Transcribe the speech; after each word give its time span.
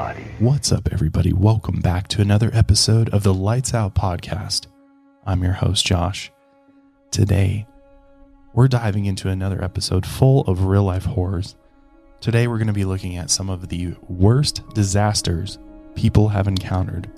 everybody. 0.00 0.30
What's 0.38 0.72
up, 0.72 0.88
everybody? 0.92 1.32
Welcome 1.34 1.80
back 1.80 2.08
to 2.08 2.22
another 2.22 2.50
episode 2.54 3.10
of 3.10 3.22
the 3.22 3.34
Lights 3.34 3.74
Out 3.74 3.94
Podcast. 3.94 4.66
I'm 5.26 5.42
your 5.42 5.52
host, 5.52 5.84
Josh. 5.84 6.32
Today, 7.10 7.66
we're 8.54 8.68
diving 8.68 9.04
into 9.04 9.28
another 9.28 9.62
episode 9.62 10.06
full 10.06 10.40
of 10.42 10.64
real 10.64 10.84
life 10.84 11.04
horrors. 11.04 11.54
Today, 12.20 12.46
we're 12.46 12.56
going 12.56 12.68
to 12.68 12.72
be 12.72 12.86
looking 12.86 13.16
at 13.16 13.30
some 13.30 13.50
of 13.50 13.68
the 13.68 13.94
worst 14.08 14.62
disasters 14.72 15.58
people 15.94 16.28
have 16.28 16.48
encountered 16.48 17.10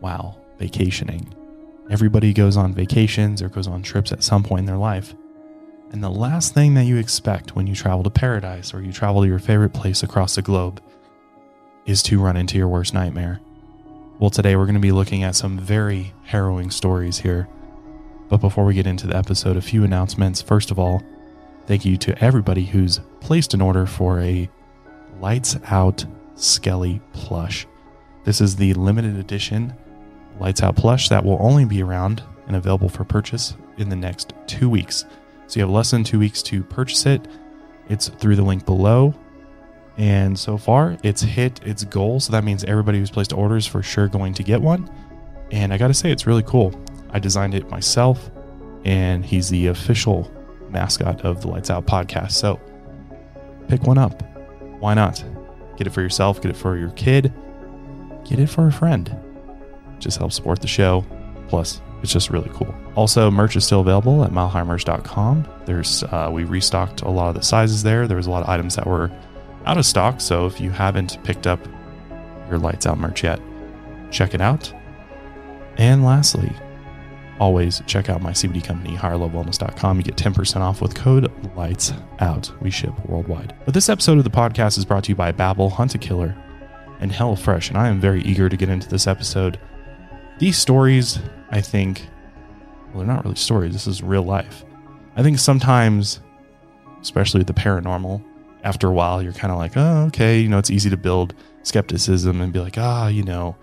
while 0.00 0.44
vacationing. 0.58 1.32
Everybody 1.88 2.32
goes 2.32 2.56
on 2.56 2.74
vacations 2.74 3.42
or 3.42 3.48
goes 3.48 3.68
on 3.68 3.82
trips 3.82 4.10
at 4.10 4.24
some 4.24 4.42
point 4.42 4.60
in 4.60 4.66
their 4.66 4.76
life. 4.76 5.14
And 5.92 6.02
the 6.02 6.10
last 6.10 6.52
thing 6.52 6.74
that 6.74 6.84
you 6.84 6.96
expect 6.96 7.54
when 7.54 7.68
you 7.68 7.76
travel 7.76 8.02
to 8.02 8.10
paradise 8.10 8.74
or 8.74 8.82
you 8.82 8.92
travel 8.92 9.22
to 9.22 9.28
your 9.28 9.38
favorite 9.38 9.72
place 9.72 10.02
across 10.02 10.34
the 10.34 10.42
globe 10.42 10.82
is 11.88 12.02
to 12.02 12.20
run 12.20 12.36
into 12.36 12.58
your 12.58 12.68
worst 12.68 12.92
nightmare. 12.92 13.40
Well, 14.18 14.28
today 14.28 14.56
we're 14.56 14.66
going 14.66 14.74
to 14.74 14.80
be 14.80 14.92
looking 14.92 15.22
at 15.22 15.34
some 15.34 15.58
very 15.58 16.12
harrowing 16.24 16.70
stories 16.70 17.16
here. 17.16 17.48
But 18.28 18.42
before 18.42 18.66
we 18.66 18.74
get 18.74 18.86
into 18.86 19.06
the 19.06 19.16
episode, 19.16 19.56
a 19.56 19.62
few 19.62 19.84
announcements. 19.84 20.42
First 20.42 20.70
of 20.70 20.78
all, 20.78 21.02
thank 21.66 21.86
you 21.86 21.96
to 21.96 22.22
everybody 22.22 22.66
who's 22.66 23.00
placed 23.20 23.54
an 23.54 23.62
order 23.62 23.86
for 23.86 24.20
a 24.20 24.50
Lights 25.18 25.56
Out 25.68 26.04
Skelly 26.34 27.00
plush. 27.14 27.66
This 28.24 28.42
is 28.42 28.56
the 28.56 28.74
limited 28.74 29.16
edition 29.16 29.72
Lights 30.38 30.62
Out 30.62 30.76
plush 30.76 31.08
that 31.08 31.24
will 31.24 31.38
only 31.40 31.64
be 31.64 31.82
around 31.82 32.22
and 32.46 32.54
available 32.54 32.90
for 32.90 33.04
purchase 33.04 33.56
in 33.78 33.88
the 33.88 33.96
next 33.96 34.34
two 34.46 34.68
weeks. 34.68 35.06
So 35.46 35.58
you 35.58 35.64
have 35.64 35.74
less 35.74 35.90
than 35.90 36.04
two 36.04 36.18
weeks 36.18 36.42
to 36.42 36.62
purchase 36.64 37.06
it. 37.06 37.26
It's 37.88 38.08
through 38.08 38.36
the 38.36 38.42
link 38.42 38.66
below. 38.66 39.14
And 39.98 40.38
so 40.38 40.56
far, 40.56 40.96
it's 41.02 41.22
hit 41.22 41.60
its 41.66 41.82
goal. 41.84 42.20
So 42.20 42.30
that 42.32 42.44
means 42.44 42.62
everybody 42.64 42.98
who's 42.98 43.10
placed 43.10 43.32
orders 43.32 43.66
for 43.66 43.82
sure 43.82 44.06
going 44.06 44.32
to 44.34 44.44
get 44.44 44.62
one. 44.62 44.88
And 45.50 45.74
I 45.74 45.78
got 45.78 45.88
to 45.88 45.94
say, 45.94 46.12
it's 46.12 46.26
really 46.26 46.44
cool. 46.44 46.72
I 47.10 47.18
designed 47.18 47.54
it 47.54 47.68
myself, 47.68 48.30
and 48.84 49.24
he's 49.24 49.48
the 49.48 49.66
official 49.66 50.30
mascot 50.70 51.22
of 51.22 51.40
the 51.40 51.48
Lights 51.48 51.70
Out 51.70 51.86
podcast. 51.86 52.32
So 52.32 52.60
pick 53.66 53.82
one 53.82 53.98
up. 53.98 54.22
Why 54.78 54.94
not? 54.94 55.24
Get 55.76 55.86
it 55.86 55.90
for 55.90 56.00
yourself, 56.00 56.40
get 56.40 56.50
it 56.50 56.56
for 56.56 56.76
your 56.76 56.90
kid, 56.90 57.32
get 58.24 58.38
it 58.38 58.48
for 58.48 58.66
a 58.68 58.72
friend. 58.72 59.14
Just 59.98 60.18
help 60.18 60.32
support 60.32 60.60
the 60.60 60.68
show. 60.68 61.04
Plus, 61.48 61.80
it's 62.02 62.12
just 62.12 62.30
really 62.30 62.50
cool. 62.52 62.72
Also, 62.94 63.30
merch 63.30 63.56
is 63.56 63.64
still 63.64 63.80
available 63.80 64.22
at 64.22 64.30
milehighmerch.com. 64.30 65.48
There's 65.64 66.04
uh, 66.04 66.30
we 66.32 66.44
restocked 66.44 67.02
a 67.02 67.08
lot 67.08 67.30
of 67.30 67.34
the 67.34 67.42
sizes 67.42 67.82
there. 67.82 68.06
There 68.06 68.16
was 68.16 68.26
a 68.26 68.30
lot 68.30 68.42
of 68.42 68.48
items 68.48 68.76
that 68.76 68.86
were 68.86 69.10
out 69.66 69.78
of 69.78 69.86
stock. 69.86 70.20
So 70.20 70.46
if 70.46 70.60
you 70.60 70.70
haven't 70.70 71.22
picked 71.24 71.46
up 71.46 71.60
your 72.48 72.58
lights 72.58 72.86
out 72.86 72.98
merch 72.98 73.22
yet, 73.24 73.40
check 74.10 74.34
it 74.34 74.40
out. 74.40 74.72
And 75.76 76.04
lastly, 76.04 76.52
always 77.38 77.82
check 77.86 78.08
out 78.08 78.22
my 78.22 78.32
CBD 78.32 78.64
company, 78.64 78.96
higherlovewellness.com. 78.96 79.96
You 79.96 80.02
get 80.02 80.16
10% 80.16 80.60
off 80.60 80.80
with 80.82 80.94
code 80.94 81.30
lights 81.56 81.92
out. 82.18 82.50
We 82.60 82.70
ship 82.70 82.92
worldwide. 83.06 83.54
But 83.64 83.74
this 83.74 83.88
episode 83.88 84.18
of 84.18 84.24
the 84.24 84.30
podcast 84.30 84.78
is 84.78 84.84
brought 84.84 85.04
to 85.04 85.10
you 85.10 85.16
by 85.16 85.32
Babbel, 85.32 85.70
Hunt 85.70 85.94
a 85.94 85.98
Killer, 85.98 86.36
and 87.00 87.12
HelloFresh. 87.12 87.68
And 87.68 87.78
I 87.78 87.88
am 87.88 88.00
very 88.00 88.22
eager 88.22 88.48
to 88.48 88.56
get 88.56 88.68
into 88.68 88.88
this 88.88 89.06
episode. 89.06 89.58
These 90.38 90.58
stories, 90.58 91.20
I 91.50 91.60
think, 91.60 92.08
well, 92.88 92.98
they're 92.98 93.14
not 93.14 93.24
really 93.24 93.36
stories. 93.36 93.72
This 93.72 93.86
is 93.86 94.02
real 94.02 94.22
life. 94.22 94.64
I 95.16 95.22
think 95.22 95.38
sometimes, 95.38 96.20
especially 97.00 97.42
the 97.42 97.52
paranormal, 97.52 98.22
after 98.62 98.88
a 98.88 98.92
while, 98.92 99.22
you're 99.22 99.32
kind 99.32 99.52
of 99.52 99.58
like, 99.58 99.72
oh, 99.76 100.06
okay, 100.06 100.40
you 100.40 100.48
know, 100.48 100.58
it's 100.58 100.70
easy 100.70 100.90
to 100.90 100.96
build 100.96 101.34
skepticism 101.62 102.40
and 102.40 102.52
be 102.52 102.60
like, 102.60 102.76
ah, 102.78 103.08
you 103.08 103.22
know, 103.22 103.56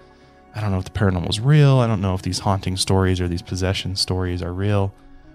I 0.56 0.62
don't 0.62 0.72
know 0.72 0.78
if 0.78 0.86
the 0.86 0.92
paranormal 0.92 1.30
is 1.30 1.40
real. 1.40 1.80
I 1.80 1.88
don't 1.88 2.02
know 2.02 2.14
if 2.14 2.22
these 2.22 2.40
haunting 2.40 2.78
stories 2.78 3.20
or 3.20 3.28
these 3.28 3.42
possession 3.42 3.96
stories 3.96 4.42
are 4.42 4.54
real. 4.54 4.94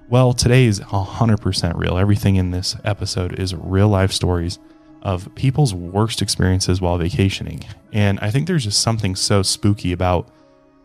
Well, 0.08 0.32
today 0.32 0.64
is 0.64 0.80
100% 0.80 1.76
real. 1.76 1.98
Everything 1.98 2.36
in 2.36 2.50
this 2.50 2.76
episode 2.84 3.38
is 3.38 3.54
real 3.54 3.88
life 3.88 4.12
stories 4.12 4.58
of 5.02 5.32
people's 5.34 5.72
worst 5.72 6.20
experiences 6.20 6.80
while 6.80 6.98
vacationing. 6.98 7.64
And 7.92 8.18
I 8.20 8.30
think 8.30 8.46
there's 8.46 8.64
just 8.64 8.80
something 8.80 9.14
so 9.14 9.42
spooky 9.42 9.92
about 9.92 10.28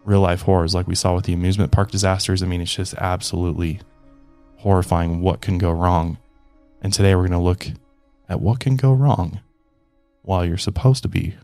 real 0.04 0.22
life 0.22 0.42
horrors, 0.42 0.76
like 0.76 0.88
we 0.88 0.96
saw 0.96 1.16
with 1.16 1.26
the 1.26 1.34
amusement 1.34 1.72
park 1.72 1.92
disasters. 1.92 2.44
I 2.44 2.46
mean, 2.46 2.62
it's 2.62 2.76
just 2.76 2.94
absolutely 2.96 3.80
horrifying 4.58 5.22
what 5.22 5.42
can 5.42 5.58
go 5.58 5.72
wrong. 5.72 6.18
And 6.82 6.94
today 6.94 7.16
we're 7.16 7.28
going 7.28 7.32
to 7.32 7.40
look 7.40 7.68
at 8.28 8.42
what 8.42 8.60
can 8.60 8.76
go 8.76 8.94
wrong 8.94 9.40
while 10.22 10.46
you're 10.46 10.58
supposed 10.58 11.04
to 11.04 11.10
be 11.10 11.36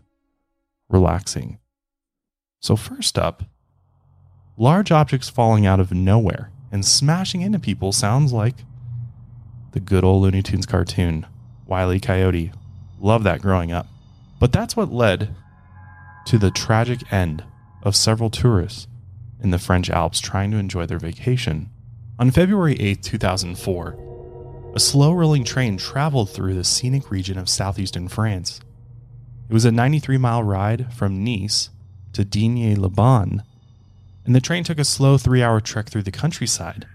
relaxing. 0.88 1.58
So, 2.60 2.76
first 2.76 3.18
up, 3.18 3.44
large 4.56 4.92
objects 4.92 5.28
falling 5.28 5.66
out 5.66 5.80
of 5.80 5.92
nowhere 5.92 6.50
and 6.70 6.84
smashing 6.84 7.42
into 7.42 7.58
people 7.58 7.92
sounds 7.92 8.32
like 8.32 8.56
the 9.72 9.80
good 9.80 10.04
old 10.04 10.22
Looney 10.22 10.42
Tunes 10.42 10.66
cartoon, 10.66 11.26
Wile 11.66 11.92
E. 11.92 12.00
Coyote. 12.00 12.52
Love 13.00 13.24
that 13.24 13.42
growing 13.42 13.72
up. 13.72 13.86
But 14.38 14.52
that's 14.52 14.76
what 14.76 14.92
led 14.92 15.34
to 16.26 16.38
the 16.38 16.50
tragic 16.50 17.12
end 17.12 17.44
of 17.82 17.96
several 17.96 18.30
tourists 18.30 18.86
in 19.42 19.50
the 19.50 19.58
French 19.58 19.90
Alps 19.90 20.20
trying 20.20 20.50
to 20.52 20.56
enjoy 20.56 20.86
their 20.86 20.98
vacation. 20.98 21.70
On 22.18 22.30
February 22.30 22.74
8, 22.78 23.02
2004, 23.02 23.96
a 24.74 24.80
slow 24.80 25.12
rolling 25.12 25.44
train 25.44 25.76
traveled 25.76 26.30
through 26.30 26.54
the 26.54 26.64
scenic 26.64 27.10
region 27.10 27.36
of 27.36 27.48
southeastern 27.48 28.08
France. 28.08 28.60
It 29.48 29.52
was 29.52 29.66
a 29.66 29.72
93 29.72 30.16
mile 30.16 30.42
ride 30.42 30.92
from 30.94 31.22
Nice 31.22 31.68
to 32.14 32.24
Digne 32.24 32.74
les 32.76 32.88
Bains, 32.88 33.42
and 34.24 34.34
the 34.34 34.40
train 34.40 34.64
took 34.64 34.78
a 34.78 34.84
slow 34.84 35.18
three 35.18 35.42
hour 35.42 35.60
trek 35.60 35.88
through 35.88 36.04
the 36.04 36.10
countryside. 36.10 36.86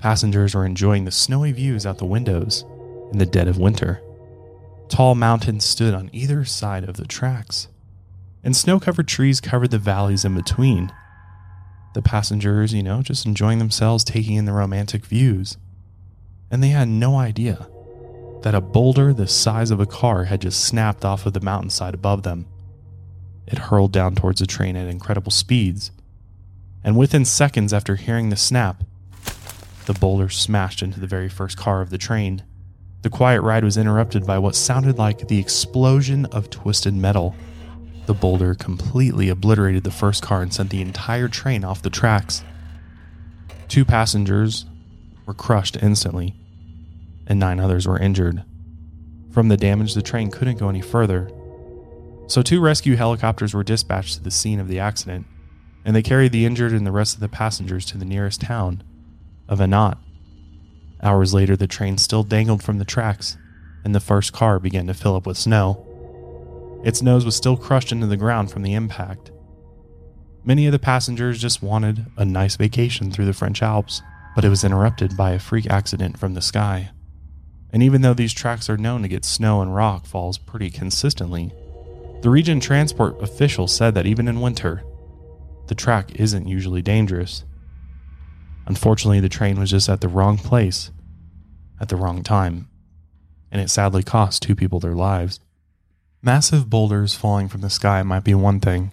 Passengers 0.00 0.54
were 0.54 0.64
enjoying 0.64 1.04
the 1.04 1.10
snowy 1.10 1.52
views 1.52 1.84
out 1.84 1.98
the 1.98 2.06
windows 2.06 2.64
in 3.12 3.18
the 3.18 3.26
dead 3.26 3.48
of 3.48 3.58
winter. 3.58 4.00
Tall 4.88 5.14
mountains 5.14 5.64
stood 5.64 5.92
on 5.92 6.08
either 6.12 6.44
side 6.44 6.84
of 6.84 6.96
the 6.96 7.04
tracks, 7.04 7.68
and 8.42 8.56
snow 8.56 8.80
covered 8.80 9.08
trees 9.08 9.40
covered 9.40 9.70
the 9.70 9.78
valleys 9.78 10.24
in 10.24 10.34
between. 10.34 10.90
The 11.92 12.00
passengers, 12.00 12.72
you 12.72 12.82
know, 12.82 13.02
just 13.02 13.26
enjoying 13.26 13.58
themselves, 13.58 14.04
taking 14.04 14.36
in 14.36 14.46
the 14.46 14.52
romantic 14.52 15.04
views. 15.04 15.58
And 16.50 16.62
they 16.62 16.68
had 16.68 16.88
no 16.88 17.16
idea 17.16 17.68
that 18.42 18.54
a 18.54 18.60
boulder 18.60 19.12
the 19.12 19.26
size 19.26 19.70
of 19.70 19.80
a 19.80 19.86
car 19.86 20.24
had 20.24 20.42
just 20.42 20.64
snapped 20.64 21.04
off 21.04 21.26
of 21.26 21.32
the 21.32 21.40
mountainside 21.40 21.94
above 21.94 22.22
them. 22.22 22.46
It 23.46 23.58
hurled 23.58 23.92
down 23.92 24.14
towards 24.14 24.40
the 24.40 24.46
train 24.46 24.76
at 24.76 24.88
incredible 24.88 25.32
speeds, 25.32 25.90
and 26.84 26.96
within 26.96 27.24
seconds 27.24 27.72
after 27.72 27.96
hearing 27.96 28.28
the 28.28 28.36
snap, 28.36 28.84
the 29.86 29.94
boulder 29.94 30.28
smashed 30.28 30.82
into 30.82 31.00
the 31.00 31.06
very 31.06 31.28
first 31.28 31.56
car 31.56 31.80
of 31.80 31.90
the 31.90 31.98
train. 31.98 32.42
The 33.02 33.10
quiet 33.10 33.40
ride 33.40 33.64
was 33.64 33.76
interrupted 33.76 34.26
by 34.26 34.38
what 34.38 34.54
sounded 34.54 34.98
like 34.98 35.28
the 35.28 35.38
explosion 35.38 36.26
of 36.26 36.50
twisted 36.50 36.94
metal. 36.94 37.34
The 38.06 38.14
boulder 38.14 38.54
completely 38.54 39.28
obliterated 39.28 39.84
the 39.84 39.90
first 39.90 40.22
car 40.22 40.42
and 40.42 40.52
sent 40.52 40.70
the 40.70 40.82
entire 40.82 41.28
train 41.28 41.64
off 41.64 41.82
the 41.82 41.90
tracks. 41.90 42.44
Two 43.68 43.84
passengers 43.84 44.66
were 45.28 45.34
crushed 45.34 45.76
instantly, 45.80 46.34
and 47.28 47.38
nine 47.38 47.60
others 47.60 47.86
were 47.86 48.00
injured. 48.00 48.42
From 49.30 49.46
the 49.46 49.56
damage, 49.56 49.94
the 49.94 50.02
train 50.02 50.32
couldn't 50.32 50.58
go 50.58 50.68
any 50.68 50.80
further, 50.80 51.30
so, 52.28 52.42
two 52.42 52.60
rescue 52.60 52.94
helicopters 52.94 53.54
were 53.54 53.64
dispatched 53.64 54.16
to 54.16 54.22
the 54.22 54.30
scene 54.30 54.60
of 54.60 54.68
the 54.68 54.78
accident, 54.78 55.26
and 55.82 55.96
they 55.96 56.02
carried 56.02 56.30
the 56.30 56.44
injured 56.44 56.72
and 56.72 56.86
the 56.86 56.92
rest 56.92 57.14
of 57.14 57.20
the 57.20 57.28
passengers 57.28 57.86
to 57.86 57.96
the 57.96 58.04
nearest 58.04 58.42
town 58.42 58.82
of 59.48 59.62
Annot. 59.62 59.96
Hours 61.02 61.32
later, 61.32 61.56
the 61.56 61.66
train 61.66 61.96
still 61.96 62.22
dangled 62.22 62.62
from 62.62 62.78
the 62.78 62.84
tracks, 62.84 63.38
and 63.82 63.94
the 63.94 64.00
first 64.00 64.34
car 64.34 64.58
began 64.58 64.86
to 64.88 64.94
fill 64.94 65.16
up 65.16 65.26
with 65.26 65.38
snow. 65.38 65.86
Its 66.84 67.00
nose 67.00 67.24
was 67.24 67.34
still 67.34 67.56
crushed 67.56 67.92
into 67.92 68.06
the 68.06 68.16
ground 68.18 68.50
from 68.50 68.60
the 68.60 68.74
impact. 68.74 69.30
Many 70.44 70.66
of 70.66 70.72
the 70.72 70.78
passengers 70.78 71.40
just 71.40 71.62
wanted 71.62 72.06
a 72.18 72.26
nice 72.26 72.56
vacation 72.56 73.10
through 73.10 73.24
the 73.24 73.32
French 73.32 73.62
Alps, 73.62 74.02
but 74.38 74.44
it 74.44 74.50
was 74.50 74.62
interrupted 74.62 75.16
by 75.16 75.32
a 75.32 75.38
freak 75.40 75.66
accident 75.66 76.16
from 76.16 76.34
the 76.34 76.40
sky. 76.40 76.90
And 77.72 77.82
even 77.82 78.02
though 78.02 78.14
these 78.14 78.32
tracks 78.32 78.70
are 78.70 78.76
known 78.76 79.02
to 79.02 79.08
get 79.08 79.24
snow 79.24 79.60
and 79.60 79.74
rock 79.74 80.06
falls 80.06 80.38
pretty 80.38 80.70
consistently, 80.70 81.52
the 82.22 82.30
region 82.30 82.60
transport 82.60 83.20
official 83.20 83.66
said 83.66 83.94
that 83.94 84.06
even 84.06 84.28
in 84.28 84.40
winter, 84.40 84.84
the 85.66 85.74
track 85.74 86.14
isn't 86.20 86.46
usually 86.46 86.82
dangerous. 86.82 87.42
Unfortunately, 88.66 89.18
the 89.18 89.28
train 89.28 89.58
was 89.58 89.70
just 89.70 89.88
at 89.88 90.00
the 90.00 90.06
wrong 90.06 90.38
place 90.38 90.92
at 91.80 91.88
the 91.88 91.96
wrong 91.96 92.22
time, 92.22 92.68
and 93.50 93.60
it 93.60 93.70
sadly 93.70 94.04
cost 94.04 94.40
two 94.40 94.54
people 94.54 94.78
their 94.78 94.94
lives. 94.94 95.40
Massive 96.22 96.70
boulders 96.70 97.12
falling 97.12 97.48
from 97.48 97.62
the 97.62 97.70
sky 97.70 98.04
might 98.04 98.22
be 98.22 98.34
one 98.34 98.60
thing, 98.60 98.92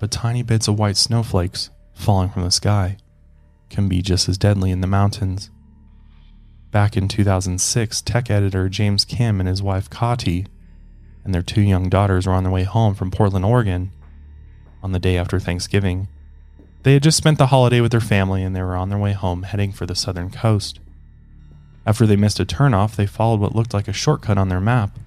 but 0.00 0.10
tiny 0.10 0.42
bits 0.42 0.66
of 0.66 0.76
white 0.76 0.96
snowflakes 0.96 1.70
falling 1.94 2.30
from 2.30 2.42
the 2.42 2.50
sky 2.50 2.96
can 3.70 3.88
be 3.88 4.02
just 4.02 4.28
as 4.28 4.36
deadly 4.36 4.70
in 4.70 4.80
the 4.80 4.86
mountains. 4.86 5.50
Back 6.70 6.96
in 6.96 7.08
2006, 7.08 8.02
tech 8.02 8.30
editor 8.30 8.68
James 8.68 9.04
Kim 9.04 9.40
and 9.40 9.48
his 9.48 9.62
wife 9.62 9.88
Kati 9.88 10.46
and 11.24 11.34
their 11.34 11.42
two 11.42 11.62
young 11.62 11.88
daughters 11.88 12.26
were 12.26 12.32
on 12.32 12.44
their 12.44 12.52
way 12.52 12.64
home 12.64 12.94
from 12.94 13.10
Portland, 13.10 13.44
Oregon 13.44 13.92
on 14.82 14.92
the 14.92 14.98
day 14.98 15.16
after 15.16 15.38
Thanksgiving. 15.38 16.08
They 16.82 16.94
had 16.94 17.02
just 17.02 17.18
spent 17.18 17.38
the 17.38 17.48
holiday 17.48 17.80
with 17.80 17.90
their 17.90 18.00
family 18.00 18.42
and 18.42 18.54
they 18.54 18.62
were 18.62 18.76
on 18.76 18.88
their 18.88 18.98
way 18.98 19.12
home 19.12 19.42
heading 19.42 19.72
for 19.72 19.86
the 19.86 19.94
southern 19.94 20.30
coast. 20.30 20.80
After 21.86 22.06
they 22.06 22.16
missed 22.16 22.40
a 22.40 22.44
turnoff, 22.44 22.96
they 22.96 23.06
followed 23.06 23.40
what 23.40 23.54
looked 23.54 23.74
like 23.74 23.88
a 23.88 23.92
shortcut 23.92 24.38
on 24.38 24.48
their 24.48 24.60
map. 24.60 24.98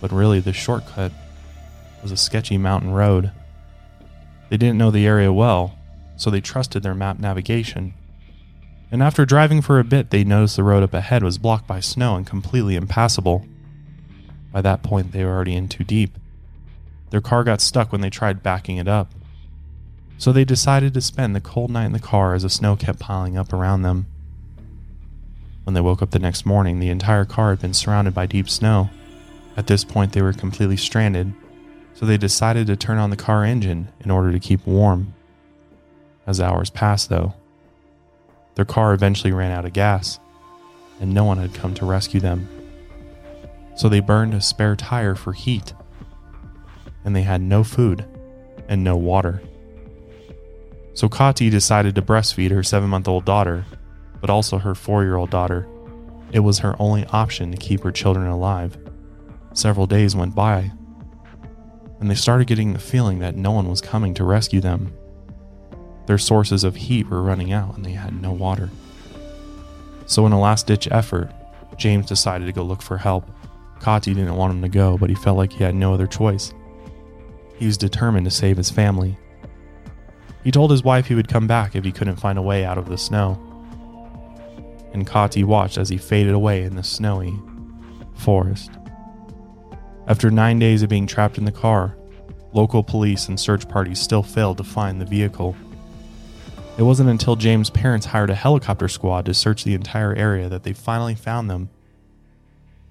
But 0.00 0.12
really, 0.12 0.40
the 0.40 0.52
shortcut 0.52 1.12
was 2.02 2.12
a 2.12 2.16
sketchy 2.16 2.56
mountain 2.56 2.92
road. 2.92 3.30
They 4.48 4.56
didn't 4.56 4.78
know 4.78 4.90
the 4.90 5.06
area 5.06 5.32
well, 5.32 5.78
so 6.20 6.28
they 6.28 6.40
trusted 6.42 6.82
their 6.82 6.94
map 6.94 7.18
navigation. 7.18 7.94
And 8.92 9.02
after 9.02 9.24
driving 9.24 9.62
for 9.62 9.78
a 9.78 9.84
bit, 9.84 10.10
they 10.10 10.22
noticed 10.22 10.56
the 10.56 10.62
road 10.62 10.82
up 10.82 10.92
ahead 10.92 11.22
was 11.22 11.38
blocked 11.38 11.66
by 11.66 11.80
snow 11.80 12.14
and 12.14 12.26
completely 12.26 12.76
impassable. 12.76 13.46
By 14.52 14.60
that 14.60 14.82
point, 14.82 15.12
they 15.12 15.24
were 15.24 15.30
already 15.30 15.54
in 15.54 15.68
too 15.68 15.82
deep. 15.82 16.18
Their 17.08 17.22
car 17.22 17.42
got 17.42 17.62
stuck 17.62 17.90
when 17.90 18.02
they 18.02 18.10
tried 18.10 18.42
backing 18.42 18.76
it 18.76 18.86
up. 18.86 19.14
So 20.18 20.30
they 20.30 20.44
decided 20.44 20.92
to 20.92 21.00
spend 21.00 21.34
the 21.34 21.40
cold 21.40 21.70
night 21.70 21.86
in 21.86 21.92
the 21.92 21.98
car 21.98 22.34
as 22.34 22.42
the 22.42 22.50
snow 22.50 22.76
kept 22.76 22.98
piling 22.98 23.38
up 23.38 23.54
around 23.54 23.80
them. 23.80 24.06
When 25.64 25.72
they 25.72 25.80
woke 25.80 26.02
up 26.02 26.10
the 26.10 26.18
next 26.18 26.44
morning, 26.44 26.80
the 26.80 26.90
entire 26.90 27.24
car 27.24 27.50
had 27.50 27.60
been 27.60 27.72
surrounded 27.72 28.12
by 28.12 28.26
deep 28.26 28.50
snow. 28.50 28.90
At 29.56 29.68
this 29.68 29.84
point, 29.84 30.12
they 30.12 30.20
were 30.20 30.34
completely 30.34 30.76
stranded, 30.76 31.32
so 31.94 32.04
they 32.04 32.18
decided 32.18 32.66
to 32.66 32.76
turn 32.76 32.98
on 32.98 33.08
the 33.08 33.16
car 33.16 33.42
engine 33.42 33.88
in 34.00 34.10
order 34.10 34.32
to 34.32 34.38
keep 34.38 34.66
warm. 34.66 35.14
As 36.30 36.40
hours 36.40 36.70
passed, 36.70 37.08
though, 37.08 37.34
their 38.54 38.64
car 38.64 38.94
eventually 38.94 39.32
ran 39.32 39.50
out 39.50 39.64
of 39.64 39.72
gas, 39.72 40.20
and 41.00 41.12
no 41.12 41.24
one 41.24 41.38
had 41.38 41.54
come 41.54 41.74
to 41.74 41.84
rescue 41.84 42.20
them. 42.20 42.48
So 43.74 43.88
they 43.88 43.98
burned 43.98 44.34
a 44.34 44.40
spare 44.40 44.76
tire 44.76 45.16
for 45.16 45.32
heat, 45.32 45.74
and 47.04 47.16
they 47.16 47.22
had 47.22 47.40
no 47.40 47.64
food 47.64 48.04
and 48.68 48.84
no 48.84 48.96
water. 48.96 49.42
So 50.94 51.08
Kati 51.08 51.50
decided 51.50 51.96
to 51.96 52.02
breastfeed 52.02 52.52
her 52.52 52.62
seven 52.62 52.90
month 52.90 53.08
old 53.08 53.24
daughter, 53.24 53.66
but 54.20 54.30
also 54.30 54.58
her 54.58 54.76
four 54.76 55.02
year 55.02 55.16
old 55.16 55.30
daughter. 55.30 55.66
It 56.30 56.40
was 56.40 56.60
her 56.60 56.76
only 56.78 57.06
option 57.06 57.50
to 57.50 57.56
keep 57.56 57.82
her 57.82 57.90
children 57.90 58.28
alive. 58.28 58.78
Several 59.52 59.88
days 59.88 60.14
went 60.14 60.36
by, 60.36 60.70
and 61.98 62.08
they 62.08 62.14
started 62.14 62.46
getting 62.46 62.72
the 62.72 62.78
feeling 62.78 63.18
that 63.18 63.34
no 63.34 63.50
one 63.50 63.68
was 63.68 63.80
coming 63.80 64.14
to 64.14 64.22
rescue 64.22 64.60
them. 64.60 64.92
Their 66.10 66.18
sources 66.18 66.64
of 66.64 66.74
heat 66.74 67.08
were 67.08 67.22
running 67.22 67.52
out 67.52 67.76
and 67.76 67.84
they 67.84 67.92
had 67.92 68.20
no 68.20 68.32
water. 68.32 68.68
So, 70.06 70.26
in 70.26 70.32
a 70.32 70.40
last 70.40 70.66
ditch 70.66 70.88
effort, 70.90 71.30
James 71.76 72.06
decided 72.06 72.46
to 72.46 72.52
go 72.52 72.64
look 72.64 72.82
for 72.82 72.96
help. 72.98 73.30
Kati 73.78 74.12
didn't 74.12 74.34
want 74.34 74.52
him 74.52 74.62
to 74.62 74.68
go, 74.68 74.98
but 74.98 75.08
he 75.08 75.14
felt 75.14 75.36
like 75.36 75.52
he 75.52 75.62
had 75.62 75.76
no 75.76 75.94
other 75.94 76.08
choice. 76.08 76.52
He 77.54 77.66
was 77.66 77.78
determined 77.78 78.24
to 78.24 78.30
save 78.32 78.56
his 78.56 78.70
family. 78.70 79.16
He 80.42 80.50
told 80.50 80.72
his 80.72 80.82
wife 80.82 81.06
he 81.06 81.14
would 81.14 81.28
come 81.28 81.46
back 81.46 81.76
if 81.76 81.84
he 81.84 81.92
couldn't 81.92 82.16
find 82.16 82.40
a 82.40 82.42
way 82.42 82.64
out 82.64 82.76
of 82.76 82.88
the 82.88 82.98
snow. 82.98 83.38
And 84.92 85.06
Kati 85.06 85.44
watched 85.44 85.78
as 85.78 85.90
he 85.90 85.96
faded 85.96 86.34
away 86.34 86.64
in 86.64 86.74
the 86.74 86.82
snowy 86.82 87.38
forest. 88.16 88.72
After 90.08 90.28
nine 90.28 90.58
days 90.58 90.82
of 90.82 90.88
being 90.88 91.06
trapped 91.06 91.38
in 91.38 91.44
the 91.44 91.52
car, 91.52 91.96
local 92.52 92.82
police 92.82 93.28
and 93.28 93.38
search 93.38 93.68
parties 93.68 94.00
still 94.00 94.24
failed 94.24 94.56
to 94.56 94.64
find 94.64 95.00
the 95.00 95.04
vehicle. 95.04 95.54
It 96.78 96.82
wasn't 96.82 97.10
until 97.10 97.36
James' 97.36 97.68
parents 97.68 98.06
hired 98.06 98.30
a 98.30 98.34
helicopter 98.34 98.88
squad 98.88 99.26
to 99.26 99.34
search 99.34 99.64
the 99.64 99.74
entire 99.74 100.14
area 100.14 100.48
that 100.48 100.62
they 100.62 100.72
finally 100.72 101.14
found 101.14 101.50
them. 101.50 101.68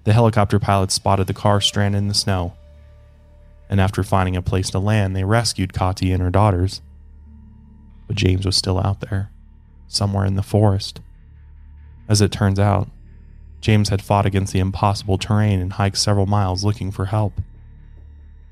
The 0.04 0.12
helicopter 0.12 0.58
pilots 0.58 0.94
spotted 0.94 1.26
the 1.26 1.34
car 1.34 1.60
stranded 1.60 1.98
in 1.98 2.08
the 2.08 2.14
snow, 2.14 2.54
and 3.68 3.80
after 3.80 4.02
finding 4.02 4.36
a 4.36 4.42
place 4.42 4.70
to 4.70 4.78
land, 4.78 5.14
they 5.14 5.24
rescued 5.24 5.72
Kati 5.72 6.12
and 6.12 6.22
her 6.22 6.30
daughters. 6.30 6.80
But 8.06 8.16
James 8.16 8.46
was 8.46 8.56
still 8.56 8.78
out 8.78 9.00
there, 9.00 9.30
somewhere 9.88 10.24
in 10.24 10.36
the 10.36 10.42
forest. 10.42 11.00
As 12.08 12.20
it 12.20 12.32
turns 12.32 12.58
out, 12.58 12.88
James 13.60 13.88
had 13.90 14.02
fought 14.02 14.26
against 14.26 14.52
the 14.52 14.58
impossible 14.58 15.18
terrain 15.18 15.60
and 15.60 15.74
hiked 15.74 15.98
several 15.98 16.26
miles 16.26 16.64
looking 16.64 16.90
for 16.90 17.06
help. 17.06 17.40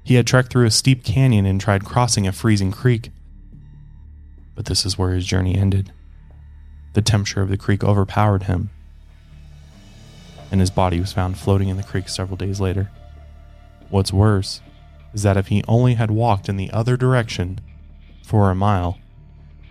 He 0.04 0.14
had 0.14 0.26
trekked 0.26 0.52
through 0.52 0.66
a 0.66 0.70
steep 0.70 1.04
canyon 1.04 1.46
and 1.46 1.60
tried 1.60 1.84
crossing 1.84 2.26
a 2.26 2.32
freezing 2.32 2.72
creek 2.72 3.10
but 4.58 4.64
this 4.64 4.84
is 4.84 4.99
where 4.99 5.10
his 5.10 5.25
journey 5.25 5.55
ended. 5.55 5.93
The 6.94 7.00
temperature 7.00 7.40
of 7.40 7.49
the 7.49 7.56
creek 7.56 7.84
overpowered 7.84 8.43
him, 8.43 8.70
and 10.50 10.60
his 10.60 10.69
body 10.69 10.99
was 10.99 11.12
found 11.12 11.38
floating 11.38 11.69
in 11.69 11.76
the 11.76 11.84
creek 11.84 12.08
several 12.08 12.37
days 12.37 12.58
later. 12.58 12.90
What's 13.88 14.12
worse 14.12 14.60
is 15.14 15.22
that 15.22 15.37
if 15.37 15.46
he 15.46 15.62
only 15.69 15.94
had 15.94 16.10
walked 16.10 16.49
in 16.49 16.56
the 16.56 16.72
other 16.72 16.96
direction 16.96 17.60
for 18.25 18.50
a 18.50 18.56
mile, 18.56 18.99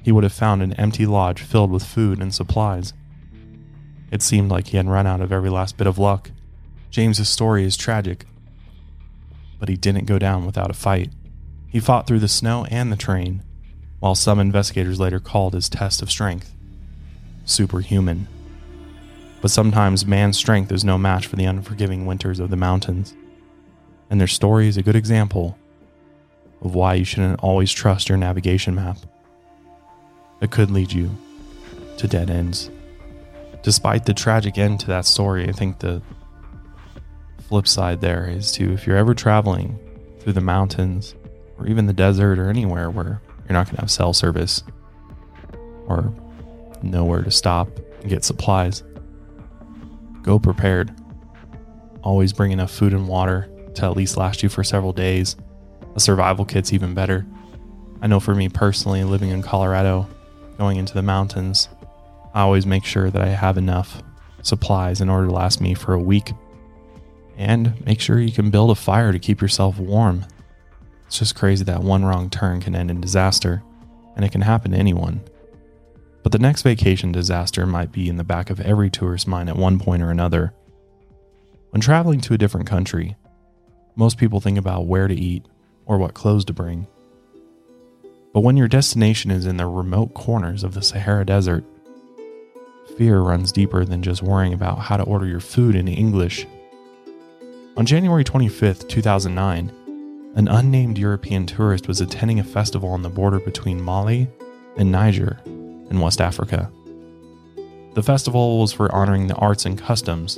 he 0.04 0.14
would 0.14 0.24
have 0.24 0.32
found 0.32 0.62
an 0.62 0.72
empty 0.76 1.06
lodge 1.06 1.42
filled 1.42 1.70
with 1.70 1.84
food 1.84 2.22
and 2.22 2.34
supplies. 2.34 2.94
It 4.10 4.22
seemed 4.22 4.50
like 4.50 4.68
he 4.68 4.78
had 4.78 4.88
run 4.88 5.06
out 5.06 5.20
of 5.20 5.34
every 5.34 5.50
last 5.50 5.76
bit 5.76 5.88
of 5.88 5.98
luck. 5.98 6.32
James's 6.92 7.28
story 7.28 7.66
is 7.66 7.76
tragic, 7.76 8.24
but 9.60 9.68
he 9.68 9.76
didn't 9.76 10.06
go 10.06 10.18
down 10.18 10.46
without 10.46 10.72
a 10.72 10.74
fight. 10.74 11.12
He 11.68 11.82
fought 11.82 12.08
through 12.08 12.20
the 12.20 12.30
snow 12.30 12.66
and 12.72 12.90
the 12.90 12.96
train, 12.96 13.44
while 14.00 14.16
some 14.16 14.40
investigators 14.40 15.00
later 15.00 15.20
called 15.20 15.54
his 15.54 15.70
test 15.70 16.02
of 16.02 16.12
strength 16.12 16.54
superhuman. 17.46 18.28
But 19.42 19.52
sometimes 19.52 20.06
man's 20.06 20.38
strength 20.38 20.72
is 20.72 20.84
no 20.84 20.98
match 20.98 21.28
for 21.28 21.36
the 21.36 21.46
unforgiving 21.46 22.06
winters 22.06 22.40
of 22.40 22.50
the 22.50 22.58
mountains, 22.58 23.16
and 24.10 24.20
their 24.20 24.28
story 24.28 24.68
is 24.68 24.78
a 24.78 24.84
good 24.84 24.96
example 24.96 25.58
of 26.62 26.76
why 26.76 26.96
you 26.96 27.06
shouldn't 27.06 27.40
always 27.40 27.72
trust 27.72 28.10
your 28.10 28.18
navigation 28.18 28.76
map. 28.76 28.98
It 30.42 30.52
could 30.52 30.72
lead 30.72 30.92
you 30.92 31.16
to 31.98 32.08
dead 32.08 32.30
ends. 32.30 32.70
Despite 33.64 34.06
the 34.06 34.14
tragic 34.14 34.58
end 34.58 34.80
to 34.82 34.88
that 34.88 35.06
story, 35.06 35.48
I 35.48 35.52
think 35.52 35.80
the 35.80 36.02
flip 37.48 37.68
side 37.68 38.02
there 38.02 38.28
is 38.28 38.52
to 38.54 38.74
if 38.74 38.86
you're 38.86 38.98
ever 38.98 39.14
traveling 39.14 39.80
through 40.20 40.34
the 40.34 40.42
mountains 40.42 41.16
or 41.58 41.68
even 41.68 41.86
the 41.86 41.94
desert 41.94 42.40
or 42.40 42.50
anywhere 42.50 42.90
where 42.90 43.22
you're 43.48 43.54
not 43.54 43.66
going 43.68 43.76
to 43.76 43.82
have 43.82 43.92
cell 43.92 44.14
service 44.14 44.64
or 45.88 46.14
nowhere 46.82 47.22
to 47.22 47.32
stop 47.32 47.70
and 48.02 48.10
get 48.10 48.24
supplies. 48.24 48.84
Go 50.22 50.40
prepared. 50.40 50.94
Always 52.04 52.34
bring 52.34 52.52
enough 52.52 52.72
food 52.72 52.94
and 52.94 53.08
water 53.08 53.50
to 53.76 53.86
at 53.86 53.96
least 53.96 54.18
last 54.18 54.44
you 54.44 54.50
for 54.50 54.64
several 54.64 54.94
days. 54.94 55.36
A 55.96 56.00
survival 56.00 56.46
kit's 56.46 56.74
even 56.74 56.94
better. 56.94 57.26
I 58.02 58.08
know 58.08 58.20
for 58.20 58.36
me 58.36 58.50
personally, 58.50 59.04
living 59.04 59.30
in 59.30 59.42
Colorado, 59.42 60.08
going 60.58 60.78
into 60.78 60.94
the 60.94 61.02
mountains, 61.02 61.70
I 62.34 62.42
always 62.42 62.66
make 62.66 62.84
sure 62.86 63.10
that 63.10 63.22
I 63.22 63.30
have 63.30 63.58
enough 63.58 64.04
supplies 64.42 65.02
in 65.02 65.10
order 65.10 65.28
to 65.28 65.34
last 65.34 65.62
me 65.62 65.74
for 65.74 65.94
a 65.94 66.00
week. 66.00 66.32
And 67.38 67.84
make 67.86 68.00
sure 68.00 68.20
you 68.20 68.32
can 68.32 68.50
build 68.50 68.72
a 68.72 68.76
fire 68.76 69.12
to 69.12 69.20
keep 69.20 69.42
yourself 69.42 69.80
warm. 69.80 70.26
It's 71.18 71.30
just 71.30 71.36
crazy 71.36 71.64
that 71.64 71.82
one 71.82 72.06
wrong 72.06 72.30
turn 72.30 72.62
can 72.62 72.76
end 72.76 72.92
in 72.92 73.02
disaster, 73.02 73.64
and 74.16 74.24
it 74.24 74.32
can 74.32 74.42
happen 74.42 74.70
to 74.70 74.78
anyone. 74.78 75.22
But 76.22 76.32
the 76.32 76.38
next 76.38 76.62
vacation 76.62 77.12
disaster 77.12 77.66
might 77.66 77.92
be 77.92 78.08
in 78.08 78.18
the 78.18 78.24
back 78.24 78.52
of 78.52 78.60
every 78.60 78.92
tourist's 78.92 79.26
mind 79.26 79.50
at 79.50 79.56
one 79.56 79.80
point 79.80 80.04
or 80.04 80.12
another. 80.12 80.54
When 81.72 81.82
traveling 81.82 82.22
to 82.22 82.36
a 82.36 82.38
different 82.38 82.68
country, 82.68 83.16
most 83.96 84.20
people 84.20 84.40
think 84.40 84.60
about 84.60 84.86
where 84.86 85.08
to 85.08 85.16
eat 85.16 85.44
or 85.88 85.98
what 85.98 86.14
clothes 86.14 86.46
to 86.46 86.54
bring. 86.54 86.86
But 88.32 88.42
when 88.42 88.56
your 88.56 88.68
destination 88.68 89.32
is 89.32 89.48
in 89.48 89.58
the 89.58 89.66
remote 89.66 90.14
corners 90.14 90.64
of 90.64 90.76
the 90.76 90.84
Sahara 90.84 91.26
Desert, 91.26 91.64
fear 92.96 93.22
runs 93.22 93.52
deeper 93.52 93.86
than 93.86 94.04
just 94.04 94.22
worrying 94.22 94.54
about 94.54 94.78
how 94.78 94.98
to 94.98 95.04
order 95.04 95.26
your 95.26 95.40
food 95.40 95.74
in 95.74 95.88
English. 95.88 96.46
On 97.76 97.88
January 97.88 98.24
25th, 98.24 98.88
2009, 98.88 99.72
an 100.36 100.48
unnamed 100.48 100.98
European 100.98 101.46
tourist 101.46 101.88
was 101.88 102.02
attending 102.02 102.40
a 102.40 102.44
festival 102.44 102.90
on 102.90 103.02
the 103.02 103.10
border 103.10 103.40
between 103.40 103.82
Mali 103.82 104.30
and 104.78 104.92
Niger 104.92 105.40
in 105.46 106.00
West 106.00 106.22
Africa. 106.22 106.72
The 107.96 108.04
festival 108.04 108.60
was 108.62 108.72
for 108.72 108.94
honoring 108.94 109.28
the 109.28 109.36
arts 109.36 109.66
and 109.66 109.78
customs 109.78 110.38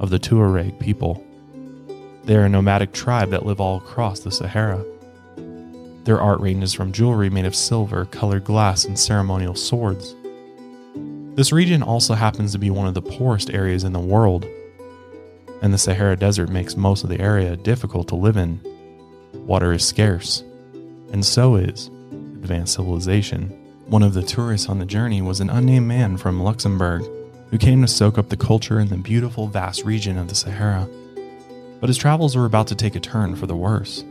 of 0.00 0.10
the 0.10 0.18
Tuareg 0.18 0.78
people. 0.78 1.22
They 2.24 2.36
are 2.36 2.44
a 2.44 2.48
nomadic 2.48 2.92
tribe 2.92 3.30
that 3.30 3.44
live 3.44 3.60
all 3.60 3.76
across 3.76 4.20
the 4.20 4.30
Sahara. 4.30 4.84
Their 6.04 6.20
art 6.20 6.40
ranges 6.40 6.72
from 6.72 6.92
jewelry 6.92 7.28
made 7.28 7.44
of 7.44 7.54
silver, 7.54 8.06
colored 8.06 8.44
glass, 8.44 8.84
and 8.84 8.98
ceremonial 8.98 9.54
swords. 9.54 10.16
This 11.34 11.52
region 11.52 11.82
also 11.82 12.14
happens 12.14 12.52
to 12.52 12.58
be 12.58 12.70
one 12.70 12.86
of 12.86 12.94
the 12.94 13.02
poorest 13.02 13.50
areas 13.50 13.84
in 13.84 13.92
the 13.92 14.00
world, 14.00 14.46
and 15.60 15.74
the 15.74 15.78
Sahara 15.78 16.16
Desert 16.16 16.48
makes 16.48 16.76
most 16.76 17.04
of 17.04 17.10
the 17.10 17.20
area 17.20 17.56
difficult 17.56 18.08
to 18.08 18.16
live 18.16 18.36
in 18.36 18.60
water 19.32 19.72
is 19.72 19.84
scarce, 19.86 20.42
and 21.12 21.24
so 21.24 21.56
is 21.56 21.88
advanced 22.42 22.74
civilization. 22.74 23.48
One 23.86 24.02
of 24.02 24.14
the 24.14 24.22
tourists 24.22 24.68
on 24.68 24.78
the 24.78 24.86
journey 24.86 25.22
was 25.22 25.40
an 25.40 25.50
unnamed 25.50 25.86
man 25.86 26.16
from 26.16 26.42
Luxembourg 26.42 27.02
who 27.50 27.58
came 27.58 27.82
to 27.82 27.88
soak 27.88 28.16
up 28.16 28.30
the 28.30 28.36
culture 28.36 28.80
in 28.80 28.88
the 28.88 28.96
beautiful, 28.96 29.46
vast 29.46 29.84
region 29.84 30.16
of 30.16 30.28
the 30.28 30.34
Sahara. 30.34 30.88
But 31.80 31.88
his 31.88 31.98
travels 31.98 32.34
were 32.34 32.46
about 32.46 32.66
to 32.68 32.74
take 32.74 32.96
a 32.96 33.00
turn 33.00 33.36
for 33.36 33.46
the 33.46 33.56
worse. 33.56 34.04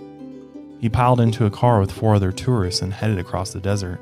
He 0.79 0.89
piled 0.89 1.19
into 1.19 1.45
a 1.45 1.51
car 1.51 1.79
with 1.79 1.91
four 1.91 2.15
other 2.15 2.31
tourists 2.31 2.81
and 2.81 2.93
headed 2.93 3.17
across 3.17 3.53
the 3.53 3.59
desert. 3.59 3.99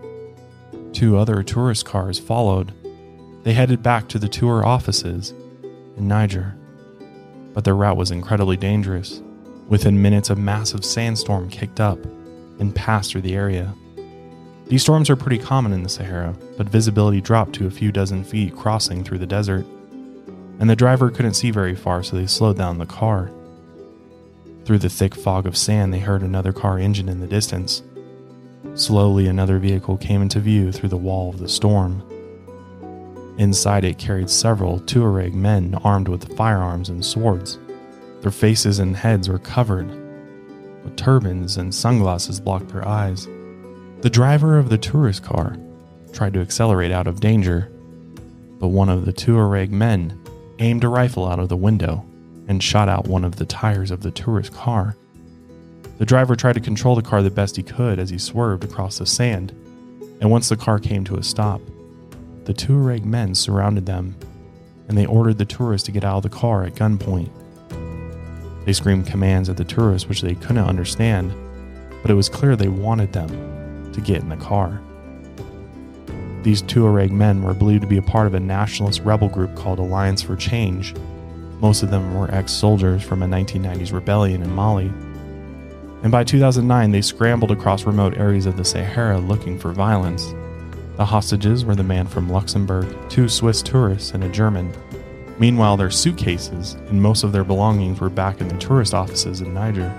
Two 0.91 1.17
other 1.17 1.43
tourist 1.43 1.85
cars 1.85 2.19
followed. 2.19 2.73
They 3.43 3.53
headed 3.53 3.81
back 3.81 4.09
to 4.09 4.19
the 4.19 4.27
tour 4.27 4.65
offices 4.65 5.33
in 5.97 6.07
Niger. 6.07 6.55
But 7.53 7.63
their 7.63 7.75
route 7.75 7.97
was 7.97 8.11
incredibly 8.11 8.57
dangerous. 8.57 9.21
Within 9.69 10.01
minutes, 10.01 10.31
a 10.31 10.35
massive 10.35 10.83
sandstorm 10.83 11.47
kicked 11.47 11.79
up 11.79 12.03
and 12.59 12.75
passed 12.75 13.11
through 13.11 13.21
the 13.21 13.35
area. 13.35 13.73
These 14.67 14.81
storms 14.81 15.09
are 15.09 15.15
pretty 15.15 15.37
common 15.37 15.73
in 15.73 15.83
the 15.83 15.89
Sahara, 15.89 16.35
but 16.57 16.67
visibility 16.67 17.21
dropped 17.21 17.53
to 17.53 17.67
a 17.67 17.71
few 17.71 17.91
dozen 17.91 18.23
feet 18.23 18.55
crossing 18.55 19.03
through 19.03 19.19
the 19.19 19.27
desert, 19.27 19.65
and 20.59 20.69
the 20.69 20.75
driver 20.75 21.09
couldn't 21.11 21.35
see 21.35 21.51
very 21.51 21.75
far, 21.75 22.03
so 22.03 22.17
they 22.17 22.25
slowed 22.25 22.57
down 22.57 22.79
the 22.79 22.85
car. 22.85 23.31
Through 24.65 24.79
the 24.79 24.89
thick 24.89 25.15
fog 25.15 25.45
of 25.45 25.55
sand, 25.55 25.93
they 25.93 25.99
heard 25.99 26.21
another 26.21 26.51
car 26.51 26.79
engine 26.79 27.07
in 27.07 27.19
the 27.19 27.27
distance. 27.27 27.83
Slowly, 28.75 29.27
another 29.27 29.57
vehicle 29.57 29.97
came 29.97 30.21
into 30.21 30.39
view 30.39 30.71
through 30.71 30.89
the 30.89 30.97
wall 30.97 31.29
of 31.29 31.39
the 31.39 31.49
storm. 31.49 32.03
Inside 33.37 33.85
it 33.85 33.97
carried 33.97 34.29
several 34.29 34.79
Tuareg 34.81 35.33
men 35.33 35.75
armed 35.83 36.07
with 36.07 36.35
firearms 36.35 36.89
and 36.89 37.05
swords. 37.05 37.57
Their 38.21 38.31
faces 38.31 38.79
and 38.79 38.95
heads 38.95 39.29
were 39.29 39.39
covered, 39.39 39.87
but 40.83 40.97
turbans 40.97 41.57
and 41.57 41.73
sunglasses 41.73 42.39
blocked 42.39 42.69
their 42.69 42.87
eyes. 42.87 43.27
The 44.01 44.09
driver 44.09 44.57
of 44.57 44.69
the 44.69 44.77
tourist 44.77 45.23
car 45.23 45.57
tried 46.13 46.33
to 46.33 46.41
accelerate 46.41 46.91
out 46.91 47.07
of 47.07 47.19
danger, 47.19 47.71
but 48.59 48.69
one 48.69 48.89
of 48.89 49.05
the 49.05 49.13
Tuareg 49.13 49.71
men 49.71 50.19
aimed 50.59 50.83
a 50.83 50.89
rifle 50.89 51.27
out 51.27 51.39
of 51.39 51.49
the 51.49 51.57
window 51.57 52.05
and 52.47 52.61
shot 52.61 52.89
out 52.89 53.07
one 53.07 53.23
of 53.23 53.37
the 53.37 53.45
tires 53.45 53.91
of 53.91 54.01
the 54.01 54.11
tourist 54.11 54.53
car. 54.53 54.95
The 55.97 56.05
driver 56.05 56.35
tried 56.35 56.53
to 56.53 56.61
control 56.61 56.95
the 56.95 57.01
car 57.01 57.21
the 57.21 57.29
best 57.29 57.55
he 57.55 57.63
could 57.63 57.99
as 57.99 58.09
he 58.09 58.17
swerved 58.17 58.63
across 58.63 58.97
the 58.97 59.05
sand, 59.05 59.51
and 60.21 60.31
once 60.31 60.49
the 60.49 60.57
car 60.57 60.79
came 60.79 61.03
to 61.05 61.17
a 61.17 61.23
stop, 61.23 61.61
the 62.45 62.53
Tuareg 62.53 63.05
men 63.05 63.35
surrounded 63.35 63.85
them 63.85 64.15
and 64.89 64.97
they 64.97 65.05
ordered 65.05 65.37
the 65.37 65.45
tourists 65.45 65.85
to 65.85 65.91
get 65.91 66.03
out 66.03 66.17
of 66.17 66.23
the 66.23 66.29
car 66.29 66.63
at 66.63 66.73
gunpoint. 66.73 67.29
They 68.65 68.73
screamed 68.73 69.07
commands 69.07 69.49
at 69.49 69.57
the 69.57 69.63
tourists 69.63 70.07
which 70.07 70.21
they 70.21 70.35
couldn't 70.35 70.59
understand, 70.59 71.33
but 72.01 72.11
it 72.11 72.15
was 72.15 72.29
clear 72.29 72.55
they 72.55 72.67
wanted 72.67 73.13
them 73.13 73.91
to 73.93 74.01
get 74.01 74.21
in 74.21 74.29
the 74.29 74.37
car. 74.37 74.81
These 76.43 76.61
Tuareg 76.63 77.11
men 77.11 77.43
were 77.43 77.53
believed 77.53 77.81
to 77.81 77.87
be 77.87 77.97
a 77.97 78.01
part 78.01 78.27
of 78.27 78.33
a 78.33 78.39
nationalist 78.39 79.01
rebel 79.01 79.27
group 79.27 79.55
called 79.55 79.79
Alliance 79.79 80.21
for 80.21 80.35
Change. 80.35 80.95
Most 81.59 81.83
of 81.83 81.91
them 81.91 82.15
were 82.15 82.33
ex 82.33 82.53
soldiers 82.53 83.03
from 83.03 83.21
a 83.21 83.27
1990s 83.27 83.91
rebellion 83.91 84.41
in 84.41 84.55
Mali. 84.55 84.91
And 86.01 86.11
by 86.11 86.23
2009, 86.23 86.91
they 86.91 87.01
scrambled 87.01 87.51
across 87.51 87.83
remote 87.83 88.17
areas 88.17 88.45
of 88.45 88.55
the 88.55 88.63
Sahara 88.63 89.19
looking 89.19 89.59
for 89.59 89.73
violence. 89.73 90.33
The 90.95 91.05
hostages 91.05 91.65
were 91.65 91.75
the 91.75 91.83
man 91.83 92.07
from 92.07 92.29
Luxembourg, 92.29 92.87
two 93.09 93.27
Swiss 93.27 93.61
tourists, 93.61 94.11
and 94.11 94.23
a 94.23 94.29
German. 94.29 94.73
Meanwhile, 95.39 95.77
their 95.77 95.89
suitcases 95.89 96.73
and 96.89 97.01
most 97.01 97.23
of 97.23 97.31
their 97.31 97.45
belongings 97.45 98.01
were 98.01 98.09
back 98.09 98.41
in 98.41 98.49
the 98.49 98.57
tourist 98.57 98.93
offices 98.93 99.39
in 99.39 99.53
Niger. 99.53 99.93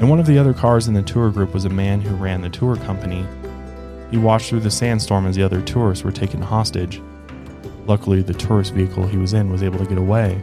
In 0.00 0.08
one 0.08 0.18
of 0.18 0.26
the 0.26 0.38
other 0.38 0.54
cars 0.54 0.88
in 0.88 0.94
the 0.94 1.02
tour 1.02 1.30
group 1.30 1.52
was 1.52 1.66
a 1.66 1.70
man 1.70 2.00
who 2.00 2.16
ran 2.16 2.40
the 2.40 2.48
tour 2.48 2.76
company. 2.76 3.26
He 4.10 4.16
watched 4.16 4.48
through 4.48 4.60
the 4.60 4.70
sandstorm 4.70 5.26
as 5.26 5.36
the 5.36 5.42
other 5.42 5.60
tourists 5.60 6.04
were 6.04 6.12
taken 6.12 6.40
hostage. 6.40 7.02
Luckily, 7.86 8.22
the 8.22 8.34
tourist 8.34 8.72
vehicle 8.72 9.06
he 9.06 9.18
was 9.18 9.34
in 9.34 9.50
was 9.50 9.62
able 9.62 9.78
to 9.78 9.86
get 9.86 9.98
away. 9.98 10.40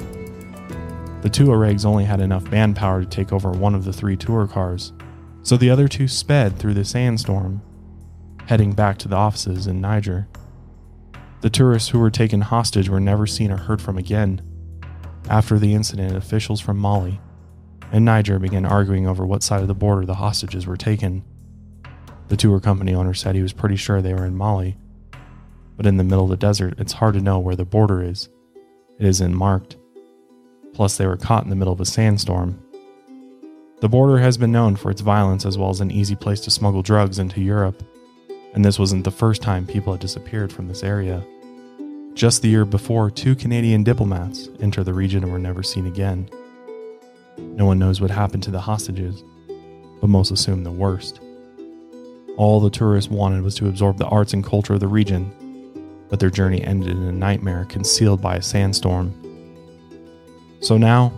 The 1.22 1.30
Tuaregs 1.30 1.86
only 1.86 2.04
had 2.04 2.20
enough 2.20 2.52
manpower 2.52 3.02
to 3.02 3.10
take 3.10 3.32
over 3.32 3.52
one 3.52 3.76
of 3.76 3.86
the 3.86 3.94
three 3.94 4.18
tour 4.18 4.46
cars, 4.46 4.92
so 5.42 5.58
the 5.58 5.70
other 5.70 5.88
two 5.88 6.08
sped 6.08 6.60
through 6.60 6.74
the 6.74 6.86
sandstorm, 6.86 7.62
heading 8.48 8.74
back 8.74 8.98
to 9.00 9.08
the 9.08 9.16
offices 9.16 9.66
in 9.66 9.82
Niger. 9.82 10.28
The 11.44 11.50
tourists 11.50 11.90
who 11.90 12.00
were 12.00 12.10
taken 12.10 12.40
hostage 12.40 12.88
were 12.88 13.02
never 13.02 13.28
seen 13.28 13.52
or 13.52 13.58
heard 13.58 13.82
from 13.82 13.98
again. 13.98 14.42
After 15.28 15.60
the 15.60 15.74
incident, 15.74 16.16
officials 16.16 16.62
from 16.62 16.78
Mali 16.78 17.20
and 17.92 18.06
Niger 18.06 18.40
began 18.40 18.66
arguing 18.66 19.08
over 19.08 19.26
what 19.26 19.44
side 19.44 19.62
of 19.62 19.68
the 19.68 19.74
border 19.74 20.06
the 20.06 20.14
hostages 20.14 20.66
were 20.66 20.78
taken. 20.78 21.22
The 22.30 22.38
tour 22.38 22.62
company 22.62 22.94
owner 22.96 23.14
said 23.14 23.36
he 23.36 23.42
was 23.42 23.52
pretty 23.52 23.76
sure 23.76 24.02
they 24.02 24.14
were 24.14 24.26
in 24.26 24.38
Mali, 24.38 24.78
but 25.76 25.86
in 25.86 25.98
the 25.98 26.06
middle 26.06 26.24
of 26.24 26.30
the 26.30 26.38
desert, 26.38 26.76
it's 26.78 26.94
hard 26.94 27.14
to 27.16 27.20
know 27.20 27.40
where 27.40 27.58
the 27.58 27.66
border 27.66 28.02
is. 28.02 28.30
It 28.98 29.06
isn't 29.06 29.36
marked. 29.36 29.76
Plus, 30.74 30.96
they 30.96 31.06
were 31.06 31.18
caught 31.18 31.44
in 31.44 31.50
the 31.50 31.58
middle 31.58 31.74
of 31.74 31.82
a 31.82 31.86
sandstorm. 31.86 32.58
The 33.82 33.90
border 33.90 34.18
has 34.20 34.38
been 34.38 34.54
known 34.54 34.78
for 34.78 34.92
its 34.92 35.02
violence 35.02 35.46
as 35.46 35.58
well 35.58 35.72
as 35.72 35.82
an 35.82 35.92
easy 35.92 36.16
place 36.16 36.40
to 36.40 36.52
smuggle 36.52 36.84
drugs 36.84 37.20
into 37.20 37.42
Europe, 37.42 37.84
and 38.54 38.64
this 38.64 38.80
wasn't 38.80 39.04
the 39.04 39.12
first 39.12 39.42
time 39.42 39.68
people 39.68 39.92
had 39.92 40.00
disappeared 40.00 40.54
from 40.54 40.70
this 40.70 40.84
area. 40.84 41.22
Just 42.16 42.44
the 42.44 42.50
year 42.50 42.64
before, 42.64 43.10
two 43.10 43.36
Canadian 43.36 43.84
diplomats 43.84 44.48
entered 44.60 44.84
the 44.84 44.94
region 44.94 45.24
and 45.24 45.32
were 45.32 45.40
never 45.40 45.64
seen 45.64 45.88
again. 45.88 46.30
No 47.38 47.66
one 47.66 47.80
knows 47.80 48.00
what 48.00 48.12
happened 48.12 48.44
to 48.44 48.52
the 48.52 48.62
hostages, 48.62 49.24
but 50.00 50.08
most 50.08 50.30
assume 50.30 50.64
the 50.64 50.72
worst. 50.72 51.20
All 52.38 52.60
the 52.60 52.70
tourists 52.70 53.10
wanted 53.10 53.44
was 53.44 53.56
to 53.56 53.68
absorb 53.68 53.98
the 53.98 54.06
arts 54.06 54.34
and 54.34 54.44
culture 54.44 54.76
of 54.76 54.80
the 54.80 54.88
region, 54.88 55.32
but 56.10 56.20
their 56.20 56.30
journey 56.30 56.64
ended 56.64 56.92
in 56.92 57.04
a 57.04 57.12
nightmare 57.12 57.66
concealed 57.66 58.22
by 58.22 58.36
a 58.36 58.42
sandstorm. 58.44 59.12
So 60.60 60.78
now, 60.78 61.14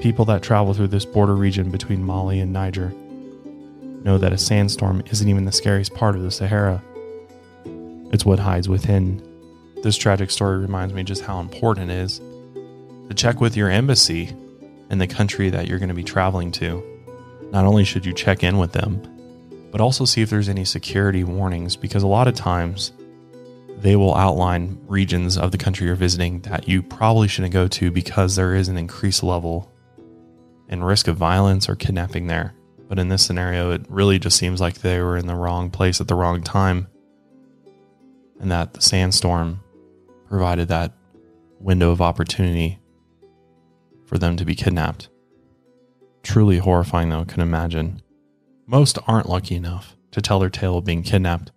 people 0.00 0.24
that 0.24 0.42
travel 0.42 0.72
through 0.72 0.88
this 0.88 1.04
border 1.04 1.36
region 1.36 1.70
between 1.70 2.02
Mali 2.02 2.40
and 2.40 2.52
Niger 2.52 2.94
know 4.04 4.16
that 4.16 4.32
a 4.32 4.38
sandstorm 4.38 5.02
isn't 5.10 5.28
even 5.28 5.44
the 5.44 5.52
scariest 5.52 5.94
part 5.94 6.16
of 6.16 6.22
the 6.22 6.30
Sahara. 6.30 6.82
It's 8.10 8.24
what 8.24 8.38
hides 8.38 8.70
within. 8.70 9.22
This 9.82 9.96
tragic 9.96 10.30
story 10.30 10.58
reminds 10.58 10.92
me 10.92 11.04
just 11.04 11.22
how 11.22 11.38
important 11.38 11.90
it 11.90 11.94
is 11.94 12.20
to 13.08 13.14
check 13.14 13.40
with 13.40 13.56
your 13.56 13.70
embassy 13.70 14.34
in 14.90 14.98
the 14.98 15.06
country 15.06 15.50
that 15.50 15.68
you're 15.68 15.78
going 15.78 15.88
to 15.88 15.94
be 15.94 16.02
traveling 16.02 16.50
to. 16.52 16.82
Not 17.52 17.64
only 17.64 17.84
should 17.84 18.04
you 18.04 18.12
check 18.12 18.42
in 18.42 18.58
with 18.58 18.72
them, 18.72 19.00
but 19.70 19.80
also 19.80 20.04
see 20.04 20.20
if 20.20 20.30
there's 20.30 20.48
any 20.48 20.64
security 20.64 21.22
warnings 21.22 21.76
because 21.76 22.02
a 22.02 22.08
lot 22.08 22.26
of 22.26 22.34
times 22.34 22.92
they 23.78 23.94
will 23.94 24.16
outline 24.16 24.78
regions 24.88 25.38
of 25.38 25.52
the 25.52 25.58
country 25.58 25.86
you're 25.86 25.94
visiting 25.94 26.40
that 26.40 26.66
you 26.66 26.82
probably 26.82 27.28
shouldn't 27.28 27.52
go 27.52 27.68
to 27.68 27.92
because 27.92 28.34
there 28.34 28.54
is 28.54 28.68
an 28.68 28.76
increased 28.76 29.22
level 29.22 29.70
and 30.68 30.84
risk 30.84 31.06
of 31.06 31.16
violence 31.16 31.68
or 31.68 31.76
kidnapping 31.76 32.26
there. 32.26 32.52
But 32.88 32.98
in 32.98 33.08
this 33.08 33.24
scenario, 33.24 33.70
it 33.70 33.86
really 33.88 34.18
just 34.18 34.38
seems 34.38 34.60
like 34.60 34.78
they 34.78 35.00
were 35.00 35.16
in 35.16 35.28
the 35.28 35.36
wrong 35.36 35.70
place 35.70 36.00
at 36.00 36.08
the 36.08 36.14
wrong 36.16 36.42
time 36.42 36.88
and 38.40 38.50
that 38.50 38.74
the 38.74 38.82
sandstorm 38.82 39.60
provided 40.28 40.68
that 40.68 40.92
window 41.58 41.90
of 41.90 42.00
opportunity 42.00 42.78
for 44.06 44.18
them 44.18 44.36
to 44.36 44.44
be 44.44 44.54
kidnapped. 44.54 45.08
Truly 46.22 46.58
horrifying, 46.58 47.08
though, 47.08 47.20
I 47.20 47.24
can 47.24 47.40
imagine. 47.40 48.02
Most 48.66 48.98
aren't 49.06 49.28
lucky 49.28 49.54
enough 49.54 49.96
to 50.12 50.20
tell 50.20 50.38
their 50.38 50.50
tale 50.50 50.78
of 50.78 50.84
being 50.84 51.02
kidnapped. 51.02 51.52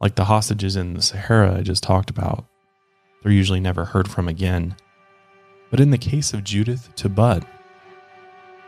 Like 0.00 0.14
the 0.14 0.24
hostages 0.24 0.76
in 0.76 0.94
the 0.94 1.02
Sahara 1.02 1.58
I 1.58 1.62
just 1.62 1.82
talked 1.82 2.10
about, 2.10 2.44
they're 3.22 3.32
usually 3.32 3.60
never 3.60 3.84
heard 3.84 4.08
from 4.08 4.28
again. 4.28 4.76
But 5.70 5.80
in 5.80 5.90
the 5.90 5.98
case 5.98 6.32
of 6.32 6.44
Judith 6.44 6.90
Tebbutt, 6.96 7.44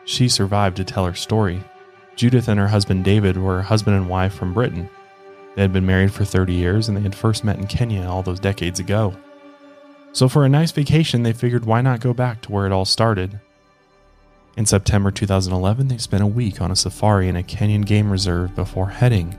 she 0.05 0.29
survived 0.29 0.77
to 0.79 0.85
tell 0.85 1.05
her 1.07 1.15
story. 1.15 1.63
Judith 2.17 2.49
and 2.49 2.59
her 2.59 2.69
husband 2.69 3.05
David 3.05 3.37
were 3.37 3.63
husband 3.63 3.97
and 3.97 4.09
wife 4.09 4.35
from 4.35 4.55
Britain. 4.55 4.89
They 5.59 5.63
had 5.63 5.73
been 5.73 5.87
married 5.87 6.13
for 6.13 6.25
30 6.25 6.53
years 6.53 6.87
and 6.87 6.97
they 6.97 7.03
had 7.03 7.17
first 7.17 7.43
met 7.43 7.59
in 7.59 7.67
Kenya 7.67 8.05
all 8.05 8.23
those 8.23 8.39
decades 8.39 8.79
ago. 8.79 9.17
So, 10.13 10.29
for 10.29 10.45
a 10.45 10.49
nice 10.49 10.71
vacation, 10.71 11.25
they 11.25 11.33
figured 11.33 11.65
why 11.65 11.81
not 11.81 11.99
go 11.99 12.15
back 12.15 12.43
to 12.43 12.53
where 12.53 12.65
it 12.65 12.71
all 12.71 12.85
started? 12.85 13.41
In 14.57 14.67
September 14.67 15.11
2011, 15.11 15.89
they 15.89 15.99
spent 15.99 16.23
a 16.23 16.29
week 16.29 16.61
on 16.61 16.71
a 16.71 16.77
safari 16.77 17.27
in 17.27 17.35
a 17.35 17.43
Kenyan 17.43 17.85
game 17.85 18.09
reserve 18.09 18.55
before 18.55 18.89
heading 18.89 19.37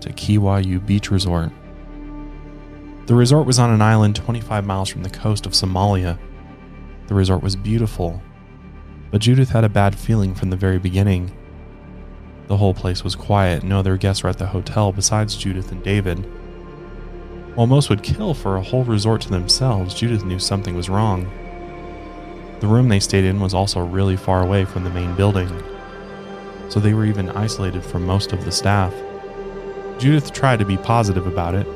to 0.00 0.12
Kiwayu 0.12 0.84
Beach 0.84 1.12
Resort. 1.12 1.52
The 3.06 3.14
resort 3.14 3.46
was 3.46 3.60
on 3.60 3.70
an 3.70 3.80
island 3.80 4.16
25 4.16 4.66
miles 4.66 4.88
from 4.88 5.04
the 5.04 5.08
coast 5.08 5.46
of 5.46 5.52
Somalia. 5.52 6.18
The 7.06 7.14
resort 7.14 7.44
was 7.44 7.54
beautiful, 7.54 8.20
but 9.12 9.20
Judith 9.20 9.50
had 9.50 9.62
a 9.62 9.68
bad 9.68 9.94
feeling 9.94 10.34
from 10.34 10.50
the 10.50 10.56
very 10.56 10.80
beginning. 10.80 11.30
The 12.46 12.58
whole 12.58 12.74
place 12.74 13.02
was 13.02 13.16
quiet, 13.16 13.62
no 13.62 13.78
other 13.78 13.96
guests 13.96 14.22
were 14.22 14.30
at 14.30 14.38
the 14.38 14.46
hotel 14.46 14.92
besides 14.92 15.36
Judith 15.36 15.72
and 15.72 15.82
David. 15.82 16.18
While 17.54 17.66
most 17.66 17.88
would 17.88 18.02
kill 18.02 18.34
for 18.34 18.56
a 18.56 18.62
whole 18.62 18.84
resort 18.84 19.22
to 19.22 19.30
themselves, 19.30 19.94
Judith 19.94 20.24
knew 20.24 20.38
something 20.38 20.74
was 20.74 20.90
wrong. 20.90 21.30
The 22.60 22.66
room 22.66 22.88
they 22.88 23.00
stayed 23.00 23.24
in 23.24 23.40
was 23.40 23.54
also 23.54 23.80
really 23.80 24.16
far 24.16 24.42
away 24.42 24.64
from 24.64 24.84
the 24.84 24.90
main 24.90 25.14
building, 25.14 25.50
so 26.68 26.80
they 26.80 26.94
were 26.94 27.06
even 27.06 27.30
isolated 27.30 27.82
from 27.82 28.04
most 28.04 28.32
of 28.32 28.44
the 28.44 28.52
staff. 28.52 28.92
Judith 29.98 30.32
tried 30.32 30.58
to 30.58 30.64
be 30.64 30.76
positive 30.76 31.26
about 31.26 31.54
it, 31.54 31.66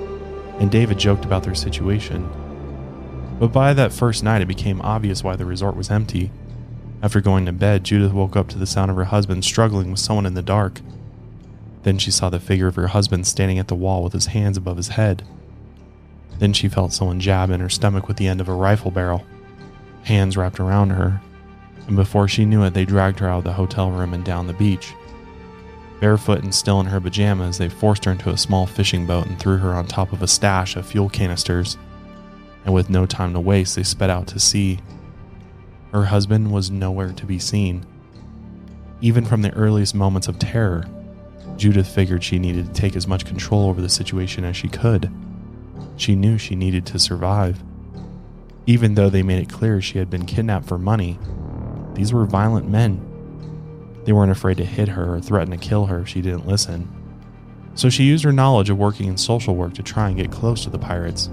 and 0.60 0.70
David 0.70 0.98
joked 0.98 1.25
about 1.25 1.44
their 1.44 1.54
situation. 1.54 2.28
But 3.38 3.52
by 3.52 3.72
that 3.75 3.92
first 3.92 4.25
night, 4.25 4.42
it 4.42 4.48
became 4.48 4.80
obvious 4.82 5.22
why 5.22 5.37
the 5.37 5.44
resort 5.44 5.76
was 5.76 5.90
empty. 5.90 6.30
After 7.00 7.21
going 7.21 7.47
to 7.47 7.52
bed, 7.52 7.85
Judith 7.85 8.12
woke 8.12 8.37
up 8.37 8.49
to 8.49 8.59
the 8.59 8.67
sound 8.67 8.90
of 8.90 8.97
her 8.97 9.05
husband 9.05 9.45
struggling 9.45 9.90
with 9.90 10.00
someone 10.00 10.26
in 10.26 10.35
the 10.35 10.43
dark. 10.43 10.81
Then 11.85 11.99
she 11.99 12.11
saw 12.11 12.28
the 12.28 12.40
figure 12.40 12.67
of 12.67 12.75
her 12.75 12.88
husband 12.88 13.26
standing 13.26 13.59
at 13.59 13.69
the 13.69 13.76
wall 13.76 14.02
with 14.02 14.12
his 14.12 14.26
hands 14.26 14.57
above 14.57 14.76
his 14.76 14.88
head. 14.88 15.25
Then 16.38 16.52
she 16.52 16.69
felt 16.69 16.93
someone 16.93 17.21
jab 17.21 17.50
in 17.50 17.61
her 17.61 17.69
stomach 17.69 18.09
with 18.09 18.17
the 18.17 18.26
end 18.26 18.40
of 18.40 18.49
a 18.49 18.52
rifle 18.52 18.90
barrel. 18.90 19.25
Hands 20.05 20.37
wrapped 20.37 20.61
around 20.61 20.90
her, 20.90 21.21
and 21.87 21.97
before 21.97 22.28
she 22.28 22.45
knew 22.45 22.64
it, 22.64 22.75
they 22.75 22.85
dragged 22.85 23.21
her 23.21 23.28
out 23.28 23.38
of 23.38 23.45
the 23.45 23.52
hotel 23.52 23.90
room 23.90 24.12
and 24.12 24.25
down 24.25 24.47
the 24.47 24.52
beach. 24.52 24.95
Barefoot 26.00 26.43
and 26.43 26.55
still 26.55 26.81
in 26.81 26.87
her 26.87 27.00
pajamas, 27.00 27.59
they 27.59 27.69
forced 27.69 28.05
her 28.05 28.12
into 28.12 28.31
a 28.31 28.37
small 28.37 28.67
fishing 28.67 29.07
boat 29.07 29.26
and 29.26 29.38
threw 29.38 29.59
her 29.59 29.75
on 29.75 29.87
top 29.87 30.12
of 30.12 30.23
a 30.23 30.28
stash 30.28 30.76
of 30.76 30.87
fuel 30.87 31.09
canisters. 31.09 31.76
And 32.64 32.75
with 32.75 32.90
no 32.90 33.07
time 33.07 33.33
to 33.33 33.40
waste, 33.40 33.76
they 33.76 33.83
sped 33.83 34.11
out 34.11 34.26
to 34.28 34.38
sea. 34.38 34.81
Her 35.92 36.04
husband 36.04 36.52
was 36.52 36.71
nowhere 36.71 37.12
to 37.12 37.26
be 37.26 37.38
seen. 37.38 37.87
Even 39.00 39.25
from 39.25 39.42
the 39.42 39.54
earliest 39.54 39.95
moments 39.95 40.28
of 40.28 40.38
terror, 40.38 40.85
Judith 41.57 41.88
figured 41.88 42.23
she 42.23 42.38
needed 42.38 42.66
to 42.66 42.80
take 42.80 42.95
as 42.95 43.07
much 43.07 43.25
control 43.25 43.68
over 43.68 43.80
the 43.80 43.88
situation 43.88 44.45
as 44.45 44.57
she 44.57 44.68
could. 44.68 45.11
She 45.97 46.14
knew 46.14 46.38
she 46.38 46.54
needed 46.54 46.87
to 46.87 46.99
survive. 46.99 47.62
Even 48.66 48.95
though 48.95 49.09
they 49.09 49.23
made 49.23 49.40
it 49.40 49.49
clear 49.49 49.80
she 49.80 49.99
had 49.99 50.11
been 50.11 50.26
kidnapped 50.26 50.66
for 50.66 50.78
money, 50.78 51.18
these 51.95 52.12
were 52.12 52.26
violent 52.26 52.68
men. 52.68 53.04
They 54.04 54.12
weren't 54.12 54.30
afraid 54.30 54.59
to 54.59 54.64
hit 54.64 54.88
her 54.88 55.14
or 55.14 55.21
threaten 55.21 55.50
to 55.50 55.57
kill 55.57 55.87
her 55.87 56.00
if 56.00 56.09
she 56.09 56.21
didn't 56.21 56.47
listen. 56.47 56.88
So 57.75 57.88
she 57.88 58.04
used 58.04 58.25
her 58.25 58.33
knowledge 58.33 58.71
of 58.71 58.78
working 58.78 59.07
in 59.07 59.16
social 59.16 59.54
work 59.54 59.75
to 59.75 59.83
try 59.83 60.09
and 60.09 60.16
get 60.16 60.30
close 60.30 60.64
to 60.64 60.71
the 60.71 60.78
pirates. 60.78 61.30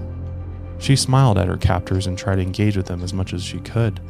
She 0.78 0.96
smiled 0.96 1.38
at 1.38 1.48
her 1.48 1.56
captors 1.56 2.06
and 2.06 2.16
tried 2.16 2.36
to 2.36 2.42
engage 2.42 2.76
with 2.76 2.86
them 2.86 3.02
as 3.02 3.12
much 3.12 3.32
as 3.32 3.42
she 3.42 3.58
could. 3.60 4.00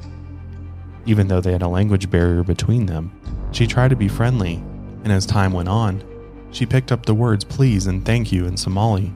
Even 1.07 1.29
though 1.29 1.41
they 1.41 1.53
had 1.53 1.63
a 1.63 1.69
language 1.69 2.11
barrier 2.11 2.43
between 2.43 2.87
them, 2.87 3.13
she 3.53 3.67
tried 3.67 3.89
to 3.89 3.97
be 3.97 4.09
friendly, 4.09 4.57
and 5.05 5.13
as 5.13 5.25
time 5.25 5.53
went 5.53 5.69
on, 5.69 6.03
she 6.51 6.67
picked 6.67 6.91
up 6.91 7.07
the 7.07 7.15
words 7.15 7.45
please 7.45 7.87
and 7.87 8.05
thank 8.05 8.33
you 8.33 8.47
in 8.47 8.57
Somali. 8.57 9.13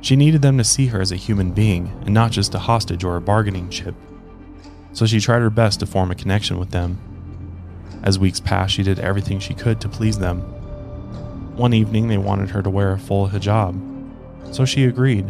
She 0.00 0.16
needed 0.16 0.40
them 0.40 0.56
to 0.56 0.64
see 0.64 0.86
her 0.86 1.00
as 1.00 1.12
a 1.12 1.16
human 1.16 1.50
being 1.50 1.92
and 2.04 2.14
not 2.14 2.30
just 2.30 2.54
a 2.54 2.58
hostage 2.58 3.04
or 3.04 3.16
a 3.16 3.20
bargaining 3.20 3.68
chip. 3.68 3.94
So 4.92 5.04
she 5.04 5.20
tried 5.20 5.40
her 5.40 5.50
best 5.50 5.80
to 5.80 5.86
form 5.86 6.10
a 6.10 6.14
connection 6.14 6.58
with 6.58 6.70
them. 6.70 6.98
As 8.02 8.18
weeks 8.18 8.40
passed, 8.40 8.74
she 8.74 8.82
did 8.82 8.98
everything 8.98 9.38
she 9.40 9.52
could 9.52 9.80
to 9.82 9.88
please 9.88 10.18
them. 10.18 10.40
One 11.56 11.74
evening, 11.74 12.08
they 12.08 12.16
wanted 12.16 12.50
her 12.50 12.62
to 12.62 12.70
wear 12.70 12.92
a 12.92 12.98
full 12.98 13.28
hijab, 13.28 13.78
so 14.52 14.64
she 14.64 14.84
agreed. 14.84 15.26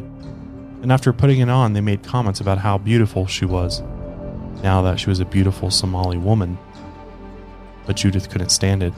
And 0.83 0.93
after 0.93 1.13
putting 1.13 1.41
it 1.41 1.51
on, 1.51 1.73
they 1.73 1.81
made 1.81 2.05
comments 2.05 2.41
about 2.41 2.59
how 2.59 2.79
beautiful 2.79 3.27
she 3.27 3.45
was, 3.45 3.83
now 4.63 4.83
that 4.83 5.01
she 5.01 5.09
was 5.09 5.21
a 5.21 5.25
beautiful 5.25 5.71
Somali 5.71 6.19
woman. 6.19 6.59
But 7.87 7.97
Judith 7.97 8.29
couldn't 8.31 8.51
stand 8.51 8.83
it. 8.83 8.95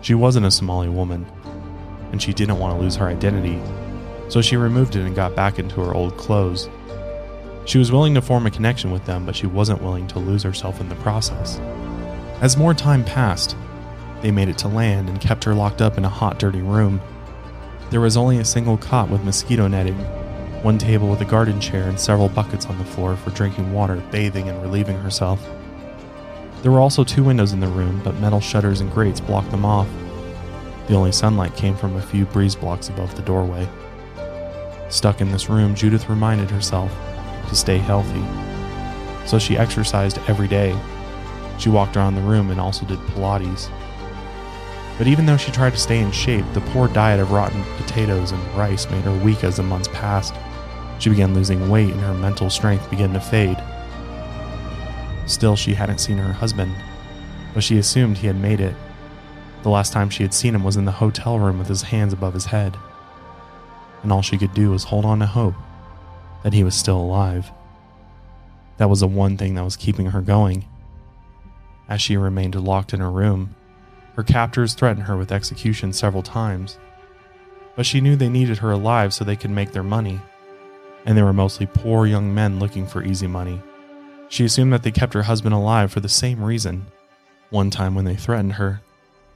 She 0.00 0.14
wasn't 0.14 0.46
a 0.46 0.50
Somali 0.50 0.88
woman, 0.88 1.26
and 2.10 2.20
she 2.20 2.32
didn't 2.32 2.58
want 2.58 2.76
to 2.76 2.82
lose 2.82 2.96
her 2.96 3.06
identity 3.08 3.60
so 4.32 4.40
she 4.40 4.56
removed 4.56 4.96
it 4.96 5.04
and 5.04 5.14
got 5.14 5.36
back 5.36 5.58
into 5.58 5.78
her 5.82 5.92
old 5.92 6.16
clothes. 6.16 6.70
She 7.66 7.76
was 7.76 7.92
willing 7.92 8.14
to 8.14 8.22
form 8.22 8.46
a 8.46 8.50
connection 8.50 8.90
with 8.90 9.04
them, 9.04 9.26
but 9.26 9.36
she 9.36 9.46
wasn't 9.46 9.82
willing 9.82 10.06
to 10.08 10.18
lose 10.18 10.42
herself 10.42 10.80
in 10.80 10.88
the 10.88 10.94
process. 10.96 11.58
As 12.40 12.56
more 12.56 12.72
time 12.72 13.04
passed, 13.04 13.54
they 14.22 14.30
made 14.30 14.48
it 14.48 14.56
to 14.58 14.68
land 14.68 15.10
and 15.10 15.20
kept 15.20 15.44
her 15.44 15.54
locked 15.54 15.82
up 15.82 15.98
in 15.98 16.06
a 16.06 16.08
hot, 16.08 16.38
dirty 16.38 16.62
room. 16.62 16.98
There 17.90 18.00
was 18.00 18.16
only 18.16 18.38
a 18.38 18.44
single 18.44 18.78
cot 18.78 19.10
with 19.10 19.22
mosquito 19.22 19.68
netting, 19.68 19.98
one 20.62 20.78
table 20.78 21.08
with 21.08 21.20
a 21.20 21.24
garden 21.24 21.60
chair, 21.60 21.88
and 21.88 21.98
several 21.98 22.28
buckets 22.28 22.66
on 22.66 22.78
the 22.78 22.84
floor 22.84 23.16
for 23.16 23.30
drinking 23.30 23.72
water, 23.72 23.96
bathing, 24.10 24.48
and 24.48 24.62
relieving 24.62 24.96
herself. 24.96 25.44
There 26.62 26.70
were 26.70 26.80
also 26.80 27.02
two 27.02 27.24
windows 27.24 27.52
in 27.52 27.60
the 27.60 27.66
room, 27.66 28.00
but 28.04 28.20
metal 28.20 28.40
shutters 28.40 28.80
and 28.80 28.92
grates 28.92 29.20
blocked 29.20 29.50
them 29.50 29.64
off. 29.64 29.88
The 30.86 30.94
only 30.94 31.10
sunlight 31.10 31.56
came 31.56 31.76
from 31.76 31.96
a 31.96 32.02
few 32.02 32.24
breeze 32.26 32.54
blocks 32.54 32.88
above 32.88 33.14
the 33.16 33.22
doorway. 33.22 33.68
Stuck 34.88 35.20
in 35.20 35.32
this 35.32 35.48
room, 35.48 35.74
Judith 35.74 36.08
reminded 36.08 36.50
herself 36.50 36.92
to 37.48 37.56
stay 37.56 37.78
healthy. 37.78 38.22
So 39.26 39.38
she 39.38 39.56
exercised 39.56 40.18
every 40.28 40.48
day. 40.48 40.78
She 41.58 41.70
walked 41.70 41.96
around 41.96 42.14
the 42.14 42.20
room 42.20 42.50
and 42.50 42.60
also 42.60 42.86
did 42.86 42.98
Pilates. 42.98 43.68
But 44.98 45.06
even 45.06 45.26
though 45.26 45.36
she 45.36 45.50
tried 45.50 45.72
to 45.72 45.78
stay 45.78 46.00
in 46.00 46.12
shape, 46.12 46.44
the 46.52 46.60
poor 46.60 46.86
diet 46.86 47.18
of 47.18 47.32
rotten 47.32 47.64
potatoes 47.78 48.30
and 48.30 48.54
rice 48.54 48.88
made 48.90 49.02
her 49.02 49.24
weak 49.24 49.42
as 49.42 49.56
the 49.56 49.62
months 49.62 49.88
passed. 49.88 50.34
She 51.02 51.10
began 51.10 51.34
losing 51.34 51.68
weight 51.68 51.92
and 51.92 52.00
her 52.00 52.14
mental 52.14 52.48
strength 52.48 52.88
began 52.88 53.12
to 53.12 53.20
fade. 53.20 53.62
Still, 55.26 55.56
she 55.56 55.74
hadn't 55.74 55.98
seen 55.98 56.16
her 56.16 56.32
husband, 56.32 56.74
but 57.52 57.62
she 57.62 57.76
assumed 57.76 58.18
he 58.18 58.28
had 58.28 58.36
made 58.36 58.60
it. 58.60 58.74
The 59.62 59.70
last 59.70 59.92
time 59.92 60.08
she 60.08 60.22
had 60.22 60.32
seen 60.32 60.54
him 60.54 60.64
was 60.64 60.76
in 60.76 60.86
the 60.86 60.92
hotel 60.92 61.38
room 61.38 61.58
with 61.58 61.68
his 61.68 61.82
hands 61.82 62.12
above 62.12 62.34
his 62.34 62.46
head 62.46 62.76
and 64.02 64.12
all 64.12 64.22
she 64.22 64.38
could 64.38 64.54
do 64.54 64.70
was 64.70 64.84
hold 64.84 65.04
on 65.04 65.20
to 65.20 65.26
hope 65.26 65.54
that 66.42 66.52
he 66.52 66.64
was 66.64 66.74
still 66.74 66.98
alive. 66.98 67.50
That 68.78 68.90
was 68.90 69.00
the 69.00 69.06
one 69.06 69.36
thing 69.36 69.54
that 69.54 69.64
was 69.64 69.76
keeping 69.76 70.06
her 70.06 70.20
going. 70.20 70.64
As 71.88 72.02
she 72.02 72.16
remained 72.16 72.54
locked 72.54 72.92
in 72.92 73.00
her 73.00 73.10
room, 73.10 73.54
her 74.16 74.22
captors 74.22 74.74
threatened 74.74 75.06
her 75.06 75.16
with 75.16 75.32
execution 75.32 75.92
several 75.92 76.22
times. 76.22 76.78
But 77.76 77.86
she 77.86 78.00
knew 78.00 78.16
they 78.16 78.28
needed 78.28 78.58
her 78.58 78.72
alive 78.72 79.14
so 79.14 79.24
they 79.24 79.36
could 79.36 79.50
make 79.50 79.72
their 79.72 79.82
money, 79.82 80.20
and 81.04 81.16
they 81.16 81.22
were 81.22 81.32
mostly 81.32 81.66
poor 81.66 82.06
young 82.06 82.34
men 82.34 82.58
looking 82.58 82.86
for 82.86 83.02
easy 83.02 83.26
money. 83.26 83.60
She 84.28 84.44
assumed 84.44 84.72
that 84.72 84.82
they 84.82 84.90
kept 84.90 85.14
her 85.14 85.24
husband 85.24 85.54
alive 85.54 85.92
for 85.92 86.00
the 86.00 86.08
same 86.08 86.42
reason. 86.42 86.86
One 87.50 87.70
time 87.70 87.94
when 87.94 88.04
they 88.04 88.16
threatened 88.16 88.54
her, 88.54 88.80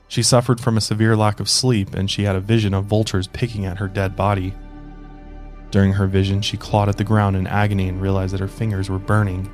she 0.07 0.23
suffered 0.23 0.59
from 0.59 0.77
a 0.77 0.81
severe 0.81 1.15
lack 1.15 1.39
of 1.39 1.49
sleep 1.49 1.93
and 1.93 2.09
she 2.09 2.23
had 2.23 2.35
a 2.35 2.39
vision 2.41 2.73
of 2.73 2.85
vultures 2.85 3.27
picking 3.27 3.65
at 3.65 3.77
her 3.77 3.87
dead 3.87 4.15
body. 4.15 4.53
During 5.69 5.93
her 5.93 6.07
vision, 6.07 6.41
she 6.41 6.57
clawed 6.57 6.89
at 6.89 6.97
the 6.97 7.03
ground 7.03 7.35
in 7.35 7.45
agony 7.45 7.89
and 7.89 8.01
realized 8.01 8.33
that 8.33 8.39
her 8.39 8.47
fingers 8.47 8.89
were 8.89 8.99
burning. 8.99 9.45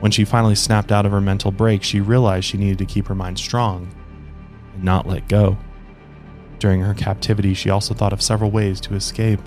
When 0.00 0.12
she 0.12 0.24
finally 0.24 0.54
snapped 0.54 0.92
out 0.92 1.06
of 1.06 1.12
her 1.12 1.20
mental 1.20 1.50
break, 1.50 1.82
she 1.82 2.00
realized 2.00 2.46
she 2.46 2.58
needed 2.58 2.78
to 2.78 2.86
keep 2.86 3.06
her 3.06 3.14
mind 3.14 3.38
strong 3.38 3.88
and 4.74 4.84
not 4.84 5.06
let 5.06 5.28
go. 5.28 5.56
During 6.58 6.80
her 6.80 6.94
captivity, 6.94 7.54
she 7.54 7.70
also 7.70 7.94
thought 7.94 8.12
of 8.12 8.22
several 8.22 8.50
ways 8.50 8.80
to 8.82 8.94
escape. 8.94 9.40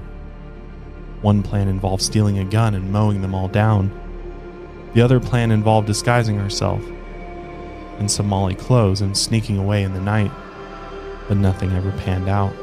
One 1.21 1.43
plan 1.43 1.67
involved 1.67 2.01
stealing 2.01 2.39
a 2.39 2.45
gun 2.45 2.73
and 2.73 2.91
mowing 2.91 3.21
them 3.21 3.35
all 3.35 3.47
down. 3.47 3.91
The 4.93 5.01
other 5.01 5.19
plan 5.19 5.51
involved 5.51 5.87
disguising 5.87 6.37
herself 6.37 6.83
in 7.99 8.09
Somali 8.09 8.55
clothes 8.55 9.01
and 9.01 9.15
sneaking 9.15 9.57
away 9.57 9.83
in 9.83 9.93
the 9.93 10.01
night, 10.01 10.31
but 11.27 11.37
nothing 11.37 11.71
ever 11.71 11.91
panned 11.91 12.27
out. 12.27 12.53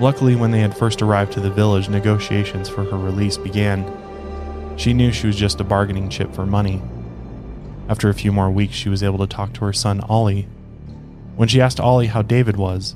Luckily, 0.00 0.36
when 0.36 0.50
they 0.50 0.60
had 0.60 0.76
first 0.76 1.00
arrived 1.00 1.32
to 1.32 1.40
the 1.40 1.50
village, 1.50 1.88
negotiations 1.88 2.68
for 2.68 2.84
her 2.84 2.98
release 2.98 3.36
began. 3.36 3.84
She 4.76 4.92
knew 4.92 5.10
she 5.10 5.26
was 5.26 5.36
just 5.36 5.60
a 5.60 5.64
bargaining 5.64 6.08
chip 6.08 6.32
for 6.34 6.46
money. 6.46 6.82
After 7.88 8.08
a 8.08 8.14
few 8.14 8.30
more 8.30 8.50
weeks, 8.50 8.74
she 8.74 8.88
was 8.88 9.02
able 9.02 9.18
to 9.18 9.26
talk 9.26 9.54
to 9.54 9.64
her 9.64 9.72
son, 9.72 10.00
Ollie. 10.02 10.46
When 11.36 11.48
she 11.48 11.60
asked 11.60 11.80
Ollie 11.80 12.08
how 12.08 12.22
David 12.22 12.56
was, 12.56 12.94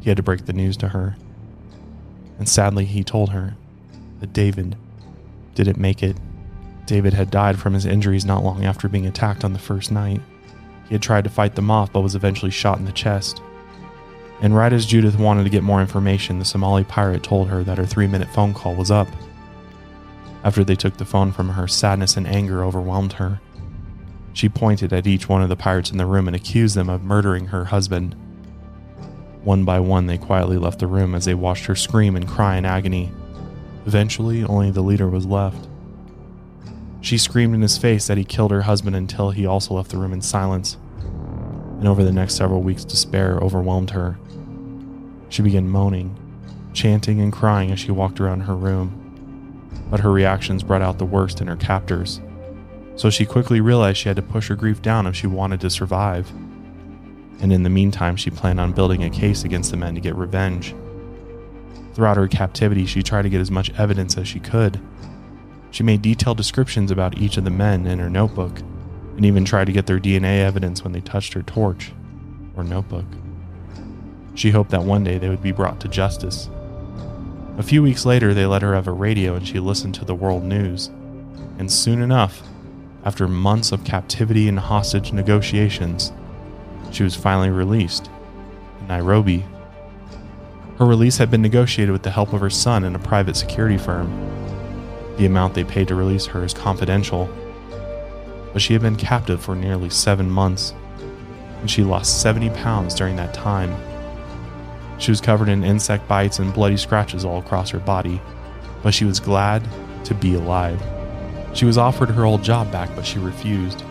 he 0.00 0.10
had 0.10 0.16
to 0.18 0.22
break 0.22 0.46
the 0.46 0.52
news 0.52 0.76
to 0.78 0.88
her. 0.88 1.16
And 2.38 2.48
sadly, 2.48 2.84
he 2.84 3.02
told 3.02 3.30
her 3.30 3.56
that 4.20 4.32
David 4.32 4.76
didn't 5.54 5.78
make 5.78 6.02
it. 6.02 6.16
David 6.86 7.14
had 7.14 7.30
died 7.30 7.58
from 7.58 7.74
his 7.74 7.86
injuries 7.86 8.24
not 8.24 8.44
long 8.44 8.64
after 8.64 8.88
being 8.88 9.06
attacked 9.06 9.44
on 9.44 9.52
the 9.52 9.58
first 9.58 9.90
night. 9.90 10.20
He 10.88 10.94
had 10.94 11.02
tried 11.02 11.24
to 11.24 11.30
fight 11.30 11.54
them 11.54 11.70
off 11.70 11.92
but 11.92 12.02
was 12.02 12.14
eventually 12.14 12.50
shot 12.50 12.78
in 12.78 12.84
the 12.84 12.92
chest. 12.92 13.42
And 14.40 14.54
right 14.54 14.72
as 14.72 14.86
Judith 14.86 15.18
wanted 15.18 15.44
to 15.44 15.50
get 15.50 15.62
more 15.62 15.80
information, 15.80 16.38
the 16.38 16.44
Somali 16.44 16.84
pirate 16.84 17.22
told 17.22 17.48
her 17.48 17.64
that 17.64 17.78
her 17.78 17.86
three 17.86 18.06
minute 18.06 18.28
phone 18.28 18.54
call 18.54 18.74
was 18.74 18.90
up. 18.90 19.08
After 20.44 20.62
they 20.62 20.76
took 20.76 20.96
the 20.96 21.04
phone 21.04 21.32
from 21.32 21.50
her, 21.50 21.66
sadness 21.66 22.16
and 22.16 22.26
anger 22.26 22.62
overwhelmed 22.62 23.14
her. 23.14 23.40
She 24.32 24.48
pointed 24.48 24.92
at 24.92 25.06
each 25.06 25.28
one 25.28 25.42
of 25.42 25.48
the 25.48 25.56
pirates 25.56 25.90
in 25.90 25.96
the 25.96 26.06
room 26.06 26.28
and 26.28 26.36
accused 26.36 26.76
them 26.76 26.90
of 26.90 27.02
murdering 27.02 27.46
her 27.46 27.64
husband. 27.64 28.14
One 29.46 29.64
by 29.64 29.78
one, 29.78 30.06
they 30.06 30.18
quietly 30.18 30.58
left 30.58 30.80
the 30.80 30.88
room 30.88 31.14
as 31.14 31.24
they 31.24 31.34
watched 31.34 31.66
her 31.66 31.76
scream 31.76 32.16
and 32.16 32.26
cry 32.26 32.56
in 32.56 32.64
agony. 32.64 33.12
Eventually, 33.86 34.42
only 34.42 34.72
the 34.72 34.82
leader 34.82 35.08
was 35.08 35.24
left. 35.24 35.68
She 37.00 37.16
screamed 37.16 37.54
in 37.54 37.62
his 37.62 37.78
face 37.78 38.08
that 38.08 38.18
he 38.18 38.24
killed 38.24 38.50
her 38.50 38.62
husband 38.62 38.96
until 38.96 39.30
he 39.30 39.46
also 39.46 39.74
left 39.74 39.92
the 39.92 39.98
room 39.98 40.12
in 40.12 40.20
silence. 40.20 40.76
And 41.78 41.86
over 41.86 42.02
the 42.02 42.10
next 42.10 42.34
several 42.34 42.60
weeks, 42.60 42.84
despair 42.84 43.38
overwhelmed 43.38 43.90
her. 43.90 44.18
She 45.28 45.42
began 45.42 45.68
moaning, 45.68 46.18
chanting, 46.72 47.20
and 47.20 47.32
crying 47.32 47.70
as 47.70 47.78
she 47.78 47.92
walked 47.92 48.18
around 48.18 48.40
her 48.40 48.56
room. 48.56 49.70
But 49.88 50.00
her 50.00 50.10
reactions 50.10 50.64
brought 50.64 50.82
out 50.82 50.98
the 50.98 51.04
worst 51.04 51.40
in 51.40 51.46
her 51.46 51.54
captors. 51.54 52.20
So 52.96 53.10
she 53.10 53.24
quickly 53.24 53.60
realized 53.60 53.98
she 53.98 54.08
had 54.08 54.16
to 54.16 54.22
push 54.22 54.48
her 54.48 54.56
grief 54.56 54.82
down 54.82 55.06
if 55.06 55.14
she 55.14 55.28
wanted 55.28 55.60
to 55.60 55.70
survive. 55.70 56.32
And 57.40 57.52
in 57.52 57.62
the 57.62 57.70
meantime, 57.70 58.16
she 58.16 58.30
planned 58.30 58.60
on 58.60 58.72
building 58.72 59.04
a 59.04 59.10
case 59.10 59.44
against 59.44 59.70
the 59.70 59.76
men 59.76 59.94
to 59.94 60.00
get 60.00 60.14
revenge. 60.16 60.74
Throughout 61.94 62.16
her 62.16 62.28
captivity, 62.28 62.86
she 62.86 63.02
tried 63.02 63.22
to 63.22 63.30
get 63.30 63.40
as 63.40 63.50
much 63.50 63.72
evidence 63.78 64.16
as 64.18 64.28
she 64.28 64.40
could 64.40 64.80
She 65.70 65.82
made 65.82 66.02
detailed 66.02 66.38
descriptions 66.38 66.90
about 66.90 67.18
each 67.18 67.36
of 67.36 67.44
the 67.44 67.50
men 67.50 67.86
in 67.86 67.98
her 67.98 68.08
notebook 68.10 68.60
and 69.16 69.24
even 69.26 69.44
tried 69.44 69.66
to 69.66 69.72
get 69.72 69.86
their 69.86 70.00
DNA 70.00 70.40
evidence 70.40 70.82
when 70.82 70.92
they 70.92 71.00
touched 71.00 71.34
her 71.34 71.42
torch 71.42 71.92
or 72.56 72.64
notebook. 72.64 73.04
She 74.34 74.50
hoped 74.50 74.70
that 74.70 74.84
one 74.84 75.04
day 75.04 75.18
they 75.18 75.28
would 75.28 75.42
be 75.42 75.52
brought 75.52 75.80
to 75.80 75.88
justice. 75.88 76.48
A 77.58 77.62
few 77.62 77.82
weeks 77.82 78.06
later, 78.06 78.34
they 78.34 78.46
let 78.46 78.62
her 78.62 78.74
have 78.74 78.86
a 78.86 78.92
radio 78.92 79.34
and 79.34 79.46
she 79.46 79.58
listened 79.60 79.94
to 79.96 80.04
the 80.04 80.14
world 80.14 80.44
news. 80.44 80.88
And 81.58 81.70
soon 81.72 82.02
enough, 82.02 82.42
after 83.04 83.28
months 83.28 83.72
of 83.72 83.84
captivity 83.84 84.48
and 84.48 84.58
hostage 84.58 85.12
negotiations, 85.12 86.12
she 86.92 87.02
was 87.02 87.14
finally 87.14 87.50
released 87.50 88.10
in 88.80 88.88
Nairobi. 88.88 89.44
Her 90.78 90.86
release 90.86 91.16
had 91.18 91.30
been 91.30 91.42
negotiated 91.42 91.92
with 91.92 92.02
the 92.02 92.10
help 92.10 92.32
of 92.32 92.40
her 92.40 92.50
son 92.50 92.84
and 92.84 92.94
a 92.94 92.98
private 92.98 93.36
security 93.36 93.78
firm. 93.78 94.10
The 95.16 95.26
amount 95.26 95.54
they 95.54 95.64
paid 95.64 95.88
to 95.88 95.94
release 95.94 96.26
her 96.26 96.44
is 96.44 96.52
confidential, 96.52 97.28
but 98.52 98.60
she 98.60 98.72
had 98.72 98.82
been 98.82 98.96
captive 98.96 99.42
for 99.42 99.54
nearly 99.54 99.90
seven 99.90 100.30
months, 100.30 100.74
and 101.60 101.70
she 101.70 101.82
lost 101.82 102.20
70 102.20 102.50
pounds 102.50 102.94
during 102.94 103.16
that 103.16 103.32
time. 103.34 103.74
She 104.98 105.10
was 105.10 105.20
covered 105.20 105.48
in 105.48 105.64
insect 105.64 106.08
bites 106.08 106.38
and 106.38 106.54
bloody 106.54 106.76
scratches 106.76 107.24
all 107.24 107.38
across 107.38 107.70
her 107.70 107.78
body, 107.78 108.20
but 108.82 108.94
she 108.94 109.04
was 109.04 109.20
glad 109.20 109.66
to 110.04 110.14
be 110.14 110.34
alive. 110.34 110.82
She 111.54 111.64
was 111.64 111.78
offered 111.78 112.10
her 112.10 112.24
old 112.24 112.42
job 112.42 112.70
back, 112.70 112.94
but 112.94 113.06
she 113.06 113.18
refused. 113.18 113.82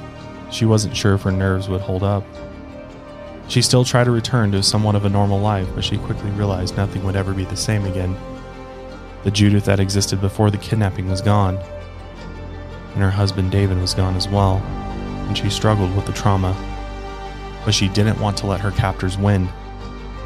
She 0.51 0.65
wasn't 0.65 0.95
sure 0.95 1.15
if 1.15 1.23
her 1.23 1.31
nerves 1.31 1.67
would 1.67 1.81
hold 1.81 2.03
up. 2.03 2.23
She 3.47 3.61
still 3.61 3.85
tried 3.85 4.05
to 4.05 4.11
return 4.11 4.51
to 4.51 4.63
somewhat 4.63 4.95
of 4.95 5.05
a 5.05 5.09
normal 5.09 5.39
life, 5.39 5.67
but 5.75 5.83
she 5.83 5.97
quickly 5.97 6.31
realized 6.31 6.75
nothing 6.75 7.03
would 7.03 7.15
ever 7.15 7.33
be 7.33 7.45
the 7.45 7.55
same 7.55 7.85
again. 7.85 8.17
The 9.23 9.31
Judith 9.31 9.65
that 9.65 9.79
existed 9.79 10.19
before 10.19 10.49
the 10.49 10.57
kidnapping 10.57 11.09
was 11.09 11.21
gone, 11.21 11.57
and 12.93 13.03
her 13.03 13.11
husband 13.11 13.51
David 13.51 13.79
was 13.79 13.93
gone 13.93 14.15
as 14.15 14.27
well, 14.27 14.57
and 15.27 15.37
she 15.37 15.49
struggled 15.49 15.95
with 15.95 16.05
the 16.05 16.13
trauma. 16.13 16.55
But 17.63 17.73
she 17.73 17.87
didn't 17.89 18.19
want 18.19 18.37
to 18.37 18.47
let 18.47 18.61
her 18.61 18.71
captors 18.71 19.17
win, 19.17 19.47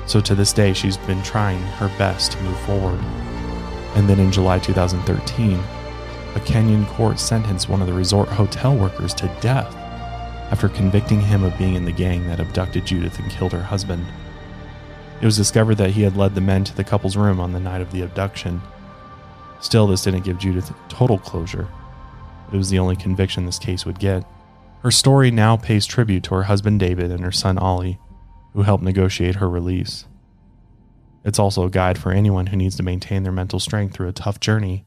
so 0.05 0.21
to 0.21 0.34
this 0.34 0.53
day 0.53 0.73
she's 0.73 0.97
been 0.97 1.21
trying 1.21 1.62
her 1.62 1.88
best 1.97 2.32
to 2.34 2.41
move 2.41 2.60
forward. 2.62 2.99
And 3.95 4.08
then 4.08 4.19
in 4.19 4.32
July 4.32 4.60
2013, 4.60 5.53
a 5.55 6.39
Kenyan 6.39 6.88
court 6.88 7.19
sentenced 7.19 7.69
one 7.69 7.82
of 7.82 7.88
the 7.88 7.93
resort 7.93 8.29
hotel 8.29 8.75
workers 8.75 9.13
to 9.15 9.27
death 9.41 9.75
after 10.51 10.69
convicting 10.69 11.21
him 11.21 11.43
of 11.43 11.57
being 11.57 11.75
in 11.75 11.85
the 11.85 11.91
gang 11.91 12.27
that 12.27 12.39
abducted 12.39 12.85
Judith 12.85 13.19
and 13.19 13.31
killed 13.31 13.51
her 13.51 13.62
husband. 13.62 14.05
It 15.21 15.25
was 15.25 15.38
discovered 15.38 15.75
that 15.75 15.91
he 15.91 16.01
had 16.01 16.17
led 16.17 16.33
the 16.33 16.41
men 16.41 16.63
to 16.63 16.75
the 16.75 16.83
couple's 16.83 17.17
room 17.17 17.39
on 17.39 17.51
the 17.51 17.59
night 17.59 17.81
of 17.81 17.91
the 17.91 18.01
abduction. 18.01 18.62
Still, 19.62 19.88
this 19.88 20.03
didn't 20.03 20.23
give 20.23 20.39
Judith 20.39 20.73
total 20.88 21.19
closure. 21.19 21.67
It 22.51 22.57
was 22.57 22.69
the 22.69 22.79
only 22.79 22.95
conviction 22.95 23.45
this 23.45 23.59
case 23.59 23.85
would 23.85 23.99
get. 23.99 24.23
Her 24.81 24.91
story 24.91 25.29
now 25.29 25.57
pays 25.57 25.85
tribute 25.85 26.23
to 26.23 26.35
her 26.35 26.43
husband 26.43 26.79
David 26.79 27.12
and 27.12 27.23
her 27.23 27.31
son 27.31 27.57
Ollie, 27.57 27.99
who 28.53 28.63
helped 28.63 28.83
negotiate 28.83 29.35
her 29.35 29.49
release. 29.49 30.05
It's 31.25 31.38
also 31.38 31.65
a 31.65 31.69
guide 31.69 31.97
for 31.97 32.12
anyone 32.13 32.47
who 32.47 32.57
needs 32.57 32.77
to 32.77 32.83
maintain 32.83 33.23
their 33.23 33.33
mental 33.33 33.59
strength 33.59 33.93
through 33.93 34.07
a 34.07 34.13
tough 34.13 34.39
journey. 34.39 34.85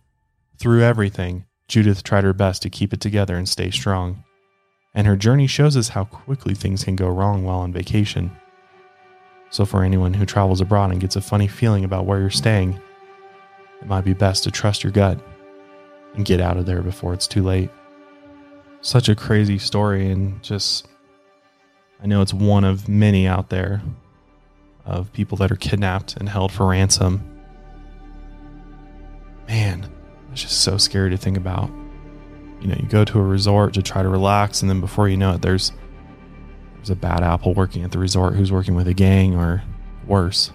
Through 0.59 0.83
everything, 0.83 1.45
Judith 1.69 2.03
tried 2.03 2.25
her 2.25 2.33
best 2.33 2.63
to 2.63 2.71
keep 2.71 2.93
it 2.93 3.01
together 3.01 3.37
and 3.37 3.49
stay 3.49 3.71
strong. 3.71 4.25
And 4.95 5.07
her 5.07 5.17
journey 5.17 5.47
shows 5.47 5.77
us 5.77 5.89
how 5.89 6.05
quickly 6.05 6.55
things 6.55 6.85
can 6.85 6.97
go 6.97 7.09
wrong 7.09 7.45
while 7.45 7.61
on 7.61 7.73
vacation. 7.73 8.31
So, 9.51 9.65
for 9.65 9.85
anyone 9.85 10.15
who 10.15 10.27
travels 10.27 10.61
abroad 10.61 10.91
and 10.91 11.01
gets 11.01 11.17
a 11.17 11.21
funny 11.21 11.49
feeling 11.49 11.85
about 11.85 12.07
where 12.07 12.21
you're 12.21 12.31
staying, 12.31 12.81
it 13.81 13.87
might 13.87 14.05
be 14.05 14.13
best 14.13 14.45
to 14.45 14.51
trust 14.51 14.83
your 14.83 14.93
gut 14.93 15.19
and 16.15 16.25
get 16.25 16.41
out 16.41 16.57
of 16.57 16.67
there 16.67 16.83
before 16.83 17.15
it's 17.15 17.27
too 17.27 17.43
late. 17.43 17.71
Such 18.81 19.09
a 19.09 19.15
crazy 19.15 19.59
story, 19.59 20.11
and 20.11 20.43
just, 20.43 20.89
I 22.03 22.07
know 22.07 22.23
it's 22.23 22.35
one 22.35 22.65
of 22.65 22.89
many 22.89 23.27
out 23.27 23.49
there 23.49 23.83
of 24.85 25.13
people 25.13 25.39
that 25.39 25.53
are 25.53 25.57
kidnapped 25.57 26.17
and 26.17 26.29
held 26.29 26.53
for 26.53 26.67
ransom. 26.67 27.23
Man, 29.49 29.89
it's 30.33 30.43
just 30.43 30.63
so 30.63 30.79
scary 30.79 31.11
to 31.11 31.17
think 31.17 31.37
about. 31.37 31.71
You 32.63 32.69
know, 32.69 32.77
you 32.81 32.89
go 32.89 33.05
to 33.05 33.19
a 33.19 33.23
resort 33.23 33.75
to 33.75 33.83
try 33.83 34.03
to 34.03 34.09
relax, 34.09 34.63
and 34.63 34.71
then 34.71 34.81
before 34.81 35.09
you 35.09 35.17
know 35.17 35.35
it, 35.35 35.43
there's 35.43 35.73
there's 36.77 36.91
a 36.91 36.97
bad 36.97 37.23
apple 37.23 37.55
working 37.55 37.83
at 37.83 37.91
the 37.91 37.99
resort 37.99 38.35
who's 38.35 38.51
working 38.51 38.75
with 38.75 38.89
a 38.89 38.95
gang 38.95 39.37
or 39.37 39.63
worse. 40.07 40.53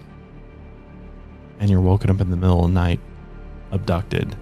And 1.60 1.70
you're 1.70 1.80
woken 1.80 2.10
up 2.10 2.20
in 2.20 2.30
the 2.30 2.36
middle 2.36 2.64
of 2.64 2.70
the 2.70 2.74
night, 2.74 3.00
abducted. 3.70 4.36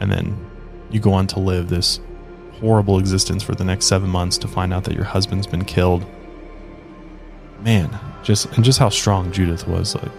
And 0.00 0.10
then 0.10 0.50
you 0.90 1.00
go 1.00 1.12
on 1.12 1.26
to 1.28 1.40
live 1.40 1.68
this 1.68 2.00
horrible 2.60 2.98
existence 2.98 3.42
for 3.42 3.54
the 3.54 3.64
next 3.64 3.86
seven 3.86 4.08
months 4.08 4.38
to 4.38 4.48
find 4.48 4.72
out 4.72 4.84
that 4.84 4.94
your 4.94 5.04
husband's 5.04 5.46
been 5.46 5.64
killed. 5.64 6.06
Man, 7.60 7.96
just 8.22 8.46
and 8.52 8.64
just 8.64 8.78
how 8.78 8.88
strong 8.88 9.32
Judith 9.32 9.66
was, 9.66 9.94
like 9.94 10.10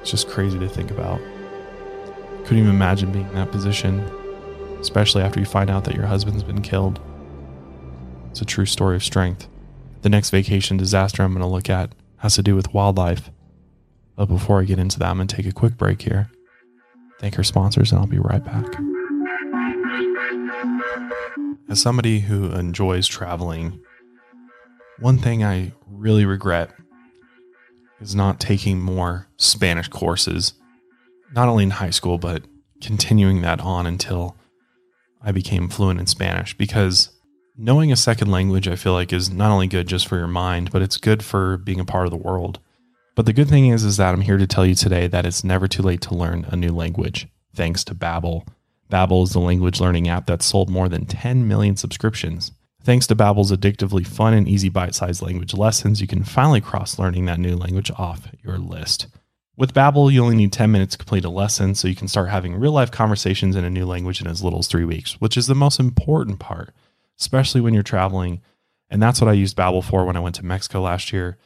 it's 0.00 0.10
just 0.10 0.28
crazy 0.28 0.58
to 0.58 0.68
think 0.68 0.90
about. 0.90 1.20
Couldn't 2.44 2.58
even 2.58 2.70
imagine 2.70 3.12
being 3.12 3.28
in 3.28 3.34
that 3.34 3.50
position, 3.50 4.08
especially 4.86 5.20
after 5.20 5.40
you 5.40 5.46
find 5.46 5.68
out 5.68 5.82
that 5.82 5.96
your 5.96 6.06
husband's 6.06 6.44
been 6.44 6.62
killed. 6.62 7.00
It's 8.30 8.40
a 8.40 8.44
true 8.44 8.66
story 8.66 8.94
of 8.94 9.02
strength. 9.02 9.48
The 10.02 10.08
next 10.08 10.30
vacation 10.30 10.76
disaster 10.76 11.24
I'm 11.24 11.32
going 11.32 11.42
to 11.42 11.48
look 11.48 11.68
at 11.68 11.92
has 12.18 12.36
to 12.36 12.42
do 12.42 12.54
with 12.54 12.72
wildlife. 12.72 13.28
But 14.14 14.26
before 14.26 14.60
I 14.60 14.64
get 14.64 14.78
into 14.78 15.00
that, 15.00 15.08
I'm 15.08 15.16
going 15.16 15.26
to 15.26 15.34
take 15.34 15.46
a 15.46 15.52
quick 15.52 15.76
break 15.76 16.02
here. 16.02 16.30
Thank 17.18 17.36
our 17.36 17.42
sponsors, 17.42 17.90
and 17.90 18.00
I'll 18.00 18.06
be 18.06 18.20
right 18.20 18.44
back. 18.44 18.64
As 21.68 21.82
somebody 21.82 22.20
who 22.20 22.52
enjoys 22.52 23.08
traveling, 23.08 23.80
one 25.00 25.18
thing 25.18 25.42
I 25.42 25.72
really 25.90 26.24
regret 26.24 26.70
is 28.00 28.14
not 28.14 28.38
taking 28.38 28.80
more 28.80 29.26
Spanish 29.36 29.88
courses, 29.88 30.52
not 31.34 31.48
only 31.48 31.64
in 31.64 31.70
high 31.70 31.90
school, 31.90 32.18
but 32.18 32.44
continuing 32.80 33.40
that 33.42 33.58
on 33.58 33.84
until 33.84 34.35
I 35.26 35.32
became 35.32 35.68
fluent 35.68 36.00
in 36.00 36.06
Spanish. 36.06 36.56
Because 36.56 37.10
knowing 37.58 37.92
a 37.92 37.96
second 37.96 38.30
language, 38.30 38.68
I 38.68 38.76
feel 38.76 38.92
like, 38.92 39.12
is 39.12 39.28
not 39.28 39.50
only 39.50 39.66
good 39.66 39.88
just 39.88 40.06
for 40.06 40.16
your 40.16 40.28
mind, 40.28 40.70
but 40.70 40.80
it's 40.80 40.96
good 40.96 41.22
for 41.22 41.58
being 41.58 41.80
a 41.80 41.84
part 41.84 42.06
of 42.06 42.12
the 42.12 42.16
world. 42.16 42.60
But 43.16 43.26
the 43.26 43.32
good 43.32 43.48
thing 43.48 43.68
is, 43.68 43.82
is 43.82 43.96
that 43.96 44.14
I'm 44.14 44.20
here 44.20 44.38
to 44.38 44.46
tell 44.46 44.64
you 44.64 44.74
today 44.74 45.06
that 45.08 45.26
it's 45.26 45.42
never 45.42 45.66
too 45.66 45.82
late 45.82 46.02
to 46.02 46.14
learn 46.14 46.46
a 46.48 46.56
new 46.56 46.70
language, 46.70 47.26
thanks 47.54 47.82
to 47.84 47.94
Babbel. 47.94 48.46
Babbel 48.90 49.24
is 49.24 49.32
the 49.32 49.40
language 49.40 49.80
learning 49.80 50.08
app 50.08 50.26
that's 50.26 50.46
sold 50.46 50.70
more 50.70 50.88
than 50.88 51.06
10 51.06 51.48
million 51.48 51.76
subscriptions. 51.76 52.52
Thanks 52.82 53.06
to 53.08 53.16
Babbel's 53.16 53.50
addictively 53.50 54.06
fun 54.06 54.32
and 54.32 54.46
easy 54.46 54.68
bite-sized 54.68 55.22
language 55.22 55.54
lessons, 55.54 56.00
you 56.00 56.06
can 56.06 56.22
finally 56.22 56.60
cross 56.60 57.00
learning 57.00 57.24
that 57.24 57.40
new 57.40 57.56
language 57.56 57.90
off 57.96 58.28
your 58.44 58.58
list. 58.58 59.08
With 59.58 59.72
Babbel, 59.72 60.12
you 60.12 60.22
only 60.22 60.36
need 60.36 60.52
10 60.52 60.70
minutes 60.70 60.92
to 60.92 60.98
complete 60.98 61.24
a 61.24 61.30
lesson, 61.30 61.74
so 61.74 61.88
you 61.88 61.94
can 61.94 62.08
start 62.08 62.28
having 62.28 62.54
real-life 62.54 62.90
conversations 62.90 63.56
in 63.56 63.64
a 63.64 63.70
new 63.70 63.86
language 63.86 64.20
in 64.20 64.26
as 64.26 64.44
little 64.44 64.58
as 64.58 64.66
3 64.66 64.84
weeks, 64.84 65.14
which 65.14 65.36
is 65.36 65.46
the 65.46 65.54
most 65.54 65.80
important 65.80 66.38
part, 66.38 66.74
especially 67.18 67.62
when 67.62 67.72
you're 67.72 67.82
traveling. 67.82 68.42
And 68.90 69.02
that's 69.02 69.20
what 69.20 69.30
I 69.30 69.32
used 69.32 69.56
Babbel 69.56 69.82
for 69.82 70.04
when 70.04 70.16
I 70.16 70.20
went 70.20 70.34
to 70.34 70.44
Mexico 70.44 70.82
last 70.82 71.10
year. 71.10 71.38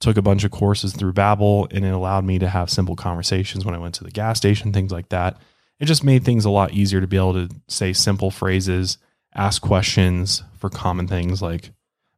Took 0.00 0.16
a 0.16 0.22
bunch 0.22 0.42
of 0.42 0.50
courses 0.50 0.92
through 0.92 1.12
Babbel, 1.12 1.72
and 1.72 1.84
it 1.84 1.94
allowed 1.94 2.24
me 2.24 2.40
to 2.40 2.48
have 2.48 2.68
simple 2.68 2.96
conversations 2.96 3.64
when 3.64 3.76
I 3.76 3.78
went 3.78 3.94
to 3.94 4.04
the 4.04 4.10
gas 4.10 4.38
station, 4.38 4.72
things 4.72 4.90
like 4.90 5.10
that. 5.10 5.36
It 5.78 5.84
just 5.84 6.02
made 6.02 6.24
things 6.24 6.44
a 6.44 6.50
lot 6.50 6.72
easier 6.72 7.00
to 7.00 7.06
be 7.06 7.16
able 7.16 7.34
to 7.34 7.48
say 7.68 7.92
simple 7.92 8.32
phrases 8.32 8.98
ask 9.34 9.62
questions 9.62 10.42
for 10.58 10.68
common 10.68 11.06
things 11.06 11.40
like 11.40 11.70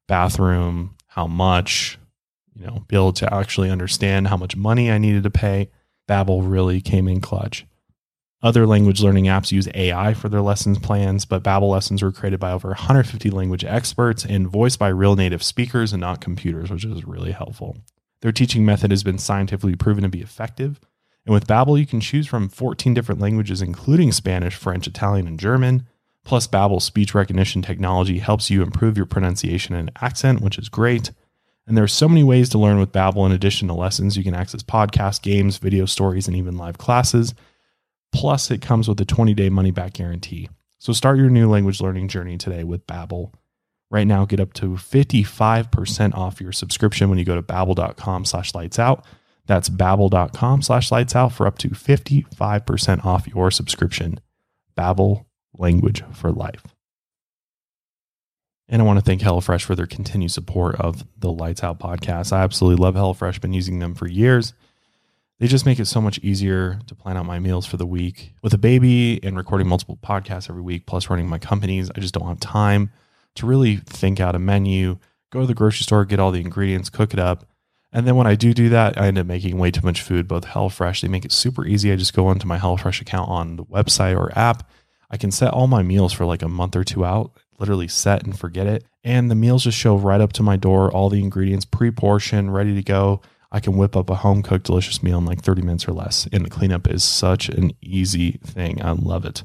bathroom, 0.08 0.96
how 1.06 1.26
much, 1.26 1.98
you 2.54 2.66
know, 2.66 2.84
be 2.88 2.96
able 2.96 3.12
to 3.14 3.32
actually 3.32 3.70
understand 3.70 4.28
how 4.28 4.36
much 4.36 4.56
money 4.56 4.90
I 4.90 4.98
needed 4.98 5.22
to 5.24 5.30
pay. 5.30 5.70
Babbel 6.08 6.48
really 6.48 6.80
came 6.80 7.08
in 7.08 7.20
clutch. 7.20 7.66
Other 8.42 8.66
language 8.66 9.00
learning 9.00 9.24
apps 9.24 9.52
use 9.52 9.68
AI 9.74 10.12
for 10.12 10.28
their 10.28 10.42
lessons 10.42 10.78
plans, 10.78 11.24
but 11.24 11.42
Babbel 11.42 11.70
lessons 11.70 12.02
were 12.02 12.12
created 12.12 12.38
by 12.38 12.52
over 12.52 12.68
150 12.68 13.30
language 13.30 13.64
experts 13.64 14.24
and 14.24 14.46
voiced 14.46 14.78
by 14.78 14.88
real 14.88 15.16
native 15.16 15.42
speakers 15.42 15.94
and 15.94 16.00
not 16.02 16.20
computers, 16.20 16.70
which 16.70 16.84
is 16.84 17.06
really 17.06 17.32
helpful. 17.32 17.78
Their 18.20 18.32
teaching 18.32 18.64
method 18.66 18.90
has 18.90 19.02
been 19.02 19.16
scientifically 19.18 19.76
proven 19.76 20.02
to 20.02 20.10
be 20.10 20.20
effective. 20.20 20.78
And 21.24 21.32
with 21.32 21.46
Babbel, 21.46 21.78
you 21.78 21.86
can 21.86 22.00
choose 22.00 22.26
from 22.26 22.50
14 22.50 22.92
different 22.92 23.20
languages 23.20 23.62
including 23.62 24.12
Spanish, 24.12 24.54
French, 24.54 24.86
Italian, 24.86 25.26
and 25.26 25.40
German. 25.40 25.86
Plus, 26.22 26.46
Babbel's 26.46 26.84
speech 26.84 27.14
recognition 27.14 27.62
technology 27.62 28.18
helps 28.18 28.50
you 28.50 28.62
improve 28.62 28.98
your 28.98 29.06
pronunciation 29.06 29.74
and 29.74 29.90
accent, 30.02 30.42
which 30.42 30.58
is 30.58 30.68
great. 30.68 31.12
And 31.66 31.76
there 31.76 31.84
are 31.84 31.88
so 31.88 32.08
many 32.08 32.22
ways 32.22 32.48
to 32.50 32.58
learn 32.58 32.78
with 32.78 32.92
Babbel. 32.92 33.26
In 33.26 33.32
addition 33.32 33.68
to 33.68 33.74
lessons, 33.74 34.16
you 34.16 34.24
can 34.24 34.34
access 34.34 34.62
podcasts, 34.62 35.20
games, 35.20 35.56
video 35.56 35.86
stories, 35.86 36.28
and 36.28 36.36
even 36.36 36.58
live 36.58 36.78
classes. 36.78 37.34
Plus, 38.12 38.50
it 38.50 38.60
comes 38.60 38.86
with 38.86 39.00
a 39.00 39.06
20-day 39.06 39.48
money-back 39.48 39.94
guarantee. 39.94 40.48
So 40.78 40.92
start 40.92 41.16
your 41.16 41.30
new 41.30 41.48
language 41.48 41.80
learning 41.80 42.08
journey 42.08 42.36
today 42.36 42.64
with 42.64 42.86
Babbel. 42.86 43.32
Right 43.90 44.06
now, 44.06 44.24
get 44.24 44.40
up 44.40 44.52
to 44.54 44.70
55% 44.70 46.14
off 46.14 46.40
your 46.40 46.52
subscription 46.52 47.08
when 47.08 47.18
you 47.18 47.24
go 47.24 47.36
to 47.36 47.42
babbel.com 47.42 48.24
slash 48.24 48.54
lights 48.54 48.78
out. 48.78 49.04
That's 49.46 49.68
babbel.com 49.68 50.62
slash 50.62 50.90
lights 50.90 51.14
out 51.14 51.32
for 51.32 51.46
up 51.46 51.58
to 51.58 51.70
55% 51.70 53.04
off 53.04 53.28
your 53.28 53.50
subscription. 53.50 54.20
Babbel 54.76 55.26
language 55.56 56.02
for 56.12 56.32
life. 56.32 56.73
And 58.68 58.80
I 58.80 58.84
want 58.84 58.98
to 58.98 59.04
thank 59.04 59.20
HelloFresh 59.20 59.62
for 59.62 59.74
their 59.74 59.86
continued 59.86 60.32
support 60.32 60.76
of 60.76 61.04
the 61.18 61.30
Lights 61.30 61.62
Out 61.62 61.78
podcast. 61.78 62.32
I 62.32 62.42
absolutely 62.42 62.82
love 62.82 62.94
HelloFresh, 62.94 63.40
been 63.40 63.52
using 63.52 63.78
them 63.78 63.94
for 63.94 64.08
years. 64.08 64.54
They 65.38 65.48
just 65.48 65.66
make 65.66 65.78
it 65.78 65.86
so 65.86 66.00
much 66.00 66.18
easier 66.20 66.78
to 66.86 66.94
plan 66.94 67.16
out 67.16 67.26
my 67.26 67.38
meals 67.38 67.66
for 67.66 67.76
the 67.76 67.86
week. 67.86 68.34
With 68.42 68.54
a 68.54 68.58
baby 68.58 69.20
and 69.22 69.36
recording 69.36 69.68
multiple 69.68 69.98
podcasts 70.02 70.48
every 70.48 70.62
week, 70.62 70.86
plus 70.86 71.10
running 71.10 71.28
my 71.28 71.38
companies, 71.38 71.90
I 71.94 72.00
just 72.00 72.14
don't 72.14 72.28
have 72.28 72.40
time 72.40 72.90
to 73.34 73.46
really 73.46 73.76
think 73.76 74.20
out 74.20 74.34
a 74.34 74.38
menu, 74.38 74.98
go 75.30 75.40
to 75.40 75.46
the 75.46 75.54
grocery 75.54 75.82
store, 75.82 76.04
get 76.04 76.20
all 76.20 76.30
the 76.30 76.40
ingredients, 76.40 76.88
cook 76.88 77.12
it 77.12 77.18
up. 77.18 77.46
And 77.92 78.06
then 78.06 78.16
when 78.16 78.26
I 78.26 78.34
do 78.34 78.54
do 78.54 78.70
that, 78.70 78.98
I 78.98 79.08
end 79.08 79.18
up 79.18 79.26
making 79.26 79.58
way 79.58 79.70
too 79.70 79.84
much 79.84 80.02
food. 80.02 80.26
Both 80.26 80.46
HelloFresh, 80.46 81.02
they 81.02 81.08
make 81.08 81.24
it 81.24 81.32
super 81.32 81.66
easy. 81.66 81.92
I 81.92 81.96
just 81.96 82.14
go 82.14 82.30
into 82.30 82.46
my 82.46 82.58
HelloFresh 82.58 83.00
account 83.00 83.28
on 83.28 83.56
the 83.56 83.64
website 83.64 84.16
or 84.16 84.36
app. 84.36 84.68
I 85.10 85.16
can 85.16 85.30
set 85.30 85.52
all 85.52 85.66
my 85.66 85.82
meals 85.82 86.12
for 86.12 86.24
like 86.24 86.42
a 86.42 86.48
month 86.48 86.74
or 86.74 86.82
two 86.82 87.04
out, 87.04 87.38
literally 87.58 87.88
set 87.88 88.24
and 88.24 88.38
forget 88.38 88.66
it. 88.66 88.84
And 89.02 89.30
the 89.30 89.34
meals 89.34 89.64
just 89.64 89.78
show 89.78 89.96
right 89.96 90.20
up 90.20 90.32
to 90.34 90.42
my 90.42 90.56
door, 90.56 90.90
all 90.90 91.10
the 91.10 91.22
ingredients 91.22 91.64
pre 91.64 91.90
portioned, 91.90 92.54
ready 92.54 92.74
to 92.74 92.82
go. 92.82 93.20
I 93.52 93.60
can 93.60 93.76
whip 93.76 93.94
up 93.94 94.10
a 94.10 94.16
home 94.16 94.42
cooked 94.42 94.66
delicious 94.66 95.02
meal 95.02 95.18
in 95.18 95.26
like 95.26 95.42
30 95.42 95.62
minutes 95.62 95.86
or 95.86 95.92
less. 95.92 96.26
And 96.32 96.44
the 96.44 96.50
cleanup 96.50 96.88
is 96.88 97.04
such 97.04 97.48
an 97.48 97.72
easy 97.80 98.32
thing. 98.42 98.82
I 98.82 98.90
love 98.92 99.24
it. 99.24 99.44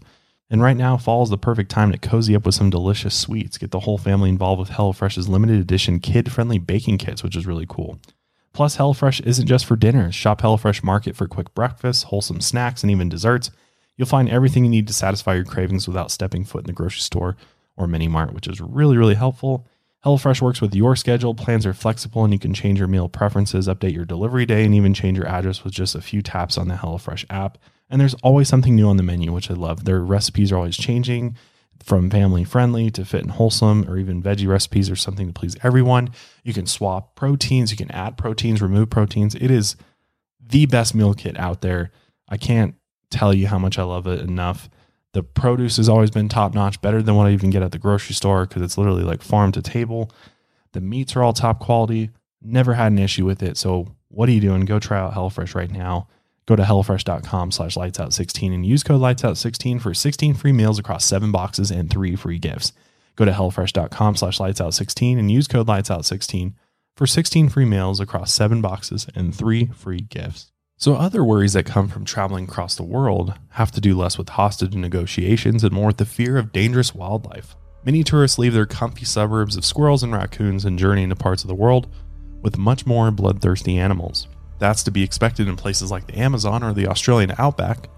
And 0.50 0.64
right 0.64 0.76
now, 0.76 0.98
fall 0.98 1.22
is 1.22 1.30
the 1.30 1.38
perfect 1.38 1.70
time 1.70 1.92
to 1.92 1.98
cozy 2.00 2.36
up 2.36 2.46
with 2.46 2.56
some 2.56 2.72
delicious 2.72 3.14
sweets. 3.14 3.60
Get 3.60 3.70
the 3.70 3.82
whole 3.82 4.00
family 4.00 4.30
involved 4.30 4.60
with 4.60 4.72
HelloFresh's 4.72 5.30
limited 5.30 5.60
edition 5.60 6.00
kid 6.00 6.32
friendly 6.32 6.58
baking 6.58 6.98
kits, 6.98 7.22
which 7.22 7.36
is 7.36 7.46
really 7.46 7.68
cool. 7.70 8.00
Plus, 8.52 8.78
HelloFresh 8.78 9.24
isn't 9.28 9.46
just 9.46 9.66
for 9.68 9.76
dinner. 9.76 10.12
Shop 10.12 10.42
HelloFresh 10.42 10.84
Market 10.84 11.16
for 11.16 11.28
quick 11.28 11.54
breakfasts, 11.54 12.04
wholesome 12.04 12.42
snacks, 12.42 12.82
and 12.82 12.90
even 12.90 13.10
desserts. 13.10 13.52
You'll 13.96 14.08
find 14.08 14.28
everything 14.28 14.64
you 14.64 14.72
need 14.72 14.88
to 14.88 14.94
satisfy 14.94 15.36
your 15.36 15.46
cravings 15.46 15.88
without 15.88 16.10
stepping 16.10 16.46
foot 16.46 16.62
in 16.62 16.68
the 16.68 16.74
grocery 16.74 17.02
store 17.02 17.38
or 17.80 17.88
mini 17.88 18.08
mart, 18.08 18.34
which 18.34 18.48
is 18.48 18.62
really, 18.62 18.98
really 18.98 19.16
helpful. 19.16 19.66
HelloFresh 20.06 20.42
works 20.42 20.62
with 20.62 20.76
your 20.76 20.96
schedule. 20.96 21.34
Plans 21.34 21.66
are 21.66 21.74
flexible 21.74 22.24
and 22.24 22.32
you 22.32 22.40
can 22.40 22.54
change 22.54 22.80
your 22.80 22.88
meal 22.88 23.10
preferences, 23.10 23.68
update 23.68 23.94
your 23.94 24.06
delivery 24.06 24.46
day, 24.46 24.64
and 24.64 24.76
even 24.76 24.94
change 24.94 25.18
your 25.18 25.28
address 25.28 25.64
with 25.64 25.74
just 25.74 25.96
a 25.96 26.02
few 26.02 26.22
taps 26.22 26.58
on 26.58 26.68
the 26.68 26.76
HelloFresh 26.76 27.26
app. 27.30 27.58
And 27.90 28.00
there's 28.00 28.14
always 28.16 28.48
something 28.48 28.76
new 28.76 28.88
on 28.88 28.98
the 28.98 29.04
menu, 29.04 29.34
which 29.34 29.50
I 29.50 29.56
love. 29.56 29.86
Their 29.86 30.02
recipes 30.02 30.52
are 30.52 30.58
always 30.58 30.78
changing 30.78 31.36
from 31.84 32.10
family 32.10 32.44
friendly 32.44 32.92
to 32.92 33.06
fit 33.06 33.24
and 33.24 33.32
wholesome, 33.32 33.90
or 33.90 33.98
even 33.98 34.22
veggie 34.22 34.48
recipes 34.48 34.90
or 34.90 34.96
something 34.96 35.28
to 35.28 35.34
please 35.34 35.56
everyone. 35.64 36.10
You 36.44 36.54
can 36.54 36.66
swap 36.66 37.16
proteins, 37.16 37.72
you 37.72 37.78
can 37.78 37.92
add 37.92 38.18
proteins, 38.18 38.62
remove 38.62 38.90
proteins. 38.90 39.36
It 39.36 39.50
is 39.50 39.76
the 40.46 40.66
best 40.66 40.94
meal 40.94 41.14
kit 41.14 41.38
out 41.40 41.62
there. 41.62 41.92
I 42.28 42.38
can't 42.38 42.76
tell 43.10 43.34
you 43.34 43.48
how 43.48 43.60
much 43.60 43.80
I 43.80 43.84
love 43.84 44.08
it 44.08 44.20
enough. 44.22 44.70
The 45.14 45.24
produce 45.24 45.78
has 45.78 45.90
always 45.90 46.12
been 46.12 46.30
top 46.30 46.54
notch, 46.54 46.82
better 46.82 47.02
than 47.02 47.16
what 47.16 47.28
I 47.28 47.32
even 47.32 47.50
get 47.50 47.64
at 47.64 47.72
the 47.72 47.80
grocery 47.80 48.14
store 48.14 48.46
because 48.46 48.62
it's 48.62 48.78
literally 48.78 49.04
like 49.04 49.22
farm 49.22 49.52
to 49.54 49.62
table. 49.62 50.12
The 50.74 50.82
meats 50.82 51.16
are 51.16 51.24
all 51.24 51.34
top 51.34 51.60
quality. 51.60 52.12
Never 52.42 52.76
had 52.76 52.92
an 52.92 53.00
issue 53.00 53.26
with 53.26 53.42
it. 53.42 53.58
So 53.58 53.96
what 54.10 54.30
are 54.30 54.32
you 54.32 54.42
doing? 54.42 54.66
Go 54.66 54.80
try 54.80 55.00
out 55.00 55.14
HelloFresh 55.14 55.56
right 55.56 55.72
now. 55.72 56.08
Go 56.46 56.56
to 56.56 56.64
HelloFresh.com 56.64 57.52
slash 57.52 57.76
lightsout16 57.76 58.54
and 58.54 58.66
use 58.66 58.84
code 58.84 59.02
lightsout16 59.02 59.82
for 59.82 59.94
16 59.94 60.34
free 60.36 60.52
meals 60.52 60.80
across 60.80 61.06
seven 61.06 61.32
boxes 61.32 61.70
and 61.72 61.90
three 61.90 62.16
free 62.16 62.40
gifts. 62.40 62.74
Go 63.16 63.26
to 63.26 63.32
HelloFresh.com 63.32 64.16
slash 64.16 64.38
lightsout16 64.40 65.20
and 65.20 65.30
use 65.32 65.48
code 65.48 65.68
lightsout16 65.68 66.54
for 66.96 67.06
16 67.06 67.50
free 67.50 67.66
meals 67.66 68.00
across 68.00 68.34
seven 68.34 68.62
boxes 68.62 69.08
and 69.16 69.34
three 69.34 69.68
free 69.68 70.02
gifts. 70.02 70.52
So, 70.80 70.96
other 70.96 71.26
worries 71.26 71.52
that 71.54 71.66
come 71.66 71.90
from 71.90 72.06
traveling 72.06 72.46
across 72.46 72.76
the 72.76 72.84
world 72.84 73.34
have 73.50 73.70
to 73.74 73.82
do 73.82 73.98
less 73.98 74.18
with 74.18 74.30
hostage 74.30 74.74
negotiations 74.76 75.62
and 75.62 75.74
more 75.74 75.88
with 75.88 75.98
the 75.98 76.06
fear 76.06 76.38
of 76.38 76.54
dangerous 76.54 76.96
wildlife. 76.96 77.58
Many 77.84 78.02
tourists 78.02 78.40
leave 78.40 78.54
their 78.54 78.66
comfy 78.66 79.04
suburbs 79.04 79.58
of 79.58 79.66
squirrels 79.66 80.04
and 80.04 80.14
raccoons 80.14 80.64
and 80.64 80.80
journey 80.80 81.04
into 81.04 81.18
parts 81.18 81.44
of 81.44 81.50
the 81.50 81.54
world 81.54 81.88
with 82.42 82.58
much 82.58 82.86
more 82.86 83.12
bloodthirsty 83.12 83.78
animals. 83.78 84.30
That's 84.58 84.82
to 84.84 84.92
be 84.92 85.04
expected 85.04 85.50
in 85.50 85.58
places 85.58 85.92
like 85.92 86.08
the 86.08 86.18
Amazon 86.18 86.64
or 86.64 86.74
the 86.74 86.88
Australian 86.88 87.34
outback. 87.38 87.90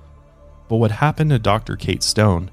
But 0.68 0.78
what 0.78 0.90
happened 0.90 1.30
to 1.30 1.38
Dr. 1.38 1.76
Kate 1.76 2.02
Stone, 2.02 2.50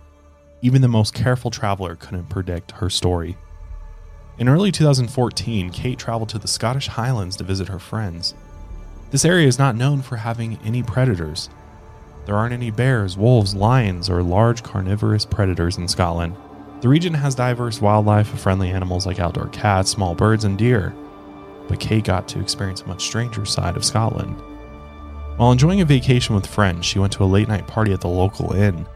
even 0.60 0.82
the 0.82 0.88
most 0.88 1.14
careful 1.14 1.50
traveler 1.50 1.96
couldn't 1.96 2.28
predict 2.28 2.72
her 2.72 2.90
story. 2.90 3.38
In 4.36 4.50
early 4.50 4.72
2014, 4.72 5.70
Kate 5.70 5.98
traveled 5.98 6.28
to 6.28 6.38
the 6.38 6.48
Scottish 6.48 6.88
Highlands 6.88 7.36
to 7.36 7.44
visit 7.44 7.68
her 7.68 7.78
friends. 7.78 8.34
This 9.10 9.24
area 9.24 9.46
is 9.46 9.58
not 9.58 9.74
known 9.74 10.02
for 10.02 10.16
having 10.16 10.58
any 10.64 10.82
predators. 10.82 11.48
There 12.26 12.36
aren't 12.36 12.52
any 12.52 12.70
bears, 12.70 13.16
wolves, 13.16 13.54
lions, 13.54 14.10
or 14.10 14.22
large 14.22 14.62
carnivorous 14.62 15.24
predators 15.24 15.78
in 15.78 15.88
Scotland. 15.88 16.36
The 16.82 16.88
region 16.88 17.14
has 17.14 17.34
diverse 17.34 17.80
wildlife 17.80 18.32
of 18.32 18.40
friendly 18.40 18.70
animals 18.70 19.06
like 19.06 19.18
outdoor 19.18 19.48
cats, 19.48 19.90
small 19.90 20.14
birds, 20.14 20.44
and 20.44 20.58
deer. 20.58 20.94
But 21.68 21.80
Kate 21.80 22.04
got 22.04 22.28
to 22.28 22.40
experience 22.40 22.82
a 22.82 22.86
much 22.86 23.02
stranger 23.02 23.46
side 23.46 23.76
of 23.76 23.84
Scotland. 23.84 24.36
While 25.38 25.52
enjoying 25.52 25.80
a 25.80 25.86
vacation 25.86 26.34
with 26.34 26.46
friends, 26.46 26.84
she 26.84 26.98
went 26.98 27.12
to 27.14 27.24
a 27.24 27.26
late 27.26 27.48
night 27.48 27.66
party 27.66 27.92
at 27.94 28.02
the 28.02 28.08
local 28.08 28.52
inn. 28.52 28.86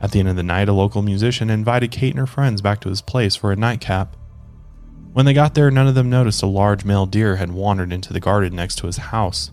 At 0.00 0.12
the 0.12 0.20
end 0.20 0.28
of 0.28 0.36
the 0.36 0.42
night, 0.42 0.68
a 0.68 0.72
local 0.72 1.02
musician 1.02 1.50
invited 1.50 1.90
Kate 1.90 2.10
and 2.10 2.18
her 2.18 2.26
friends 2.26 2.62
back 2.62 2.80
to 2.80 2.88
his 2.88 3.02
place 3.02 3.36
for 3.36 3.52
a 3.52 3.56
nightcap. 3.56 4.16
When 5.14 5.26
they 5.26 5.32
got 5.32 5.54
there, 5.54 5.70
none 5.70 5.86
of 5.86 5.94
them 5.94 6.10
noticed 6.10 6.42
a 6.42 6.46
large 6.46 6.84
male 6.84 7.06
deer 7.06 7.36
had 7.36 7.52
wandered 7.52 7.92
into 7.92 8.12
the 8.12 8.18
garden 8.18 8.56
next 8.56 8.78
to 8.78 8.86
his 8.86 8.96
house. 8.96 9.52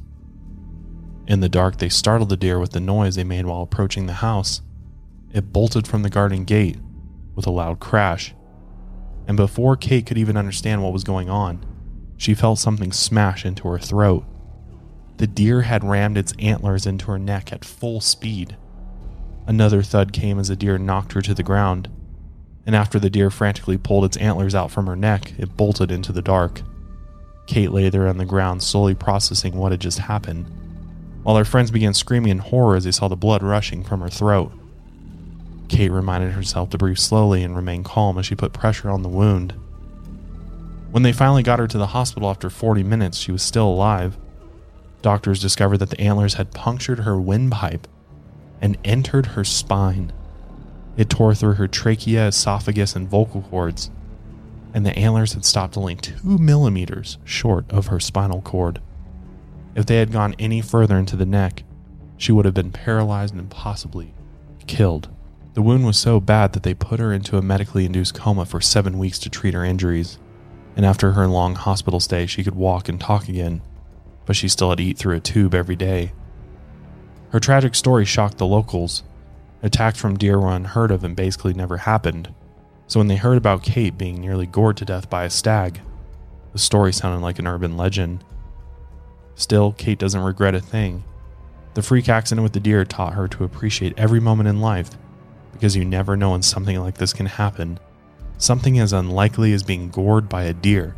In 1.27 1.39
the 1.39 1.49
dark, 1.49 1.77
they 1.77 1.87
startled 1.87 2.29
the 2.29 2.35
deer 2.35 2.57
with 2.57 2.71
the 2.71 2.79
noise 2.79 3.13
they 3.13 3.23
made 3.23 3.45
while 3.45 3.61
approaching 3.61 4.07
the 4.07 4.13
house. 4.13 4.63
It 5.31 5.53
bolted 5.53 5.85
from 5.85 6.01
the 6.01 6.09
garden 6.09 6.45
gate 6.45 6.79
with 7.35 7.45
a 7.45 7.51
loud 7.51 7.79
crash, 7.79 8.33
and 9.27 9.37
before 9.37 9.77
Kate 9.77 10.07
could 10.07 10.17
even 10.17 10.35
understand 10.35 10.81
what 10.81 10.93
was 10.93 11.03
going 11.03 11.29
on, 11.29 11.63
she 12.17 12.33
felt 12.33 12.57
something 12.57 12.91
smash 12.91 13.45
into 13.45 13.67
her 13.67 13.77
throat. 13.77 14.25
The 15.17 15.27
deer 15.27 15.61
had 15.61 15.83
rammed 15.83 16.17
its 16.17 16.33
antlers 16.39 16.87
into 16.87 17.05
her 17.11 17.19
neck 17.19 17.53
at 17.53 17.63
full 17.63 18.01
speed. 18.01 18.57
Another 19.45 19.83
thud 19.83 20.11
came 20.11 20.39
as 20.39 20.47
the 20.47 20.55
deer 20.55 20.79
knocked 20.79 21.13
her 21.13 21.21
to 21.21 21.35
the 21.35 21.43
ground 21.43 21.87
and 22.65 22.75
after 22.75 22.99
the 22.99 23.09
deer 23.09 23.29
frantically 23.29 23.77
pulled 23.77 24.05
its 24.05 24.17
antlers 24.17 24.55
out 24.55 24.71
from 24.71 24.87
her 24.87 24.95
neck, 24.95 25.33
it 25.37 25.57
bolted 25.57 25.91
into 25.91 26.11
the 26.11 26.21
dark. 26.21 26.61
Kate 27.47 27.71
lay 27.71 27.89
there 27.89 28.07
on 28.07 28.17
the 28.17 28.25
ground, 28.25 28.63
slowly 28.63 28.93
processing 28.93 29.55
what 29.55 29.71
had 29.71 29.81
just 29.81 29.99
happened, 29.99 30.45
while 31.23 31.35
her 31.35 31.45
friends 31.45 31.71
began 31.71 31.93
screaming 31.93 32.31
in 32.31 32.37
horror 32.39 32.75
as 32.75 32.83
they 32.83 32.91
saw 32.91 33.07
the 33.07 33.15
blood 33.15 33.43
rushing 33.43 33.83
from 33.83 34.01
her 34.01 34.09
throat. 34.09 34.51
Kate 35.67 35.91
reminded 35.91 36.33
herself 36.33 36.69
to 36.69 36.77
breathe 36.77 36.97
slowly 36.97 37.43
and 37.43 37.55
remain 37.55 37.83
calm 37.83 38.17
as 38.17 38.25
she 38.25 38.35
put 38.35 38.53
pressure 38.53 38.89
on 38.89 39.03
the 39.03 39.09
wound. 39.09 39.53
When 40.91 41.03
they 41.03 41.13
finally 41.13 41.43
got 41.43 41.59
her 41.59 41.67
to 41.67 41.77
the 41.77 41.87
hospital 41.87 42.29
after 42.29 42.49
40 42.49 42.83
minutes, 42.83 43.17
she 43.17 43.31
was 43.31 43.41
still 43.41 43.67
alive. 43.67 44.17
Doctors 45.01 45.39
discovered 45.39 45.77
that 45.77 45.89
the 45.89 46.01
antlers 46.01 46.33
had 46.33 46.51
punctured 46.51 46.99
her 46.99 47.19
windpipe 47.19 47.87
and 48.59 48.77
entered 48.83 49.27
her 49.27 49.45
spine. 49.45 50.11
It 50.97 51.09
tore 51.09 51.33
through 51.33 51.53
her 51.53 51.67
trachea, 51.67 52.27
esophagus, 52.27 52.95
and 52.95 53.07
vocal 53.07 53.41
cords, 53.43 53.89
and 54.73 54.85
the 54.85 54.97
antlers 54.97 55.33
had 55.33 55.45
stopped 55.45 55.77
only 55.77 55.95
two 55.95 56.37
millimeters 56.37 57.17
short 57.23 57.69
of 57.71 57.87
her 57.87 57.99
spinal 57.99 58.41
cord. 58.41 58.81
If 59.75 59.85
they 59.85 59.97
had 59.97 60.11
gone 60.11 60.35
any 60.37 60.61
further 60.61 60.97
into 60.97 61.15
the 61.15 61.25
neck, 61.25 61.63
she 62.17 62.31
would 62.31 62.45
have 62.45 62.53
been 62.53 62.71
paralyzed 62.71 63.33
and 63.33 63.49
possibly 63.49 64.13
killed. 64.67 65.09
The 65.53 65.61
wound 65.61 65.85
was 65.85 65.97
so 65.97 66.19
bad 66.19 66.53
that 66.53 66.63
they 66.63 66.73
put 66.73 66.99
her 66.99 67.11
into 67.11 67.37
a 67.37 67.41
medically 67.41 67.85
induced 67.85 68.13
coma 68.13 68.45
for 68.45 68.61
seven 68.61 68.97
weeks 68.97 69.19
to 69.19 69.29
treat 69.29 69.53
her 69.53 69.65
injuries, 69.65 70.17
and 70.75 70.85
after 70.85 71.13
her 71.13 71.27
long 71.27 71.55
hospital 71.55 71.99
stay, 71.99 72.25
she 72.25 72.43
could 72.43 72.55
walk 72.55 72.87
and 72.87 72.99
talk 72.99 73.27
again, 73.27 73.61
but 74.25 74.35
she 74.35 74.47
still 74.47 74.69
had 74.69 74.77
to 74.77 74.83
eat 74.83 74.97
through 74.97 75.15
a 75.15 75.19
tube 75.19 75.53
every 75.53 75.75
day. 75.75 76.13
Her 77.31 77.39
tragic 77.39 77.75
story 77.75 78.05
shocked 78.05 78.37
the 78.37 78.45
locals, 78.45 79.03
Attacks 79.63 79.99
from 79.99 80.17
deer 80.17 80.39
were 80.39 80.51
unheard 80.51 80.89
of 80.89 81.03
and 81.03 81.15
basically 81.15 81.53
never 81.53 81.77
happened. 81.77 82.33
So 82.87 82.99
when 82.99 83.07
they 83.07 83.15
heard 83.15 83.37
about 83.37 83.63
Kate 83.63 83.97
being 83.97 84.19
nearly 84.19 84.47
gored 84.47 84.77
to 84.77 84.85
death 84.85 85.09
by 85.09 85.23
a 85.23 85.29
stag, 85.29 85.81
the 86.51 86.59
story 86.59 86.91
sounded 86.91 87.23
like 87.23 87.37
an 87.37 87.47
urban 87.47 87.77
legend. 87.77 88.23
Still, 89.35 89.71
Kate 89.73 89.99
doesn't 89.99 90.21
regret 90.21 90.55
a 90.55 90.59
thing. 90.59 91.03
The 91.75 91.83
freak 91.83 92.09
accident 92.09 92.43
with 92.43 92.53
the 92.53 92.59
deer 92.59 92.83
taught 92.83 93.13
her 93.13 93.27
to 93.29 93.43
appreciate 93.43 93.93
every 93.97 94.19
moment 94.19 94.49
in 94.49 94.59
life 94.59 94.89
because 95.53 95.75
you 95.75 95.85
never 95.85 96.17
know 96.17 96.31
when 96.31 96.41
something 96.41 96.79
like 96.79 96.97
this 96.97 97.13
can 97.13 97.27
happen. 97.27 97.79
Something 98.37 98.79
as 98.79 98.93
unlikely 98.93 99.53
as 99.53 99.61
being 99.61 99.89
gored 99.89 100.27
by 100.27 100.43
a 100.43 100.53
deer 100.53 100.95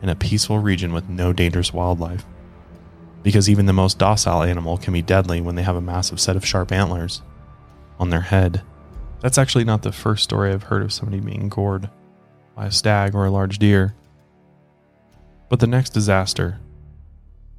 in 0.00 0.08
a 0.08 0.14
peaceful 0.14 0.60
region 0.60 0.92
with 0.92 1.08
no 1.08 1.32
dangerous 1.32 1.72
wildlife. 1.74 2.24
Because 3.24 3.50
even 3.50 3.66
the 3.66 3.72
most 3.72 3.98
docile 3.98 4.44
animal 4.44 4.78
can 4.78 4.92
be 4.92 5.02
deadly 5.02 5.40
when 5.40 5.56
they 5.56 5.62
have 5.64 5.76
a 5.76 5.80
massive 5.80 6.20
set 6.20 6.36
of 6.36 6.46
sharp 6.46 6.70
antlers 6.70 7.20
on 7.98 8.10
their 8.10 8.20
head. 8.20 8.62
That's 9.20 9.38
actually 9.38 9.64
not 9.64 9.82
the 9.82 9.92
first 9.92 10.24
story 10.24 10.52
I've 10.52 10.64
heard 10.64 10.82
of 10.82 10.92
somebody 10.92 11.20
being 11.20 11.48
gored 11.48 11.90
by 12.54 12.66
a 12.66 12.72
stag 12.72 13.14
or 13.14 13.24
a 13.24 13.30
large 13.30 13.58
deer. 13.58 13.94
But 15.48 15.60
the 15.60 15.66
next 15.66 15.90
disaster 15.90 16.60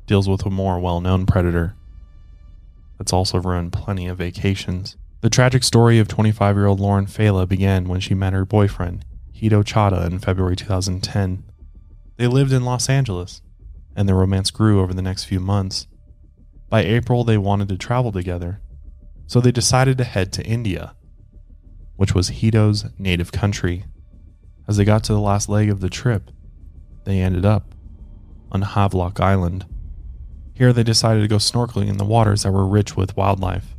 deals 0.06 0.30
with 0.30 0.45
a 0.45 0.49
more 0.49 0.80
well 0.80 1.02
known 1.02 1.25
predator 1.25 1.75
that's 2.97 3.13
also 3.13 3.39
ruined 3.39 3.73
plenty 3.73 4.08
of 4.08 4.17
vacations. 4.17 4.97
The 5.21 5.30
tragic 5.30 5.63
story 5.63 5.99
of 5.99 6.08
25 6.08 6.56
year 6.56 6.65
old 6.65 6.80
Lauren 6.80 7.08
Failla 7.08 7.47
began 7.47 7.88
when 7.88 7.99
she 7.99 8.13
met 8.13 8.34
her 8.34 8.45
boyfriend, 8.45 9.06
Hito 9.32 9.63
Chada, 9.63 10.06
in 10.06 10.19
February 10.19 10.56
2010. 10.56 11.43
They 12.17 12.28
lived 12.28 12.52
in 12.52 12.65
Los 12.65 12.89
Angeles, 12.89 13.41
and 13.95 14.08
their 14.08 14.15
romance 14.15 14.52
grew 14.52 14.82
over 14.82 14.93
the 14.93 15.02
next 15.02 15.25
few 15.25 15.39
months. 15.39 15.88
By 16.69 16.84
April, 16.84 17.23
they 17.23 17.38
wanted 17.38 17.69
to 17.69 17.78
travel 17.78 18.12
together, 18.12 18.62
so 19.30 19.39
they 19.39 19.52
decided 19.52 19.96
to 19.96 20.04
head 20.04 20.34
to 20.34 20.44
India, 20.44 20.96
which 21.98 22.15
was 22.15 22.30
Hito's 22.30 22.86
native 22.98 23.32
country. 23.32 23.86
As 24.68 24.76
they 24.76 24.84
got 24.84 25.04
to 25.04 25.13
the 25.13 25.20
last 25.20 25.48
leg 25.48 25.70
of 25.70 25.82
the 25.82 25.89
trip, 25.89 26.32
they 27.04 27.20
ended 27.20 27.46
up 27.46 27.76
on 28.52 28.63
Havelock 28.63 29.20
Island. 29.20 29.68
Here, 30.56 30.74
they 30.74 30.82
decided 30.82 31.22
to 31.22 31.28
go 31.28 31.36
snorkeling 31.36 31.89
in 31.89 31.98
the 31.98 32.06
waters 32.06 32.42
that 32.42 32.52
were 32.52 32.65
rich 32.65 32.98
with 32.98 33.15
wildlife. 33.15 33.76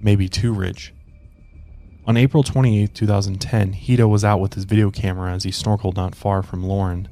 Maybe 0.00 0.30
too 0.30 0.54
rich. 0.54 0.94
On 2.06 2.16
April 2.16 2.42
28, 2.42 2.94
2010, 2.94 3.74
Hito 3.74 4.08
was 4.08 4.24
out 4.24 4.40
with 4.40 4.54
his 4.54 4.64
video 4.64 4.90
camera 4.90 5.34
as 5.34 5.44
he 5.44 5.50
snorkeled 5.50 5.96
not 5.96 6.14
far 6.14 6.42
from 6.42 6.64
Lauren. 6.64 7.06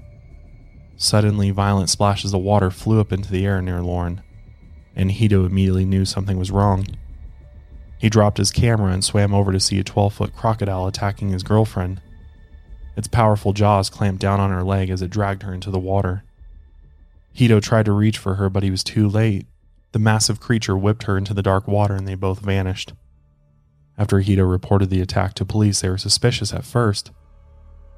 Suddenly, 0.96 1.50
violent 1.50 1.90
splashes 1.90 2.32
of 2.32 2.40
water 2.40 2.70
flew 2.70 2.98
up 2.98 3.12
into 3.12 3.30
the 3.30 3.44
air 3.44 3.60
near 3.60 3.82
Lauren, 3.82 4.22
and 4.96 5.12
Hito 5.12 5.44
immediately 5.44 5.84
knew 5.84 6.06
something 6.06 6.38
was 6.38 6.50
wrong. 6.50 6.86
He 8.02 8.10
dropped 8.10 8.38
his 8.38 8.50
camera 8.50 8.92
and 8.92 9.04
swam 9.04 9.32
over 9.32 9.52
to 9.52 9.60
see 9.60 9.78
a 9.78 9.84
12 9.84 10.12
foot 10.12 10.34
crocodile 10.34 10.88
attacking 10.88 11.28
his 11.28 11.44
girlfriend. 11.44 12.02
Its 12.96 13.06
powerful 13.06 13.52
jaws 13.52 13.88
clamped 13.88 14.20
down 14.20 14.40
on 14.40 14.50
her 14.50 14.64
leg 14.64 14.90
as 14.90 15.02
it 15.02 15.10
dragged 15.10 15.44
her 15.44 15.54
into 15.54 15.70
the 15.70 15.78
water. 15.78 16.24
Hito 17.32 17.60
tried 17.60 17.84
to 17.84 17.92
reach 17.92 18.18
for 18.18 18.34
her, 18.34 18.50
but 18.50 18.64
he 18.64 18.72
was 18.72 18.82
too 18.82 19.08
late. 19.08 19.46
The 19.92 20.00
massive 20.00 20.40
creature 20.40 20.76
whipped 20.76 21.04
her 21.04 21.16
into 21.16 21.32
the 21.32 21.44
dark 21.44 21.68
water 21.68 21.94
and 21.94 22.08
they 22.08 22.16
both 22.16 22.40
vanished. 22.40 22.92
After 23.96 24.18
Hito 24.18 24.42
reported 24.42 24.90
the 24.90 25.00
attack 25.00 25.34
to 25.34 25.44
police, 25.44 25.80
they 25.80 25.88
were 25.88 25.96
suspicious 25.96 26.52
at 26.52 26.64
first. 26.64 27.12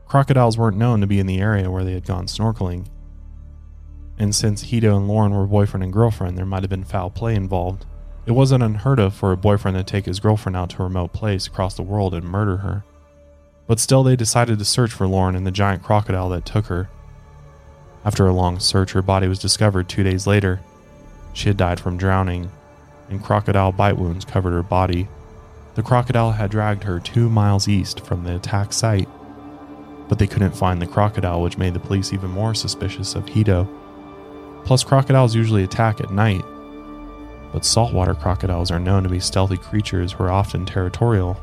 Crocodiles 0.05 0.59
weren't 0.59 0.77
known 0.77 1.01
to 1.01 1.07
be 1.07 1.19
in 1.19 1.27
the 1.27 1.41
area 1.41 1.71
where 1.71 1.83
they 1.83 1.95
had 1.95 2.05
gone 2.05 2.27
snorkeling. 2.27 2.87
And 4.19 4.35
since 4.35 4.65
Hito 4.65 4.99
and 4.99 5.09
Lauren 5.09 5.33
were 5.33 5.47
boyfriend 5.47 5.83
and 5.83 5.95
girlfriend, 5.95 6.37
there 6.37 6.45
might 6.45 6.63
have 6.63 6.69
been 6.69 6.85
foul 6.85 7.09
play 7.09 7.35
involved. 7.35 7.87
It 8.27 8.33
wasn't 8.33 8.63
unheard 8.63 8.99
of 8.99 9.15
for 9.15 9.33
a 9.33 9.37
boyfriend 9.37 9.77
to 9.77 9.85
take 9.85 10.07
his 10.07 10.21
girlfriend 10.21 10.57
out 10.57 10.71
to 10.71 10.83
a 10.83 10.87
remote 10.87 11.13
place 11.13 11.47
across 11.47 11.75
the 11.75 11.83
world 11.83 12.15
and 12.15 12.25
murder 12.25 12.59
her. 12.59 12.85
But 13.67 13.81
still, 13.81 14.03
they 14.03 14.17
decided 14.17 14.59
to 14.59 14.65
search 14.65 14.93
for 14.93 15.07
Lauren 15.07 15.35
and 15.35 15.47
the 15.47 15.51
giant 15.51 15.83
crocodile 15.83 16.31
that 16.31 16.47
took 16.47 16.67
her. 16.67 16.89
After 18.05 18.27
a 18.27 18.33
long 18.33 18.61
search, 18.61 18.93
her 18.93 19.03
body 19.03 19.29
was 19.29 19.39
discovered 19.39 19.89
two 19.89 20.03
days 20.03 20.27
later. 20.27 20.61
She 21.33 21.49
had 21.49 21.57
died 21.57 21.81
from 21.81 21.97
drowning, 21.97 22.51
and 23.11 23.23
crocodile 23.23 23.73
bite 23.73 23.99
wounds 23.99 24.25
covered 24.25 24.53
her 24.53 24.63
body. 24.63 25.09
The 25.75 25.83
crocodile 25.83 26.33
had 26.33 26.51
dragged 26.51 26.85
her 26.85 27.01
two 27.01 27.29
miles 27.29 27.69
east 27.69 28.01
from 28.07 28.25
the 28.25 28.37
attack 28.37 28.73
site, 28.73 29.09
but 30.09 30.19
they 30.19 30.27
couldn't 30.27 30.57
find 30.57 30.81
the 30.81 30.87
crocodile, 30.87 31.43
which 31.43 31.59
made 31.59 31.75
the 31.75 31.81
police 31.81 32.13
even 32.13 32.31
more 32.31 32.55
suspicious 32.55 33.15
of 33.15 33.29
Hito. 33.29 33.69
Plus, 34.65 34.85
crocodiles 34.85 35.35
usually 35.35 35.65
attack 35.65 36.01
at 36.01 36.11
night, 36.11 36.45
but 37.55 37.65
saltwater 37.65 38.15
crocodiles 38.15 38.73
are 38.73 38.81
known 38.81 39.05
to 39.05 39.09
be 39.09 39.21
stealthy 39.21 39.57
creatures 39.57 40.11
who 40.11 40.25
are 40.25 40.33
often 40.33 40.67
territorial, 40.67 41.41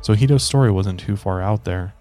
so 0.00 0.14
Hito's 0.14 0.42
story 0.42 0.70
wasn't 0.70 0.98
too 0.98 1.14
far 1.14 1.42
out 1.42 1.64
there. 1.64 1.92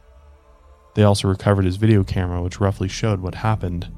They 0.93 1.03
also 1.03 1.27
recovered 1.27 1.65
his 1.65 1.75
video 1.75 2.05
camera, 2.05 2.41
which 2.41 2.61
roughly 2.61 2.87
showed 2.87 3.19
what 3.19 3.35
happened. 3.35 3.91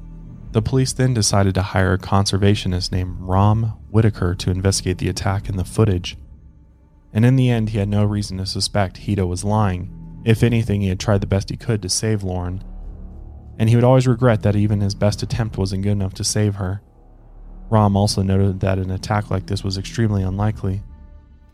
The 0.50 0.60
police 0.60 0.92
then 0.92 1.14
decided 1.14 1.54
to 1.54 1.62
hire 1.62 1.92
a 1.92 1.98
conservationist 1.98 2.90
named 2.90 3.16
Rom 3.20 3.78
Whitaker 3.90 4.34
to 4.34 4.50
investigate 4.50 4.98
the 4.98 5.08
attack 5.08 5.48
and 5.48 5.56
the 5.56 5.64
footage. 5.64 6.16
And 7.12 7.24
in 7.24 7.36
the 7.36 7.48
end, 7.48 7.68
he 7.68 7.78
had 7.78 7.88
no 7.88 8.04
reason 8.04 8.38
to 8.38 8.46
suspect 8.46 8.96
Hito 8.96 9.24
was 9.24 9.44
lying. 9.44 10.20
If 10.24 10.42
anything, 10.42 10.80
he 10.80 10.88
had 10.88 10.98
tried 10.98 11.20
the 11.20 11.28
best 11.28 11.50
he 11.50 11.56
could 11.56 11.80
to 11.82 11.88
save 11.88 12.24
Lauren. 12.24 12.64
And 13.56 13.68
he 13.68 13.76
would 13.76 13.84
always 13.84 14.08
regret 14.08 14.42
that 14.42 14.56
even 14.56 14.80
his 14.80 14.96
best 14.96 15.22
attempt 15.22 15.56
wasn't 15.58 15.84
good 15.84 15.92
enough 15.92 16.14
to 16.14 16.24
save 16.24 16.56
her. 16.56 16.82
Rom 17.70 17.96
also 17.96 18.22
noted 18.22 18.60
that 18.60 18.78
an 18.78 18.90
attack 18.90 19.30
like 19.30 19.46
this 19.46 19.62
was 19.62 19.76
extremely 19.76 20.22
unlikely. 20.22 20.82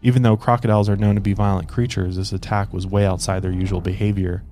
Even 0.02 0.22
though 0.22 0.36
crocodiles 0.36 0.88
are 0.88 0.96
known 0.96 1.14
to 1.14 1.20
be 1.20 1.32
violent 1.32 1.68
creatures, 1.68 2.16
this 2.16 2.32
attack 2.32 2.72
was 2.72 2.86
way 2.86 3.06
outside 3.06 3.42
their 3.42 3.52
usual 3.52 3.80
behavior 3.80 4.44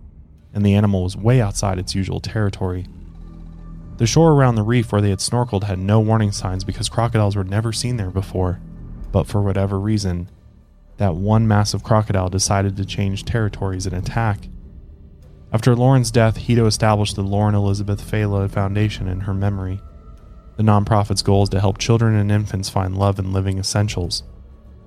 and 0.55 0.64
the 0.64 0.75
animal 0.75 1.05
was 1.05 1.16
way 1.16 1.40
outside 1.40 1.79
its 1.79 1.94
usual 1.94 2.20
territory. 2.20 2.87
The 3.96 4.07
shore 4.07 4.33
around 4.33 4.57
the 4.57 4.62
reef 4.62 4.92
where 4.92 5.01
they 5.01 5.11
had 5.11 5.20
snorkeled 5.20 5.64
had 5.64 5.79
no 5.79 6.01
warning 6.01 6.33
signs 6.33 6.64
because 6.64 6.88
crocodiles 6.88 7.37
were 7.37 7.44
never 7.44 7.72
seen 7.72 7.96
there 7.96 8.11
before, 8.11 8.61
but 9.11 9.27
for 9.27 9.40
whatever 9.42 9.79
reason, 9.79 10.31
that 10.96 11.14
one 11.14 11.48
massive 11.48 11.83
crocodile 11.83 12.29
decided 12.29 12.77
to 12.77 12.85
change 12.85 13.25
territories 13.25 13.87
and 13.87 13.94
attack. 13.94 14.48
After 15.53 15.77
Lauren's 15.77 16.11
death, 16.11 16.37
Hito 16.37 16.66
established 16.66 17.16
the 17.16 17.22
Lauren 17.22 17.55
Elizabeth 17.55 18.01
Failla 18.01 18.51
Foundation 18.51 19.07
in 19.09 19.20
her 19.20 19.35
memory. 19.35 19.81
The 20.56 20.62
nonprofit's 20.62 21.22
goal 21.22 21.44
is 21.44 21.48
to 21.50 21.60
help 21.60 21.78
children 21.78 22.14
and 22.14 22.30
infants 22.30 22.68
find 22.68 22.96
love 22.96 23.18
and 23.18 23.32
living 23.32 23.58
essentials. 23.58 24.22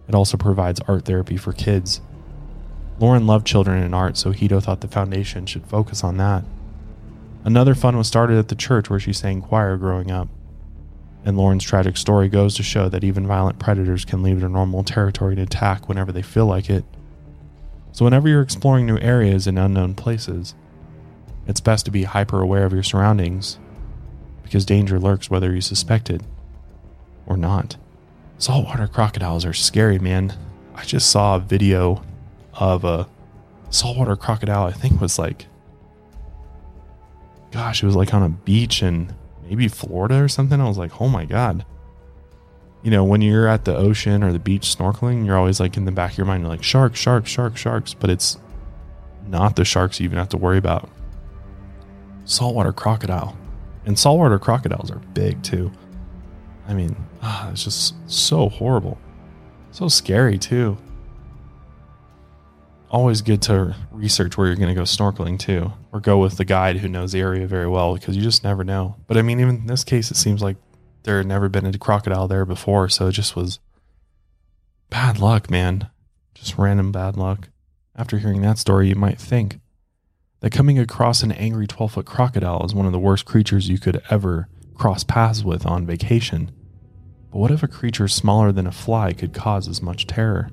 It 0.08 0.16
also 0.16 0.38
provides 0.38 0.80
art 0.88 1.06
therapy 1.06 1.38
for 1.38 1.54
kids 1.54 2.02
Lauren 2.98 3.28
loved 3.28 3.46
children 3.46 3.84
and 3.84 3.94
art, 3.94 4.16
so 4.16 4.32
Hito 4.32 4.60
thought 4.60 4.82
the 4.82 4.88
foundation 4.88 5.46
should 5.46 5.68
focus 5.68 6.04
on 6.04 6.18
that. 6.18 6.46
Another 7.44 7.76
fund 7.76 7.98
was 7.98 8.08
started 8.08 8.38
at 8.38 8.48
the 8.48 8.56
church 8.56 8.90
where 8.90 9.00
she 9.00 9.12
sang 9.12 9.42
choir 9.42 9.76
growing 9.78 10.12
up. 10.12 10.30
And 11.26 11.38
Lauren's 11.38 11.64
tragic 11.64 11.98
story 11.98 12.30
goes 12.30 12.56
to 12.56 12.64
show 12.64 12.88
that 12.90 13.04
even 13.04 13.28
violent 13.28 13.60
predators 13.60 14.06
can 14.06 14.24
leave 14.24 14.40
their 14.40 14.50
normal 14.50 14.84
territory 14.84 15.36
to 15.36 15.42
attack 15.42 15.90
whenever 15.90 16.12
they 16.12 16.22
feel 16.22 16.46
like 16.46 16.70
it. 16.70 16.86
So, 17.92 18.06
whenever 18.06 18.30
you're 18.30 18.42
exploring 18.42 18.86
new 18.86 18.98
areas 19.00 19.48
and 19.48 19.58
unknown 19.58 19.96
places, 19.96 20.56
it's 21.48 21.60
best 21.60 21.86
to 21.86 21.92
be 21.92 22.04
hyper 22.04 22.42
aware 22.42 22.66
of 22.66 22.74
your 22.74 22.84
surroundings 22.84 23.60
because 24.46 24.64
danger 24.64 25.00
lurks 25.00 25.30
whether 25.30 25.54
you 25.54 25.60
suspect 25.60 26.10
it 26.10 26.22
or 27.26 27.36
not. 27.36 27.76
Saltwater 28.38 28.88
crocodiles 28.88 29.44
are 29.44 29.54
scary, 29.54 29.98
man. 29.98 30.38
I 30.76 30.84
just 30.84 31.10
saw 31.10 31.36
a 31.36 31.40
video 31.40 32.04
of 32.54 32.86
a 32.86 33.10
saltwater 33.72 34.16
crocodile. 34.16 34.66
I 34.66 34.72
think 34.72 35.02
was 35.02 35.18
like, 35.18 35.48
gosh, 37.52 37.82
it 37.82 37.86
was 37.88 37.96
like 37.96 38.14
on 38.14 38.22
a 38.22 38.30
beach 38.30 38.84
in 38.84 39.14
maybe 39.44 39.68
Florida 39.68 40.22
or 40.22 40.28
something. 40.28 40.62
I 40.62 40.68
was 40.68 40.78
like, 40.78 41.02
oh 41.02 41.10
my 41.10 41.26
god. 41.26 41.66
You 42.84 42.92
know, 42.92 43.04
when 43.04 43.22
you're 43.22 43.48
at 43.48 43.66
the 43.66 43.76
ocean 43.76 44.24
or 44.24 44.32
the 44.32 44.38
beach 44.38 44.78
snorkeling, 44.78 45.26
you're 45.26 45.38
always 45.38 45.60
like 45.60 45.76
in 45.76 45.86
the 45.86 45.92
back 45.92 46.12
of 46.12 46.18
your 46.20 46.28
mind, 46.28 46.44
you're 46.44 46.52
like 46.52 46.62
sharks, 46.62 47.00
sharks, 47.00 47.32
sharks, 47.32 47.60
sharks. 47.60 47.96
But 47.96 48.12
it's 48.12 48.38
not 49.28 49.56
the 49.56 49.66
sharks 49.66 50.00
you 50.00 50.04
even 50.04 50.20
have 50.20 50.30
to 50.30 50.38
worry 50.38 50.60
about. 50.60 50.88
Saltwater 52.26 52.74
crocodile, 52.74 53.36
and 53.86 53.98
saltwater 53.98 54.40
crocodiles 54.40 54.92
are 54.92 55.00
big 55.14 55.42
too. 55.44 55.72
I 56.68 56.74
mean, 56.74 56.96
ah, 57.22 57.52
it's 57.52 57.64
just 57.64 57.96
so 58.10 58.50
horrible, 58.50 58.98
so 59.72 59.88
scary 59.88 60.38
too 60.38 60.78
always 62.96 63.22
good 63.22 63.42
to 63.42 63.76
research 63.92 64.38
where 64.38 64.48
you're 64.48 64.56
going 64.56 64.70
to 64.70 64.74
go 64.74 64.84
snorkeling 64.84 65.38
too, 65.38 65.74
or 65.92 66.00
go 66.00 66.18
with 66.18 66.38
the 66.38 66.46
guide 66.46 66.78
who 66.78 66.88
knows 66.88 67.12
the 67.12 67.20
area 67.20 67.46
very 67.46 67.68
well 67.68 67.94
because 67.94 68.16
you 68.16 68.22
just 68.22 68.42
never 68.42 68.64
know. 68.64 68.96
But 69.08 69.18
I 69.18 69.22
mean, 69.22 69.42
even 69.42 69.56
in 69.58 69.68
this 69.68 69.84
case, 69.84 70.12
it 70.12 70.16
seems 70.16 70.42
like 70.42 70.56
there 71.04 71.18
had 71.18 71.28
never 71.28 71.50
been 71.50 71.66
a 71.66 71.78
crocodile 71.78 72.30
there 72.30 72.46
before, 72.46 72.88
so 72.88 73.08
it 73.08 73.12
just 73.12 73.36
was 73.36 73.60
bad 74.90 75.20
luck, 75.20 75.50
man. 75.50 75.90
Just 76.36 76.58
random 76.58 76.94
bad 76.94 77.18
luck. 77.18 77.50
After 77.98 78.18
hearing 78.18 78.42
that 78.44 78.58
story, 78.58 78.88
you 78.88 78.96
might 78.96 79.20
think 79.20 79.60
that 80.42 80.52
coming 80.52 80.78
across 80.78 81.24
an 81.24 81.32
angry 81.32 81.68
12 81.68 81.94
foot 81.94 82.06
crocodile 82.06 82.66
is 82.66 82.76
one 82.76 82.86
of 82.86 82.92
the 82.92 83.00
worst 83.00 83.26
creatures 83.26 83.70
you 83.70 83.80
could 83.80 84.02
ever 84.10 84.48
cross 84.76 85.04
paths 85.04 85.44
with 85.44 85.66
on 85.66 85.86
vacation. 85.86 86.52
But 87.32 87.40
what 87.40 87.52
if 87.52 87.64
a 87.64 87.68
creature 87.68 88.08
smaller 88.08 88.52
than 88.52 88.68
a 88.68 88.72
fly 88.72 89.14
could 89.14 89.34
cause 89.34 89.68
as 89.68 89.82
much 89.82 90.08
terror? 90.08 90.50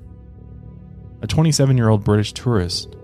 A 1.21 1.27
27 1.27 1.77
year 1.77 1.89
old 1.89 2.03
British 2.03 2.33
tourist 2.33 2.95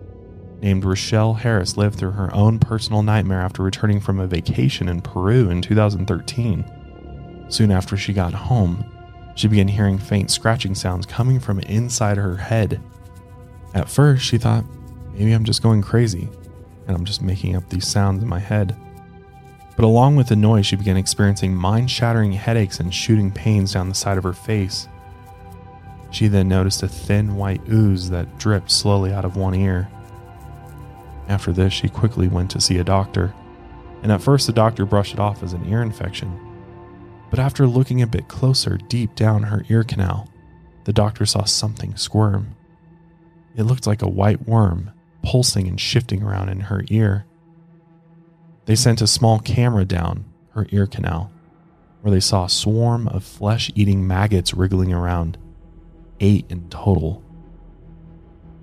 named 0.62 0.84
Rochelle 0.84 1.36
Harris 1.36 1.78
lived 1.78 1.97
through 1.97 2.12
her 2.12 2.34
own 2.34 2.60
personal 2.60 3.01
nightmare 3.01 3.41
after 3.41 3.64
returning 3.64 3.99
from 3.99 4.20
a 4.20 4.28
vacation 4.28 4.89
in 4.89 5.01
Peru 5.01 5.49
in 5.49 5.62
2013. 5.62 7.45
Soon 7.49 7.72
after 7.72 7.95
she 7.95 8.14
got 8.14 8.34
home, 8.34 8.84
she 9.36 9.47
began 9.47 9.70
hearing 9.70 9.97
faint 9.97 10.30
scratching 10.30 10.76
sounds 10.76 11.06
coming 11.06 11.39
from 11.39 11.60
inside 11.62 12.18
her 12.18 12.36
head. 12.36 12.82
At 13.74 13.89
first, 13.89 14.26
she 14.26 14.38
thought, 14.38 14.66
maybe 15.14 15.32
I'm 15.32 15.45
just 15.45 15.64
going 15.64 15.82
crazy 15.82 16.28
and 16.90 16.98
I'm 16.98 17.06
just 17.06 17.22
making 17.22 17.56
up 17.56 17.70
these 17.70 17.88
sounds 17.88 18.24
in 18.24 18.28
my 18.28 18.40
head. 18.40 18.76
But 19.76 19.86
along 19.86 20.16
with 20.16 20.28
the 20.28 20.36
noise, 20.36 20.66
she 20.66 20.76
began 20.76 20.98
experiencing 20.98 21.56
mind 21.56 21.92
shattering 21.92 22.32
headaches 22.32 22.80
and 22.80 22.92
shooting 22.92 23.30
pains 23.32 23.74
down 23.74 23.90
the 23.90 23.96
side 23.96 24.18
of 24.18 24.24
her 24.24 24.34
face. 24.34 24.88
She 26.10 26.28
then 26.28 26.48
noticed 26.48 26.82
a 26.82 26.88
thin 26.88 27.36
white 27.36 27.62
ooze 27.72 28.10
that 28.10 28.40
dripped 28.40 28.72
slowly 28.72 29.14
out 29.14 29.24
of 29.24 29.38
one 29.38 29.54
ear. 29.54 29.88
After 31.28 31.54
this, 31.54 31.74
she 31.74 31.90
quickly 31.90 32.28
went 32.28 32.50
to 32.52 32.60
see 32.60 32.80
a 32.80 32.84
doctor, 32.84 33.36
and 34.02 34.12
at 34.12 34.24
first 34.24 34.48
the 34.48 34.54
doctor 34.54 34.84
brushed 34.84 35.14
it 35.14 35.20
off 35.20 35.44
as 35.44 35.54
an 35.54 35.70
ear 35.70 35.84
infection. 35.84 36.40
But 37.30 37.38
after 37.38 37.68
looking 37.68 38.02
a 38.02 38.08
bit 38.08 38.28
closer 38.28 38.78
deep 38.78 39.14
down 39.14 39.44
her 39.44 39.64
ear 39.70 39.84
canal, 39.84 40.28
the 40.86 40.94
doctor 40.94 41.28
saw 41.28 41.44
something 41.44 41.96
squirm 41.98 42.56
It 43.56 43.64
looked 43.64 43.86
like 43.86 44.02
a 44.02 44.10
white 44.10 44.48
worm 44.48 44.92
pulsing 45.22 45.67
and 45.67 45.80
shifting 45.80 46.24
around 46.24 46.49
in 46.49 46.61
her 46.61 46.84
ear. 46.89 47.26
They 48.65 48.76
sent 48.76 49.01
a 49.01 49.07
small 49.07 49.39
camera 49.39 49.86
down 49.86 50.26
her 50.51 50.67
ear 50.72 50.86
canal 50.86 51.32
where 52.01 52.11
they 52.11 52.20
saw 52.20 52.45
a 52.45 52.49
swarm 52.49 53.07
of 53.09 53.24
flesh 53.24 53.72
eating 53.76 54.07
maggots 54.07 54.53
wriggling 54.53 54.93
around, 54.93 55.38
eight 56.20 56.45
in 56.49 56.70
total. 56.70 57.24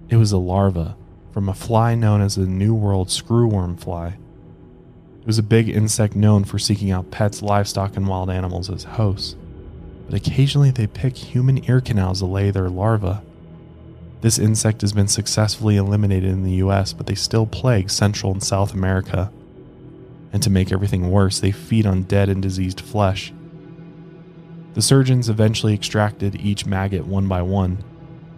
It 0.09 0.17
was 0.17 0.33
a 0.33 0.39
larva 0.39 0.97
from 1.33 1.49
a 1.49 1.55
fly 1.55 1.95
known 1.95 2.23
as 2.23 2.37
the 2.37 2.47
New 2.47 2.75
World 2.75 3.09
screwworm 3.09 3.79
fly. 3.79 4.17
It 5.21 5.27
was 5.27 5.39
a 5.39 5.43
big 5.43 5.69
insect 5.69 6.15
known 6.15 6.45
for 6.45 6.59
seeking 6.59 6.91
out 6.91 7.11
pets, 7.11 7.43
livestock, 7.43 7.97
and 7.97 8.07
wild 8.07 8.31
animals 8.31 8.71
as 8.71 8.85
hosts, 8.85 9.37
but 10.09 10.15
occasionally 10.15 10.71
they 10.71 10.87
pick 10.87 11.17
human 11.17 11.69
ear 11.69 11.81
canals 11.81 12.21
to 12.21 12.27
lay 12.27 12.51
their 12.51 12.71
larvae. 12.71 13.19
This 14.23 14.39
insect 14.39 14.81
has 14.81 14.93
been 14.93 15.09
successfully 15.09 15.77
eliminated 15.77 16.31
in 16.31 16.43
the 16.43 16.55
US, 16.65 16.93
but 16.93 17.07
they 17.07 17.15
still 17.15 17.47
plague 17.47 17.91
Central 17.91 18.33
and 18.33 18.43
South 18.43 18.73
America. 18.73 19.31
And 20.33 20.43
to 20.43 20.51
make 20.51 20.73
everything 20.73 21.11
worse, 21.11 21.39
they 21.39 21.53
feed 21.53 21.87
on 21.87 22.03
dead 22.05 22.29
and 22.29 22.43
diseased 22.43 22.81
flesh. 22.81 23.33
The 24.75 24.83
surgeons 24.83 25.29
eventually 25.29 25.75
extracted 25.75 26.37
each 26.37 26.67
maggot 26.67 27.07
one 27.07 27.29
by 27.29 27.43
one. 27.43 27.79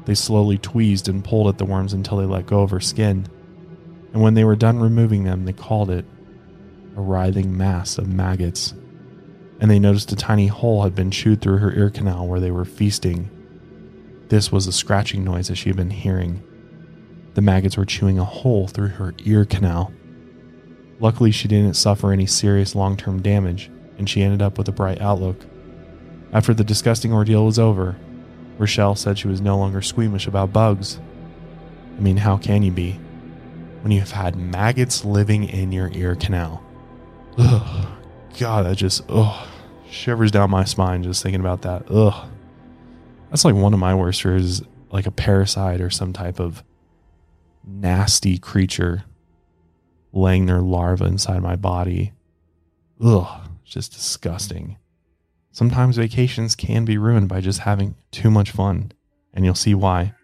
They 0.05 0.15
slowly 0.15 0.59
tweezed 0.59 1.09
and 1.09 1.25
pulled 1.25 1.49
at 1.49 1.59
the 1.59 1.65
worms 1.65 1.93
until 1.93 2.19
they 2.19 2.25
let 2.25 2.47
go 2.47 2.63
of 2.63 2.71
her 2.71 2.81
skin. 2.81 3.27
And 4.13 4.23
when 4.23 4.35
they 4.35 4.45
were 4.45 4.57
done 4.57 4.79
removing 4.79 5.25
them, 5.25 5.45
they 5.45 5.53
called 5.53 5.91
it 5.91 6.05
a 6.97 7.01
writhing 7.01 7.57
mass 7.57 7.99
of 7.99 8.09
maggots. 8.09 8.75
And 9.61 9.71
they 9.71 9.79
noticed 9.79 10.13
a 10.13 10.17
tiny 10.17 10.47
hole 10.47 10.83
had 10.83 10.95
been 10.95 11.11
chewed 11.11 11.41
through 11.41 11.59
her 11.59 11.73
ear 11.73 11.91
canal 11.91 12.27
where 12.27 12.41
they 12.41 12.51
were 12.51 12.65
feasting 12.65 13.31
this 14.29 14.53
was 14.53 14.67
the 14.67 14.73
scratching 14.73 15.25
noise 15.25 15.49
that 15.49 15.57
she 15.57 15.69
had 15.69 15.77
been 15.77 15.91
hearing. 15.91 16.43
The 17.35 17.43
maggots 17.43 17.77
were 17.77 17.85
chewing 17.85 18.19
a 18.19 18.25
hole 18.25 18.67
through 18.69 18.89
her 18.89 19.15
ear 19.25 19.45
canal. 19.45 19.93
Luckily, 21.01 21.31
she 21.31 21.49
didn't 21.49 21.75
suffer 21.75 22.13
any 22.13 22.27
serious 22.27 22.75
long 22.75 22.97
term 22.97 23.23
damage, 23.23 23.71
and 23.97 24.09
she 24.09 24.23
ended 24.23 24.43
up 24.43 24.59
with 24.59 24.69
a 24.69 24.73
bright 24.73 25.01
outlook. 25.01 25.47
After 26.33 26.53
the 26.53 26.65
disgusting 26.65 27.13
ordeal 27.13 27.47
was 27.47 27.59
over, 27.59 27.97
Rochelle 28.59 28.97
said 28.97 29.19
she 29.19 29.29
was 29.29 29.41
no 29.41 29.57
longer 29.57 29.81
squeamish 29.81 30.27
about 30.27 30.53
bugs. 30.53 30.99
I 31.97 32.01
mean, 32.01 32.19
how 32.19 32.37
can 32.37 32.63
you 32.63 32.73
be 32.73 32.93
when 33.83 33.93
you've 33.93 34.11
had 34.11 34.37
maggots 34.37 35.05
living 35.05 35.45
in 35.45 35.73
your 35.73 35.91
ear 35.93 36.17
canal? 36.17 36.63
Ugh, 37.39 37.89
God, 38.39 38.67
that 38.67 38.77
just, 38.77 39.03
ugh, 39.09 39.47
shivers 39.89 40.33
down 40.33 40.51
my 40.51 40.65
spine 40.65 41.03
just 41.03 41.23
thinking 41.23 41.41
about 41.41 41.63
that. 41.63 41.89
Ugh. 41.91 42.29
That's 43.31 43.45
like 43.45 43.55
one 43.55 43.75
of 43.75 43.81
my 43.81 43.95
worst 43.95 44.23
fears, 44.23 44.63
like 44.91 45.07
a 45.07 45.11
parasite 45.11 45.81
or 45.81 45.91
some 45.91 46.13
type 46.13 46.41
of 46.41 46.63
nasty 47.65 48.39
creature 48.39 49.05
laying 50.13 50.47
their 50.47 50.61
larva 50.61 51.05
inside 51.05 51.43
my 51.43 51.57
body. 51.57 52.13
Ugh, 53.05 53.49
just 53.65 53.93
disgusting. 53.93 54.79
Sometimes 55.53 55.97
vacations 55.97 56.55
can 56.55 56.85
be 56.85 56.99
ruined 56.99 57.29
by 57.29 57.41
just 57.41 57.61
having 57.61 57.97
too 58.11 58.31
much 58.31 58.51
fun, 58.51 58.93
and 59.35 59.45
you'll 59.45 59.55
see 59.55 59.75
why 59.75 60.15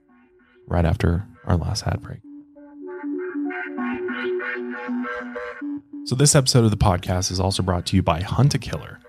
right 0.67 0.85
after 0.85 1.27
our 1.45 1.57
last 1.57 1.87
ad 1.87 2.01
break. 2.01 2.21
So, 6.07 6.15
this 6.15 6.35
episode 6.35 6.65
of 6.65 6.71
the 6.71 6.77
podcast 6.77 7.31
is 7.31 7.41
also 7.41 7.63
brought 7.63 7.87
to 7.87 7.97
you 7.97 8.03
by 8.03 8.21
Hunt 8.21 8.55
a 8.55 8.59
Killer. 8.59 9.01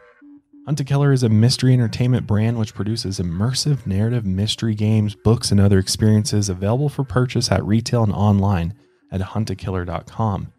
Hunt 0.66 0.84
Killer 0.88 1.14
is 1.14 1.22
a 1.22 1.30
mystery 1.30 1.76
entertainment 1.76 2.26
brand 2.26 2.58
which 2.58 2.74
produces 2.74 3.20
immersive 3.20 3.86
narrative 3.86 4.26
mystery 4.26 4.74
games, 4.74 5.14
books, 5.14 5.52
and 5.52 5.60
other 5.60 5.78
experiences 5.78 6.50
available 6.50 6.90
for 6.90 7.04
purchase 7.04 7.52
at 7.52 7.64
retail 7.64 8.02
and 8.02 8.12
online 8.12 8.74
at 9.12 9.22
huntakiller.com. 9.22 10.52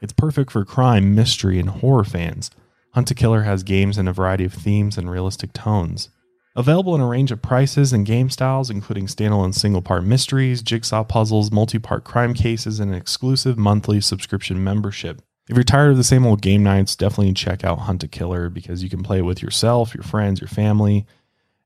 It's 0.00 0.12
perfect 0.12 0.52
for 0.52 0.64
crime, 0.64 1.12
mystery, 1.12 1.58
and 1.58 1.70
horror 1.70 2.04
fans. 2.04 2.52
Hunt 2.94 3.14
Killer 3.16 3.42
has 3.42 3.64
games 3.64 3.98
in 3.98 4.06
a 4.06 4.12
variety 4.12 4.44
of 4.44 4.54
themes 4.54 4.96
and 4.96 5.10
realistic 5.10 5.52
tones. 5.52 6.10
Available 6.54 6.94
in 6.94 7.00
a 7.00 7.06
range 7.06 7.32
of 7.32 7.42
prices 7.42 7.92
and 7.92 8.06
game 8.06 8.30
styles, 8.30 8.70
including 8.70 9.08
standalone 9.08 9.52
single 9.52 9.82
part 9.82 10.04
mysteries, 10.04 10.62
jigsaw 10.62 11.02
puzzles, 11.02 11.50
multi 11.50 11.80
part 11.80 12.04
crime 12.04 12.32
cases, 12.32 12.78
and 12.78 12.92
an 12.92 12.96
exclusive 12.96 13.58
monthly 13.58 14.00
subscription 14.00 14.62
membership. 14.62 15.20
If 15.48 15.56
you're 15.56 15.64
tired 15.64 15.92
of 15.92 15.96
the 15.96 16.04
same 16.04 16.26
old 16.26 16.42
game 16.42 16.62
nights, 16.62 16.94
definitely 16.94 17.32
check 17.32 17.64
out 17.64 17.80
Hunt 17.80 18.04
a 18.04 18.08
Killer 18.08 18.50
because 18.50 18.82
you 18.82 18.90
can 18.90 19.02
play 19.02 19.18
it 19.18 19.22
with 19.22 19.42
yourself, 19.42 19.94
your 19.94 20.04
friends, 20.04 20.42
your 20.42 20.48
family, 20.48 21.06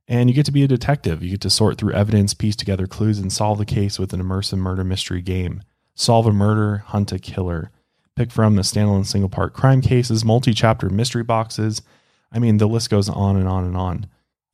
and 0.07 0.31
you 0.31 0.37
get 0.37 0.47
to 0.47 0.53
be 0.53 0.63
a 0.63 0.69
detective. 0.69 1.23
You 1.23 1.31
get 1.31 1.41
to 1.41 1.51
sort 1.51 1.79
through 1.79 1.93
evidence, 1.93 2.33
piece 2.33 2.55
together 2.55 2.87
clues, 2.87 3.19
and 3.19 3.33
solve 3.33 3.59
the 3.59 3.65
case 3.65 3.99
with 3.99 4.13
an 4.13 4.23
immersive 4.23 4.59
murder 4.59 4.85
mystery 4.85 5.21
game. 5.21 5.63
Solve 5.97 6.27
a 6.27 6.33
murder, 6.33 6.79
hunt 6.87 7.11
a 7.11 7.19
killer. 7.19 7.71
Pick 8.15 8.31
from 8.31 8.55
the 8.55 8.63
standalone 8.63 9.05
single 9.05 9.29
part 9.29 9.53
crime 9.53 9.81
cases, 9.81 10.25
multi 10.25 10.55
chapter 10.55 10.89
mystery 10.89 11.25
boxes. 11.25 11.83
I 12.31 12.39
mean, 12.39 12.59
the 12.59 12.69
list 12.69 12.89
goes 12.89 13.09
on 13.09 13.37
and 13.37 13.49
on 13.49 13.65
and 13.65 13.77
on. 13.77 14.07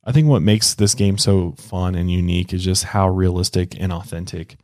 I 0.03 0.11
think 0.11 0.27
what 0.27 0.41
makes 0.41 0.73
this 0.73 0.95
game 0.95 1.19
so 1.19 1.51
fun 1.51 1.93
and 1.93 2.09
unique 2.09 2.51
is 2.51 2.63
just 2.63 2.85
how 2.85 3.09
realistic 3.09 3.79
and 3.79 3.93
authentic 3.93 4.57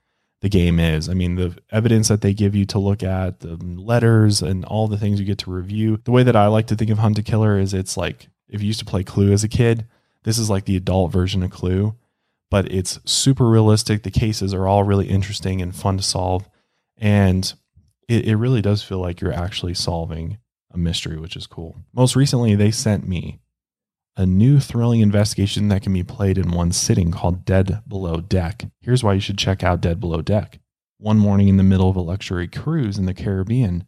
the 0.45 0.49
game 0.49 0.79
is. 0.79 1.09
I 1.09 1.15
mean, 1.15 1.33
the 1.33 1.57
evidence 1.71 2.07
that 2.09 2.21
they 2.21 2.31
give 2.31 2.53
you 2.53 2.67
to 2.67 2.77
look 2.77 3.01
at, 3.01 3.39
the 3.39 3.55
letters, 3.55 4.43
and 4.43 4.63
all 4.63 4.87
the 4.87 4.95
things 4.95 5.19
you 5.19 5.25
get 5.25 5.39
to 5.39 5.49
review. 5.49 5.99
The 6.03 6.11
way 6.11 6.21
that 6.21 6.35
I 6.35 6.45
like 6.45 6.67
to 6.67 6.75
think 6.75 6.91
of 6.91 6.99
Hunt 6.99 7.17
a 7.17 7.23
Killer 7.23 7.57
is 7.57 7.73
it's 7.73 7.97
like 7.97 8.27
if 8.47 8.61
you 8.61 8.67
used 8.67 8.77
to 8.77 8.85
play 8.85 9.03
Clue 9.03 9.31
as 9.31 9.43
a 9.43 9.47
kid, 9.47 9.87
this 10.23 10.37
is 10.37 10.47
like 10.47 10.65
the 10.65 10.75
adult 10.75 11.11
version 11.11 11.41
of 11.41 11.49
Clue, 11.49 11.95
but 12.51 12.71
it's 12.71 12.99
super 13.05 13.49
realistic. 13.49 14.03
The 14.03 14.11
cases 14.11 14.53
are 14.53 14.67
all 14.67 14.83
really 14.83 15.07
interesting 15.07 15.63
and 15.63 15.75
fun 15.75 15.97
to 15.97 16.03
solve. 16.03 16.47
And 16.95 17.51
it, 18.07 18.27
it 18.27 18.35
really 18.35 18.61
does 18.61 18.83
feel 18.83 18.99
like 18.99 19.21
you're 19.21 19.33
actually 19.33 19.73
solving 19.73 20.37
a 20.71 20.77
mystery, 20.77 21.17
which 21.17 21.35
is 21.35 21.47
cool. 21.47 21.75
Most 21.91 22.15
recently, 22.15 22.53
they 22.53 22.69
sent 22.69 23.07
me 23.07 23.39
a 24.17 24.25
new 24.25 24.59
thrilling 24.59 25.01
investigation 25.01 25.67
that 25.67 25.81
can 25.81 25.93
be 25.93 26.03
played 26.03 26.37
in 26.37 26.51
one 26.51 26.71
sitting 26.71 27.11
called 27.11 27.45
Dead 27.45 27.81
Below 27.87 28.21
Deck. 28.21 28.65
Here's 28.79 29.03
why 29.03 29.13
you 29.13 29.19
should 29.19 29.37
check 29.37 29.63
out 29.63 29.81
Dead 29.81 29.99
Below 29.99 30.21
Deck. 30.21 30.59
One 30.97 31.17
morning 31.17 31.49
in 31.49 31.57
the 31.57 31.63
middle 31.63 31.89
of 31.89 31.97
a 31.97 32.01
luxury 32.01 32.47
cruise 32.47 32.97
in 32.97 33.05
the 33.05 33.13
Caribbean, 33.13 33.85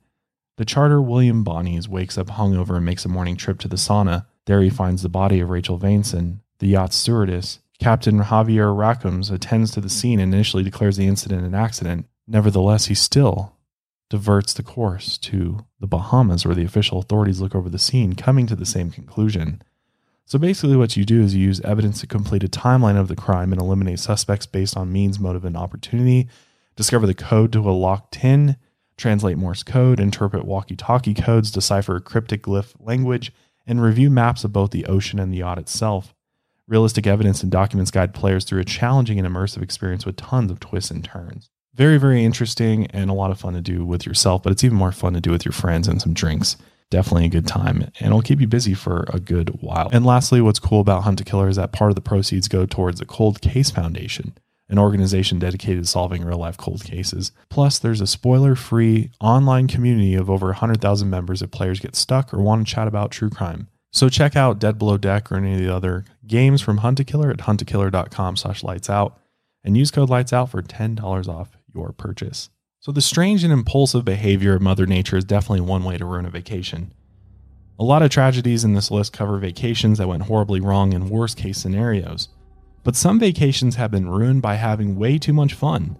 the 0.58 0.66
charter 0.66 1.02
William 1.02 1.46
Bonnies 1.46 1.88
wakes 1.88 2.18
up 2.18 2.28
hungover 2.28 2.76
and 2.76 2.86
makes 2.86 3.06
a 3.06 3.10
morning 3.10 3.38
trip 3.38 3.60
to 3.60 3.68
the 3.68 3.78
sauna. 3.78 4.26
There 4.46 4.62
he 4.62 4.70
finds 4.70 5.02
the 5.02 5.10
body 5.10 5.40
of 5.40 5.50
Rachel 5.50 5.80
Vainson, 5.80 6.42
the 6.60 6.68
yacht's 6.68 6.98
stewardess. 6.98 7.60
Captain 7.80 8.20
Javier 8.20 8.76
Raccoms 8.76 9.32
attends 9.32 9.72
to 9.72 9.82
the 9.82 9.90
scene 9.90 10.20
and 10.20 10.34
initially 10.34 10.64
declares 10.64 10.98
the 10.98 11.08
incident 11.08 11.46
an 11.46 11.54
accident. 11.54 12.08
Nevertheless, 12.28 12.88
he 12.88 12.96
still 12.96 13.54
diverts 14.10 14.54
the 14.54 14.64
course 14.64 15.18
to 15.20 15.66
the 15.80 15.88
Bahamas, 15.88 16.46
where 16.46 16.56
the 16.56 16.66
official 16.66 17.00
authorities 17.00 17.40
look 17.40 17.54
over 17.54 17.70
the 17.70 17.80
scene, 17.80 18.14
coming 18.14 18.48
to 18.48 18.56
the 18.56 18.66
same 18.66 18.90
conclusion. 18.90 19.62
So 20.28 20.38
basically, 20.38 20.76
what 20.76 20.98
you 20.98 21.06
do 21.06 21.22
is 21.22 21.34
you 21.34 21.42
use 21.46 21.62
evidence 21.62 22.02
to 22.02 22.08
complete 22.08 22.44
a 22.44 22.50
timeline 22.50 23.00
of 23.00 23.08
the 23.08 23.16
crime 23.16 23.54
and 23.54 23.62
eliminate 23.62 24.02
suspects 24.02 24.46
based 24.46 24.76
on 24.76 24.92
means, 24.92 25.20
motive, 25.20 25.46
and 25.46 25.56
opportunity. 25.56 26.28
Discover 26.76 27.08
the 27.08 27.14
code 27.14 27.54
to 27.54 27.60
a 27.60 27.72
locked 27.72 28.16
tin, 28.16 28.58
translate 28.98 29.38
Morse 29.38 29.64
code, 29.64 30.02
interpret 30.02 30.44
walkie 30.44 30.76
talkie 30.76 31.14
codes, 31.14 31.50
decipher 31.50 32.02
cryptic 32.02 32.44
glyph 32.44 32.74
language, 32.78 33.32
and 33.66 33.82
review 33.82 34.10
maps 34.10 34.44
of 34.44 34.52
both 34.52 34.72
the 34.72 34.86
ocean 34.88 35.18
and 35.18 35.32
the 35.32 35.38
yacht 35.38 35.60
itself. 35.60 36.14
Realistic 36.68 37.08
evidence 37.08 37.42
and 37.42 37.50
documents 37.50 37.90
guide 37.90 38.14
players 38.14 38.44
through 38.44 38.60
a 38.60 38.66
challenging 38.66 39.18
and 39.18 39.26
immersive 39.26 39.62
experience 39.62 40.06
with 40.06 40.18
tons 40.18 40.52
of 40.52 40.60
twists 40.60 40.92
and 40.92 41.06
turns. 41.06 41.50
Very, 41.74 41.98
very 41.98 42.26
interesting 42.26 42.88
and 42.88 43.10
a 43.10 43.14
lot 43.14 43.32
of 43.32 43.40
fun 43.40 43.54
to 43.54 43.62
do 43.62 43.86
with 43.86 44.06
yourself, 44.06 44.44
but 44.44 44.52
it's 44.52 44.66
even 44.66 44.78
more 44.78 44.92
fun 44.92 45.14
to 45.14 45.22
do 45.22 45.32
with 45.32 45.46
your 45.46 45.54
friends 45.54 45.88
and 45.88 46.02
some 46.02 46.14
drinks 46.14 46.58
definitely 46.90 47.26
a 47.26 47.30
good 47.30 47.48
time 47.48 47.82
and 48.00 48.08
it'll 48.08 48.22
keep 48.22 48.40
you 48.40 48.48
busy 48.48 48.74
for 48.74 49.06
a 49.14 49.20
good 49.20 49.62
while. 49.62 49.90
And 49.92 50.06
lastly, 50.06 50.42
what's 50.42 50.60
cool 50.60 50.82
about 50.82 51.04
Hunt 51.04 51.22
a 51.22 51.24
Killer 51.24 51.48
is 51.48 51.58
that 51.58 51.72
part 51.72 51.92
of 51.92 51.96
the 51.96 52.02
proceeds 52.02 52.48
go 52.48 52.66
towards 52.66 53.00
the 53.00 53.06
Cold 53.06 53.42
Case 53.42 53.72
Foundation, 53.72 54.38
an 54.70 54.80
organization 54.80 55.40
dedicated 55.40 55.84
to 55.84 55.90
solving 55.90 56.24
real 56.24 56.38
life 56.38 56.58
cold 56.58 56.84
cases. 56.84 57.32
Plus, 57.50 57.80
there's 57.80 58.02
a 58.02 58.08
spoiler 58.08 58.56
free 58.56 59.12
online 59.20 59.68
community 59.68 60.16
of 60.16 60.30
over 60.30 60.48
100,000 60.48 61.10
members 61.10 61.42
if 61.42 61.52
players 61.52 61.80
get 61.80 61.96
stuck 61.96 62.34
or 62.34 62.42
want 62.42 62.66
to 62.66 62.74
chat 62.74 62.88
about 62.88 63.12
true 63.12 63.30
crime. 63.30 63.68
So 63.92 64.10
check 64.10 64.36
out 64.36 64.60
Dead 64.60 64.78
Below 64.78 64.98
Deck 64.98 65.32
or 65.32 65.38
any 65.38 65.54
of 65.54 65.60
the 65.60 65.74
other 65.74 66.06
games 66.26 66.62
from 66.62 66.78
Hunt 66.78 67.00
a 67.00 67.04
Killer 67.04 67.32
at 67.32 67.40
huntakiller.com 67.40 68.36
slash 68.36 68.64
lights 68.64 68.90
out 68.90 69.20
and 69.64 69.76
use 69.76 69.92
code 69.92 70.10
lights 70.10 70.32
out 70.32 70.50
for 70.52 70.62
$10 70.62 71.28
off 71.28 71.58
your 71.74 71.92
purchase. 71.92 72.50
So, 72.88 72.94
the 72.94 73.02
strange 73.02 73.44
and 73.44 73.52
impulsive 73.52 74.06
behavior 74.06 74.56
of 74.56 74.62
Mother 74.62 74.86
Nature 74.86 75.18
is 75.18 75.26
definitely 75.26 75.60
one 75.60 75.84
way 75.84 75.98
to 75.98 76.06
ruin 76.06 76.26
a 76.26 76.30
vacation. 76.30 76.94
A 77.78 77.84
lot 77.84 78.02
of 78.02 78.10
tragedies 78.10 78.64
in 78.64 78.76
this 78.76 78.90
list 78.90 79.12
cover 79.12 79.38
vacations 79.40 79.98
that 79.98 80.08
went 80.08 80.24
horribly 80.24 80.62
wrong 80.62 80.94
in 80.94 81.10
worst 81.10 81.36
case 81.36 81.58
scenarios. 81.58 82.30
But 82.86 82.96
some 82.96 83.20
vacations 83.20 83.76
have 83.76 83.92
been 83.92 84.10
ruined 84.10 84.42
by 84.42 84.56
having 84.56 84.96
way 84.96 85.18
too 85.18 85.34
much 85.34 85.54
fun. 85.54 85.98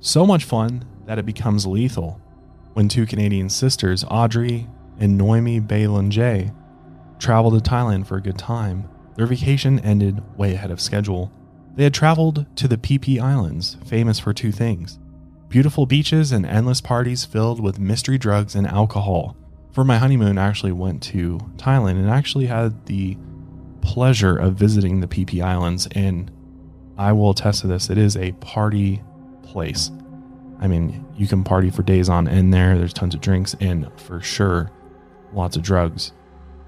So 0.00 0.26
much 0.26 0.44
fun 0.44 0.84
that 1.06 1.18
it 1.18 1.24
becomes 1.24 1.66
lethal. 1.66 2.20
When 2.74 2.90
two 2.90 3.06
Canadian 3.06 3.48
sisters, 3.48 4.04
Audrey 4.10 4.66
and 5.00 5.16
Noemi 5.16 5.58
Belanger, 5.58 6.52
traveled 7.18 7.64
to 7.64 7.70
Thailand 7.70 8.06
for 8.06 8.18
a 8.18 8.22
good 8.22 8.36
time, 8.36 8.90
their 9.16 9.24
vacation 9.24 9.78
ended 9.78 10.20
way 10.36 10.52
ahead 10.52 10.70
of 10.70 10.82
schedule. 10.82 11.32
They 11.76 11.84
had 11.84 11.94
traveled 11.94 12.44
to 12.56 12.68
the 12.68 12.76
Phi 12.76 12.98
Phi 12.98 13.18
Islands, 13.18 13.78
famous 13.86 14.18
for 14.18 14.34
two 14.34 14.52
things 14.52 14.98
beautiful 15.48 15.86
beaches 15.86 16.32
and 16.32 16.44
endless 16.44 16.80
parties 16.80 17.24
filled 17.24 17.60
with 17.60 17.78
mystery 17.78 18.18
drugs 18.18 18.54
and 18.54 18.66
alcohol. 18.66 19.36
For 19.72 19.84
my 19.84 19.98
honeymoon, 19.98 20.38
I 20.38 20.46
actually 20.46 20.72
went 20.72 21.02
to 21.04 21.38
Thailand 21.56 21.92
and 21.92 22.10
actually 22.10 22.46
had 22.46 22.86
the 22.86 23.16
pleasure 23.80 24.36
of 24.36 24.54
visiting 24.54 25.00
the 25.00 25.08
Phi 25.08 25.24
Phi 25.24 25.40
Islands. 25.40 25.88
And 25.92 26.30
I 26.96 27.12
will 27.12 27.30
attest 27.30 27.62
to 27.62 27.66
this, 27.66 27.90
it 27.90 27.98
is 27.98 28.16
a 28.16 28.32
party 28.32 29.02
place. 29.42 29.90
I 30.60 30.68
mean, 30.68 31.04
you 31.16 31.26
can 31.26 31.44
party 31.44 31.70
for 31.70 31.82
days 31.82 32.08
on 32.08 32.28
end 32.28 32.54
there. 32.54 32.78
There's 32.78 32.92
tons 32.92 33.14
of 33.14 33.20
drinks 33.20 33.54
and 33.60 33.90
for 33.96 34.20
sure, 34.20 34.70
lots 35.32 35.56
of 35.56 35.62
drugs. 35.62 36.12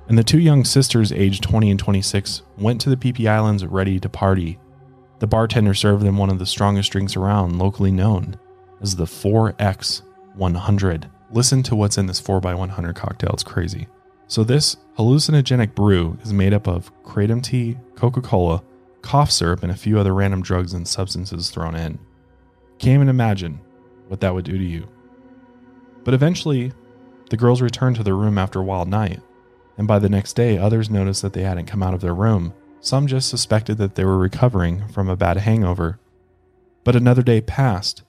And 0.08 0.18
the 0.18 0.24
two 0.24 0.38
young 0.38 0.64
sisters, 0.64 1.10
aged 1.10 1.42
20 1.42 1.70
and 1.70 1.80
26, 1.80 2.42
went 2.58 2.80
to 2.82 2.90
the 2.90 2.96
Phi 2.96 3.12
Phi 3.12 3.28
Islands 3.28 3.64
ready 3.64 3.98
to 4.00 4.08
party. 4.08 4.58
The 5.18 5.26
bartender 5.26 5.74
served 5.74 6.04
them 6.04 6.18
one 6.18 6.30
of 6.30 6.38
the 6.38 6.46
strongest 6.46 6.92
drinks 6.92 7.16
around, 7.16 7.58
locally 7.58 7.90
known 7.90 8.38
as 8.80 8.96
the 8.96 9.04
4X 9.04 10.02
100. 10.34 11.10
Listen 11.32 11.62
to 11.64 11.76
what's 11.76 11.98
in 11.98 12.06
this 12.06 12.20
4x100 12.20 12.94
cocktail, 12.94 13.30
it's 13.32 13.42
crazy. 13.42 13.88
So, 14.28 14.42
this 14.42 14.76
hallucinogenic 14.98 15.74
brew 15.74 16.18
is 16.22 16.32
made 16.32 16.52
up 16.52 16.66
of 16.66 16.92
kratom 17.04 17.42
tea, 17.42 17.76
Coca 17.94 18.20
Cola, 18.20 18.62
cough 19.02 19.30
syrup, 19.30 19.62
and 19.62 19.70
a 19.70 19.76
few 19.76 19.98
other 19.98 20.14
random 20.14 20.42
drugs 20.42 20.72
and 20.72 20.86
substances 20.86 21.50
thrown 21.50 21.76
in. 21.76 21.98
Can't 22.78 22.94
even 22.94 23.08
imagine 23.08 23.60
what 24.08 24.20
that 24.20 24.34
would 24.34 24.44
do 24.44 24.58
to 24.58 24.64
you. 24.64 24.88
But 26.04 26.14
eventually, 26.14 26.72
the 27.30 27.36
girls 27.36 27.62
returned 27.62 27.96
to 27.96 28.02
their 28.02 28.16
room 28.16 28.38
after 28.38 28.60
a 28.60 28.64
wild 28.64 28.88
night, 28.88 29.20
and 29.78 29.86
by 29.86 29.98
the 29.98 30.08
next 30.08 30.34
day, 30.34 30.58
others 30.58 30.90
noticed 30.90 31.22
that 31.22 31.32
they 31.32 31.42
hadn't 31.42 31.66
come 31.66 31.82
out 31.82 31.94
of 31.94 32.00
their 32.00 32.14
room. 32.14 32.54
Some 32.80 33.06
just 33.06 33.28
suspected 33.28 33.78
that 33.78 33.94
they 33.94 34.04
were 34.04 34.18
recovering 34.18 34.86
from 34.88 35.08
a 35.08 35.16
bad 35.16 35.38
hangover. 35.38 35.98
But 36.84 36.96
another 36.96 37.22
day 37.22 37.40
passed, 37.40 38.02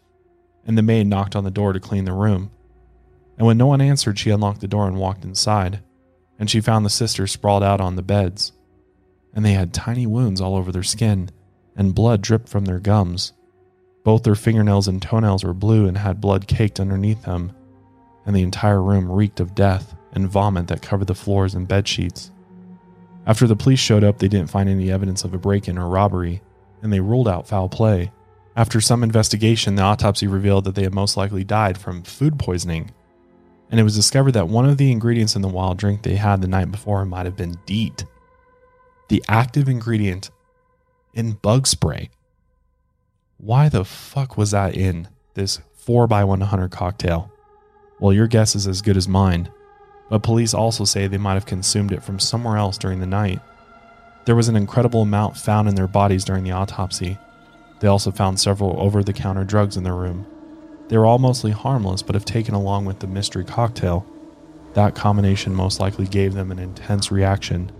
and 0.68 0.78
the 0.78 0.84
maid 0.84 1.08
knocked 1.08 1.36
on 1.36 1.46
the 1.46 1.50
door 1.50 1.74
to 1.74 1.80
clean 1.80 2.06
the 2.06 2.14
room. 2.14 2.52
And 3.38 3.48
when 3.48 3.58
no 3.58 3.68
one 3.68 3.82
answered, 3.82 4.20
she 4.20 4.30
unlocked 4.30 4.62
the 4.62 4.68
door 4.68 4.88
and 4.88 4.98
walked 4.98 5.24
inside, 5.24 5.82
and 6.38 6.50
she 6.50 6.62
found 6.62 6.86
the 6.86 6.90
sisters 6.90 7.32
sprawled 7.32 7.64
out 7.64 7.82
on 7.82 7.96
the 7.96 8.02
beds. 8.04 8.52
And 9.34 9.46
they 9.46 9.54
had 9.54 9.74
tiny 9.74 10.06
wounds 10.06 10.42
all 10.42 10.56
over 10.56 10.72
their 10.72 10.84
skin, 10.84 11.30
and 11.76 11.96
blood 11.96 12.22
dripped 12.22 12.50
from 12.50 12.66
their 12.66 12.80
gums. 12.80 13.34
Both 14.04 14.24
their 14.24 14.36
fingernails 14.36 14.88
and 14.88 15.02
toenails 15.02 15.44
were 15.44 15.54
blue 15.54 15.88
and 15.88 15.98
had 15.98 16.22
blood 16.22 16.48
caked 16.48 16.80
underneath 16.80 17.24
them, 17.24 17.54
and 18.26 18.36
the 18.36 18.44
entire 18.44 18.82
room 18.82 19.12
reeked 19.12 19.40
of 19.40 19.56
death 19.56 19.96
and 20.14 20.30
vomit 20.30 20.68
that 20.68 20.82
covered 20.82 21.08
the 21.08 21.16
floors 21.16 21.56
and 21.56 21.68
bed 21.68 21.88
sheets. 21.88 22.32
After 23.26 23.46
the 23.46 23.56
police 23.56 23.80
showed 23.80 24.04
up, 24.04 24.18
they 24.18 24.28
didn't 24.28 24.50
find 24.50 24.70
any 24.70 24.92
evidence 24.92 25.24
of 25.24 25.34
a 25.34 25.38
break 25.38 25.68
in 25.68 25.78
or 25.78 25.88
robbery, 25.88 26.42
and 26.82 26.92
they 26.92 27.00
ruled 27.00 27.28
out 27.28 27.48
foul 27.48 27.70
play. 27.70 28.12
After 28.58 28.82
some 28.82 29.04
investigation, 29.04 29.76
the 29.76 29.84
autopsy 29.84 30.26
revealed 30.26 30.64
that 30.64 30.74
they 30.74 30.82
had 30.82 30.94
most 30.94 31.16
likely 31.16 31.44
died 31.44 31.78
from 31.78 32.02
food 32.02 32.40
poisoning. 32.40 32.90
And 33.70 33.80
it 33.80 33.84
was 33.84 33.96
discovered 33.96 34.32
that 34.32 34.48
one 34.48 34.68
of 34.68 34.78
the 34.78 34.92
ingredients 34.92 35.36
in 35.36 35.44
the 35.44 35.48
wild 35.48 35.78
drink 35.78 36.02
they 36.02 36.16
had 36.16 36.42
the 36.42 36.48
night 36.48 36.72
before 36.72 37.06
might 37.06 37.28
have 37.28 37.38
been 37.38 37.60
DEET, 37.68 38.06
the 39.10 39.24
active 39.28 39.70
ingredient 39.70 40.32
in 41.14 41.34
bug 41.34 41.68
spray. 41.68 42.10
Why 43.38 43.70
the 43.70 43.86
fuck 43.86 44.38
was 44.38 44.50
that 44.52 44.76
in 44.76 45.08
this 45.36 45.60
4x100 45.86 46.72
cocktail? 46.72 47.32
Well, 48.00 48.12
your 48.12 48.28
guess 48.28 48.56
is 48.56 48.66
as 48.66 48.82
good 48.82 48.98
as 48.98 49.08
mine, 49.08 49.52
but 50.10 50.24
police 50.24 50.56
also 50.56 50.84
say 50.84 51.06
they 51.06 51.20
might 51.20 51.36
have 51.36 51.46
consumed 51.46 51.92
it 51.92 52.02
from 52.04 52.18
somewhere 52.18 52.58
else 52.58 52.80
during 52.80 53.02
the 53.02 53.06
night. 53.06 53.40
There 54.26 54.36
was 54.36 54.48
an 54.48 54.56
incredible 54.56 55.04
amount 55.04 55.38
found 55.38 55.70
in 55.70 55.76
their 55.76 55.88
bodies 55.88 56.26
during 56.26 56.44
the 56.44 56.52
autopsy, 56.52 57.20
they 57.80 57.88
also 57.88 58.12
found 58.12 58.40
several 58.40 58.80
over 58.80 59.04
the 59.04 59.14
counter 59.14 59.44
drugs 59.44 59.78
in 59.78 59.84
their 59.84 59.94
room. 59.94 60.26
They 60.88 60.98
were 60.98 61.06
all 61.06 61.20
mostly 61.20 61.52
harmless, 61.52 62.02
but 62.02 62.16
if 62.16 62.26
taken 62.26 62.56
along 62.56 62.86
with 62.86 63.00
the 63.00 63.08
mystery 63.08 63.44
cocktail, 63.44 64.06
that 64.74 64.96
combination 64.96 65.54
most 65.54 65.80
likely 65.80 66.06
gave 66.06 66.34
them 66.34 66.52
an 66.52 66.60
intense 66.60 67.12
reaction. 67.12 67.72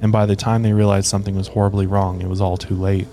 And 0.00 0.12
by 0.12 0.26
the 0.26 0.36
time 0.36 0.62
they 0.62 0.72
realized 0.72 1.06
something 1.06 1.34
was 1.34 1.48
horribly 1.48 1.86
wrong, 1.86 2.20
it 2.20 2.28
was 2.28 2.40
all 2.40 2.56
too 2.56 2.74
late. 2.74 3.08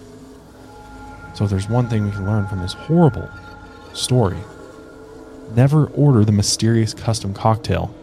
So, 1.33 1.43
if 1.43 1.49
there's 1.49 1.69
one 1.69 1.89
thing 1.89 2.05
we 2.05 2.11
can 2.11 2.25
learn 2.25 2.47
from 2.47 2.61
this 2.61 2.73
horrible 2.73 3.29
story, 3.93 4.37
never 5.53 5.87
order 5.87 6.23
the 6.23 6.31
mysterious 6.31 6.93
custom 6.93 7.33
cocktail. 7.33 7.93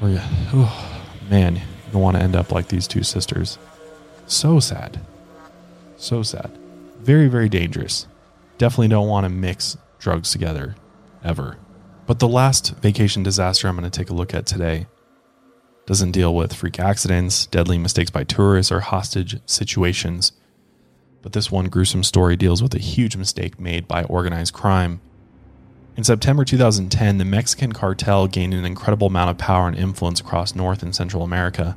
Or, 0.00 0.08
oh, 0.54 1.02
man, 1.28 1.56
you 1.56 1.62
don't 1.92 2.02
want 2.02 2.16
to 2.16 2.22
end 2.22 2.36
up 2.36 2.52
like 2.52 2.68
these 2.68 2.86
two 2.86 3.02
sisters. 3.02 3.58
So 4.26 4.60
sad. 4.60 5.00
So 5.98 6.22
sad. 6.22 6.56
Very, 7.00 7.26
very 7.28 7.48
dangerous. 7.48 8.06
Definitely 8.56 8.88
don't 8.88 9.08
want 9.08 9.24
to 9.24 9.28
mix 9.28 9.76
drugs 9.98 10.30
together 10.30 10.76
ever. 11.24 11.58
But 12.06 12.20
the 12.20 12.28
last 12.28 12.76
vacation 12.76 13.22
disaster 13.22 13.68
I'm 13.68 13.76
going 13.76 13.88
to 13.88 13.96
take 13.96 14.08
a 14.08 14.14
look 14.14 14.32
at 14.32 14.46
today 14.46 14.86
doesn't 15.86 16.12
deal 16.12 16.34
with 16.34 16.54
freak 16.54 16.78
accidents, 16.78 17.46
deadly 17.46 17.78
mistakes 17.78 18.10
by 18.10 18.22
tourists, 18.22 18.70
or 18.70 18.80
hostage 18.80 19.40
situations. 19.44 20.32
But 21.22 21.32
this 21.32 21.50
one 21.50 21.66
gruesome 21.66 22.04
story 22.04 22.36
deals 22.36 22.62
with 22.62 22.74
a 22.74 22.78
huge 22.78 23.16
mistake 23.16 23.58
made 23.58 23.88
by 23.88 24.04
organized 24.04 24.54
crime. 24.54 25.00
In 25.96 26.04
September 26.04 26.44
2010, 26.44 27.18
the 27.18 27.24
Mexican 27.24 27.72
cartel 27.72 28.28
gained 28.28 28.54
an 28.54 28.64
incredible 28.64 29.08
amount 29.08 29.30
of 29.30 29.38
power 29.38 29.66
and 29.66 29.76
influence 29.76 30.20
across 30.20 30.54
North 30.54 30.82
and 30.82 30.94
Central 30.94 31.24
America. 31.24 31.76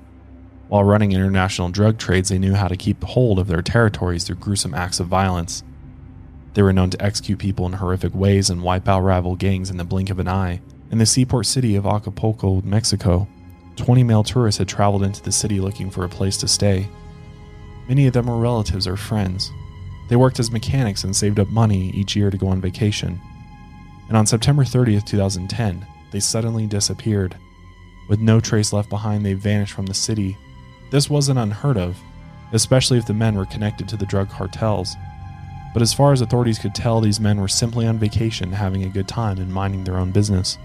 While 0.71 0.85
running 0.85 1.11
international 1.11 1.67
drug 1.67 1.97
trades, 1.97 2.29
they 2.29 2.39
knew 2.39 2.53
how 2.53 2.69
to 2.69 2.77
keep 2.77 3.03
hold 3.03 3.39
of 3.39 3.47
their 3.47 3.61
territories 3.61 4.23
through 4.23 4.37
gruesome 4.37 4.73
acts 4.73 5.01
of 5.01 5.07
violence. 5.07 5.63
They 6.53 6.61
were 6.61 6.71
known 6.71 6.89
to 6.91 7.03
execute 7.03 7.39
people 7.39 7.65
in 7.65 7.73
horrific 7.73 8.15
ways 8.15 8.49
and 8.49 8.63
wipe 8.63 8.87
out 8.87 9.01
rival 9.01 9.35
gangs 9.35 9.69
in 9.69 9.75
the 9.75 9.83
blink 9.83 10.09
of 10.09 10.17
an 10.17 10.29
eye. 10.29 10.61
In 10.89 10.97
the 10.97 11.05
seaport 11.05 11.45
city 11.45 11.75
of 11.75 11.85
Acapulco, 11.85 12.61
Mexico, 12.61 13.27
20 13.75 14.03
male 14.03 14.23
tourists 14.23 14.59
had 14.59 14.69
traveled 14.69 15.03
into 15.03 15.21
the 15.21 15.31
city 15.33 15.59
looking 15.59 15.89
for 15.89 16.05
a 16.05 16.09
place 16.09 16.37
to 16.37 16.47
stay. 16.47 16.87
Many 17.89 18.07
of 18.07 18.13
them 18.13 18.27
were 18.27 18.39
relatives 18.39 18.87
or 18.87 18.95
friends. 18.95 19.51
They 20.07 20.15
worked 20.15 20.39
as 20.39 20.51
mechanics 20.51 21.03
and 21.03 21.13
saved 21.13 21.41
up 21.41 21.49
money 21.49 21.89
each 21.89 22.15
year 22.15 22.31
to 22.31 22.37
go 22.37 22.47
on 22.47 22.61
vacation. 22.61 23.19
And 24.07 24.15
on 24.15 24.25
September 24.25 24.63
30th, 24.63 25.05
2010, 25.05 25.85
they 26.11 26.21
suddenly 26.21 26.65
disappeared. 26.65 27.35
With 28.07 28.21
no 28.21 28.39
trace 28.39 28.71
left 28.71 28.89
behind, 28.89 29.25
they 29.25 29.33
vanished 29.33 29.73
from 29.73 29.87
the 29.87 29.93
city 29.93 30.37
this 30.91 31.09
wasn't 31.09 31.39
unheard 31.39 31.77
of, 31.77 31.97
especially 32.51 32.97
if 32.97 33.05
the 33.05 33.13
men 33.13 33.35
were 33.35 33.45
connected 33.45 33.87
to 33.89 33.97
the 33.97 34.05
drug 34.05 34.29
cartels. 34.29 34.95
But 35.73 35.81
as 35.81 35.93
far 35.93 36.11
as 36.11 36.21
authorities 36.21 36.59
could 36.59 36.75
tell, 36.75 36.99
these 36.99 37.19
men 37.19 37.39
were 37.39 37.47
simply 37.47 37.87
on 37.87 37.97
vacation, 37.97 38.51
having 38.51 38.83
a 38.83 38.89
good 38.89 39.07
time 39.07 39.37
and 39.37 39.51
minding 39.51 39.85
their 39.85 39.97
own 39.97 40.11
business. 40.11 40.57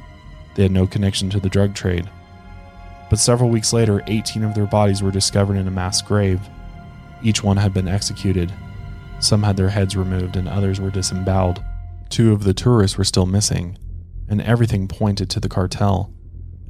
They 0.57 0.65
had 0.65 0.73
no 0.73 0.87
connection 0.87 1.31
to 1.31 1.41
the 1.41 1.49
drug 1.49 1.75
trade. 1.75 2.11
But 3.09 3.21
several 3.21 3.51
weeks 3.51 3.73
later, 3.73 4.03
18 4.09 4.43
of 4.43 4.55
their 4.55 4.67
bodies 4.67 5.03
were 5.03 5.13
discovered 5.13 5.57
in 5.57 5.69
a 5.69 5.71
mass 5.71 6.03
grave. 6.03 6.41
Each 7.23 7.43
one 7.43 7.57
had 7.57 7.73
been 7.73 7.87
executed. 7.87 8.53
Some 9.21 9.45
had 9.45 9.57
their 9.57 9.69
heads 9.69 9.97
removed, 9.97 10.37
and 10.37 10.49
others 10.49 10.81
were 10.81 10.91
disemboweled. 10.91 11.63
Two 12.09 12.33
of 12.33 12.43
the 12.43 12.55
tourists 12.55 12.99
were 12.99 13.05
still 13.05 13.27
missing, 13.27 13.79
and 14.29 14.43
everything 14.43 14.89
pointed 14.89 15.31
to 15.31 15.41
the 15.41 15.49
cartel. 15.49 16.13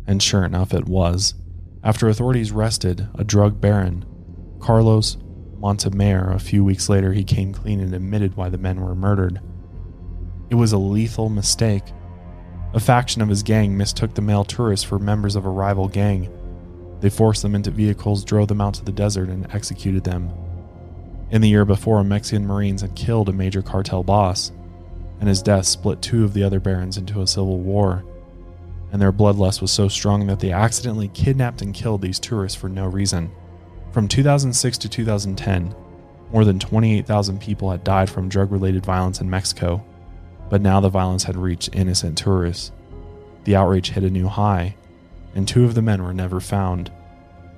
And 0.06 0.22
sure 0.22 0.44
enough, 0.44 0.74
it 0.74 0.86
was. 0.86 1.34
After 1.82 2.08
authorities 2.08 2.52
arrested 2.52 3.08
a 3.14 3.24
drug 3.24 3.60
baron, 3.60 4.04
Carlos 4.60 5.18
Montemayor, 5.58 6.32
a 6.32 6.38
few 6.38 6.64
weeks 6.64 6.88
later 6.88 7.12
he 7.12 7.24
came 7.24 7.52
clean 7.52 7.80
and 7.80 7.94
admitted 7.94 8.36
why 8.36 8.48
the 8.48 8.58
men 8.58 8.80
were 8.80 8.94
murdered. 8.94 9.40
It 10.50 10.54
was 10.56 10.72
a 10.72 10.78
lethal 10.78 11.28
mistake. 11.28 11.84
A 12.74 12.80
faction 12.80 13.22
of 13.22 13.28
his 13.28 13.42
gang 13.42 13.76
mistook 13.76 14.14
the 14.14 14.22
male 14.22 14.44
tourists 14.44 14.84
for 14.84 14.98
members 14.98 15.36
of 15.36 15.46
a 15.46 15.50
rival 15.50 15.88
gang. 15.88 16.28
They 17.00 17.10
forced 17.10 17.42
them 17.42 17.54
into 17.54 17.70
vehicles, 17.70 18.24
drove 18.24 18.48
them 18.48 18.60
out 18.60 18.74
to 18.74 18.84
the 18.84 18.92
desert, 18.92 19.28
and 19.28 19.46
executed 19.54 20.04
them. 20.04 20.32
In 21.30 21.40
the 21.40 21.48
year 21.48 21.64
before, 21.64 22.02
Mexican 22.04 22.46
Marines 22.46 22.82
had 22.82 22.94
killed 22.94 23.28
a 23.28 23.32
major 23.32 23.62
cartel 23.62 24.02
boss, 24.02 24.52
and 25.20 25.28
his 25.28 25.42
death 25.42 25.66
split 25.66 26.02
two 26.02 26.24
of 26.24 26.34
the 26.34 26.42
other 26.42 26.60
barons 26.60 26.96
into 26.96 27.20
a 27.20 27.26
civil 27.26 27.58
war 27.58 28.04
and 28.96 29.02
their 29.02 29.12
bloodlust 29.12 29.60
was 29.60 29.70
so 29.70 29.88
strong 29.88 30.26
that 30.26 30.40
they 30.40 30.52
accidentally 30.52 31.08
kidnapped 31.08 31.60
and 31.60 31.74
killed 31.74 32.00
these 32.00 32.18
tourists 32.18 32.58
for 32.58 32.70
no 32.70 32.86
reason. 32.86 33.30
From 33.92 34.08
2006 34.08 34.78
to 34.78 34.88
2010, 34.88 35.74
more 36.32 36.46
than 36.46 36.58
28,000 36.58 37.38
people 37.38 37.70
had 37.70 37.84
died 37.84 38.08
from 38.08 38.30
drug 38.30 38.50
related 38.50 38.86
violence 38.86 39.20
in 39.20 39.28
Mexico, 39.28 39.84
but 40.48 40.62
now 40.62 40.80
the 40.80 40.88
violence 40.88 41.24
had 41.24 41.36
reached 41.36 41.74
innocent 41.74 42.16
tourists. 42.16 42.72
The 43.44 43.54
outrage 43.54 43.90
hit 43.90 44.02
a 44.02 44.08
new 44.08 44.28
high, 44.28 44.74
and 45.34 45.46
two 45.46 45.66
of 45.66 45.74
the 45.74 45.82
men 45.82 46.02
were 46.02 46.14
never 46.14 46.40
found. 46.40 46.90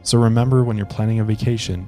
So 0.03 0.18
remember 0.18 0.64
when 0.64 0.76
you're 0.76 0.86
planning 0.86 1.20
a 1.20 1.24
vacation, 1.24 1.86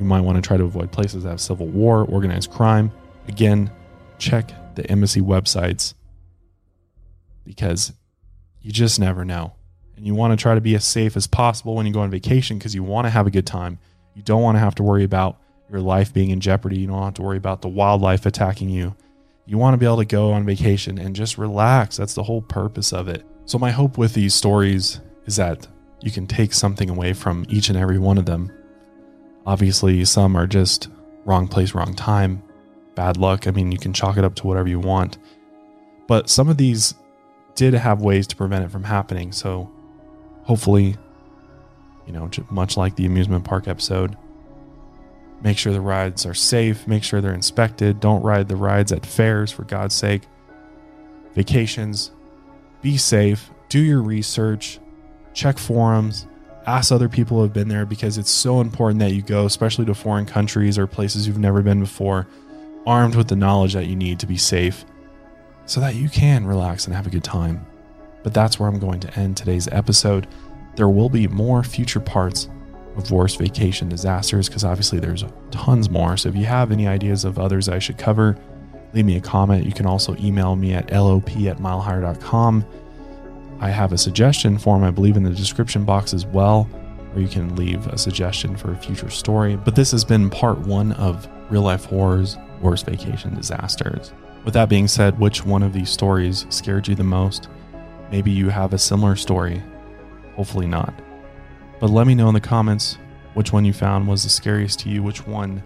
you 0.00 0.04
might 0.04 0.22
want 0.22 0.42
to 0.42 0.42
try 0.42 0.56
to 0.56 0.64
avoid 0.64 0.90
places 0.90 1.22
that 1.22 1.30
have 1.30 1.40
civil 1.40 1.68
war, 1.68 2.04
organized 2.04 2.50
crime. 2.50 2.90
Again, 3.28 3.70
check 4.18 4.74
the 4.74 4.90
embassy 4.90 5.20
websites 5.20 5.94
because 7.44 7.92
you 8.68 8.74
just 8.74 9.00
never 9.00 9.24
know. 9.24 9.54
And 9.96 10.06
you 10.06 10.14
want 10.14 10.32
to 10.32 10.36
try 10.36 10.54
to 10.54 10.60
be 10.60 10.74
as 10.74 10.84
safe 10.84 11.16
as 11.16 11.26
possible 11.26 11.74
when 11.74 11.86
you 11.86 11.92
go 11.94 12.00
on 12.00 12.10
vacation 12.10 12.58
because 12.58 12.74
you 12.74 12.82
want 12.82 13.06
to 13.06 13.10
have 13.10 13.26
a 13.26 13.30
good 13.30 13.46
time. 13.46 13.78
You 14.12 14.20
don't 14.20 14.42
want 14.42 14.56
to 14.56 14.60
have 14.60 14.74
to 14.74 14.82
worry 14.82 15.04
about 15.04 15.40
your 15.70 15.80
life 15.80 16.12
being 16.12 16.28
in 16.28 16.40
jeopardy. 16.40 16.78
You 16.80 16.88
don't 16.88 17.02
have 17.02 17.14
to 17.14 17.22
worry 17.22 17.38
about 17.38 17.62
the 17.62 17.68
wildlife 17.68 18.26
attacking 18.26 18.68
you. 18.68 18.94
You 19.46 19.56
want 19.56 19.72
to 19.72 19.78
be 19.78 19.86
able 19.86 19.96
to 19.96 20.04
go 20.04 20.32
on 20.32 20.44
vacation 20.44 20.98
and 20.98 21.16
just 21.16 21.38
relax. 21.38 21.96
That's 21.96 22.12
the 22.12 22.22
whole 22.22 22.42
purpose 22.42 22.92
of 22.92 23.08
it. 23.08 23.24
So, 23.46 23.58
my 23.58 23.70
hope 23.70 23.96
with 23.96 24.12
these 24.12 24.34
stories 24.34 25.00
is 25.24 25.36
that 25.36 25.66
you 26.02 26.10
can 26.10 26.26
take 26.26 26.52
something 26.52 26.90
away 26.90 27.14
from 27.14 27.46
each 27.48 27.70
and 27.70 27.78
every 27.78 27.98
one 27.98 28.18
of 28.18 28.26
them. 28.26 28.52
Obviously, 29.46 30.04
some 30.04 30.36
are 30.36 30.46
just 30.46 30.88
wrong 31.24 31.48
place, 31.48 31.72
wrong 31.72 31.94
time, 31.94 32.42
bad 32.94 33.16
luck. 33.16 33.46
I 33.46 33.50
mean, 33.50 33.72
you 33.72 33.78
can 33.78 33.94
chalk 33.94 34.18
it 34.18 34.24
up 34.24 34.34
to 34.34 34.46
whatever 34.46 34.68
you 34.68 34.78
want. 34.78 35.16
But 36.06 36.28
some 36.28 36.50
of 36.50 36.58
these 36.58 36.92
did 37.58 37.74
have 37.74 38.00
ways 38.00 38.26
to 38.28 38.36
prevent 38.36 38.64
it 38.64 38.70
from 38.70 38.84
happening. 38.84 39.32
So, 39.32 39.70
hopefully, 40.44 40.96
you 42.06 42.12
know, 42.12 42.30
much 42.50 42.76
like 42.76 42.96
the 42.96 43.04
amusement 43.04 43.44
park 43.44 43.68
episode, 43.68 44.16
Make 45.40 45.56
sure 45.56 45.72
the 45.72 45.80
rides 45.80 46.26
are 46.26 46.34
safe. 46.34 46.86
Make 46.88 47.04
sure 47.04 47.20
they're 47.20 47.34
inspected. 47.34 48.00
Don't 48.00 48.22
ride 48.22 48.48
the 48.48 48.56
rides 48.56 48.90
at 48.92 49.06
fairs, 49.06 49.52
for 49.52 49.64
God's 49.64 49.94
sake. 49.94 50.22
Vacations, 51.34 52.10
be 52.82 52.96
safe. 52.96 53.50
Do 53.68 53.78
your 53.78 54.02
research. 54.02 54.80
Check 55.34 55.58
forums. 55.58 56.26
Ask 56.66 56.90
other 56.90 57.08
people 57.08 57.36
who 57.36 57.44
have 57.44 57.52
been 57.52 57.68
there 57.68 57.86
because 57.86 58.18
it's 58.18 58.30
so 58.30 58.60
important 58.60 58.98
that 59.00 59.12
you 59.12 59.22
go, 59.22 59.46
especially 59.46 59.84
to 59.86 59.94
foreign 59.94 60.26
countries 60.26 60.76
or 60.76 60.86
places 60.86 61.26
you've 61.26 61.38
never 61.38 61.62
been 61.62 61.80
before, 61.80 62.26
armed 62.84 63.14
with 63.14 63.28
the 63.28 63.36
knowledge 63.36 63.74
that 63.74 63.86
you 63.86 63.94
need 63.94 64.18
to 64.18 64.26
be 64.26 64.36
safe 64.36 64.84
so 65.68 65.80
that 65.80 65.94
you 65.94 66.08
can 66.08 66.46
relax 66.46 66.86
and 66.86 66.96
have 66.96 67.06
a 67.06 67.10
good 67.10 67.22
time. 67.22 67.64
But 68.22 68.32
that's 68.32 68.58
where 68.58 68.68
I'm 68.68 68.78
going 68.78 69.00
to 69.00 69.14
end 69.18 69.36
today's 69.36 69.68
episode. 69.68 70.26
There 70.76 70.88
will 70.88 71.10
be 71.10 71.28
more 71.28 71.62
future 71.62 72.00
parts 72.00 72.48
of 72.96 73.10
worst 73.10 73.38
vacation 73.38 73.88
disasters 73.88 74.48
because 74.48 74.64
obviously 74.64 74.98
there's 74.98 75.24
tons 75.50 75.90
more. 75.90 76.16
So 76.16 76.30
if 76.30 76.36
you 76.36 76.46
have 76.46 76.72
any 76.72 76.88
ideas 76.88 77.24
of 77.26 77.38
others 77.38 77.68
I 77.68 77.78
should 77.80 77.98
cover, 77.98 78.36
leave 78.94 79.04
me 79.04 79.18
a 79.18 79.20
comment. 79.20 79.66
You 79.66 79.72
can 79.72 79.84
also 79.84 80.16
email 80.16 80.56
me 80.56 80.72
at 80.72 80.90
lop 80.90 81.28
at 81.28 81.58
milehigher.com. 81.58 82.64
I 83.60 83.68
have 83.68 83.92
a 83.92 83.98
suggestion 83.98 84.56
form, 84.56 84.82
I 84.82 84.90
believe, 84.90 85.18
in 85.18 85.22
the 85.22 85.30
description 85.30 85.84
box 85.84 86.14
as 86.14 86.24
well, 86.24 86.64
where 87.12 87.22
you 87.22 87.28
can 87.28 87.54
leave 87.56 87.86
a 87.88 87.98
suggestion 87.98 88.56
for 88.56 88.72
a 88.72 88.76
future 88.76 89.10
story. 89.10 89.56
But 89.56 89.76
this 89.76 89.90
has 89.90 90.04
been 90.04 90.30
part 90.30 90.60
one 90.60 90.92
of 90.92 91.28
Real 91.50 91.62
Life 91.62 91.84
Horrors 91.84 92.38
Worst 92.62 92.86
Vacation 92.86 93.34
Disasters. 93.34 94.12
With 94.44 94.54
that 94.54 94.68
being 94.68 94.88
said, 94.88 95.18
which 95.18 95.44
one 95.44 95.62
of 95.62 95.72
these 95.72 95.90
stories 95.90 96.46
scared 96.48 96.88
you 96.88 96.94
the 96.94 97.04
most? 97.04 97.48
Maybe 98.10 98.30
you 98.30 98.48
have 98.48 98.72
a 98.72 98.78
similar 98.78 99.16
story. 99.16 99.62
Hopefully 100.36 100.66
not. 100.66 100.94
But 101.80 101.90
let 101.90 102.06
me 102.06 102.14
know 102.14 102.28
in 102.28 102.34
the 102.34 102.40
comments 102.40 102.98
which 103.34 103.52
one 103.52 103.64
you 103.64 103.72
found 103.72 104.08
was 104.08 104.22
the 104.22 104.30
scariest 104.30 104.80
to 104.80 104.88
you, 104.88 105.02
which 105.02 105.26
one 105.26 105.62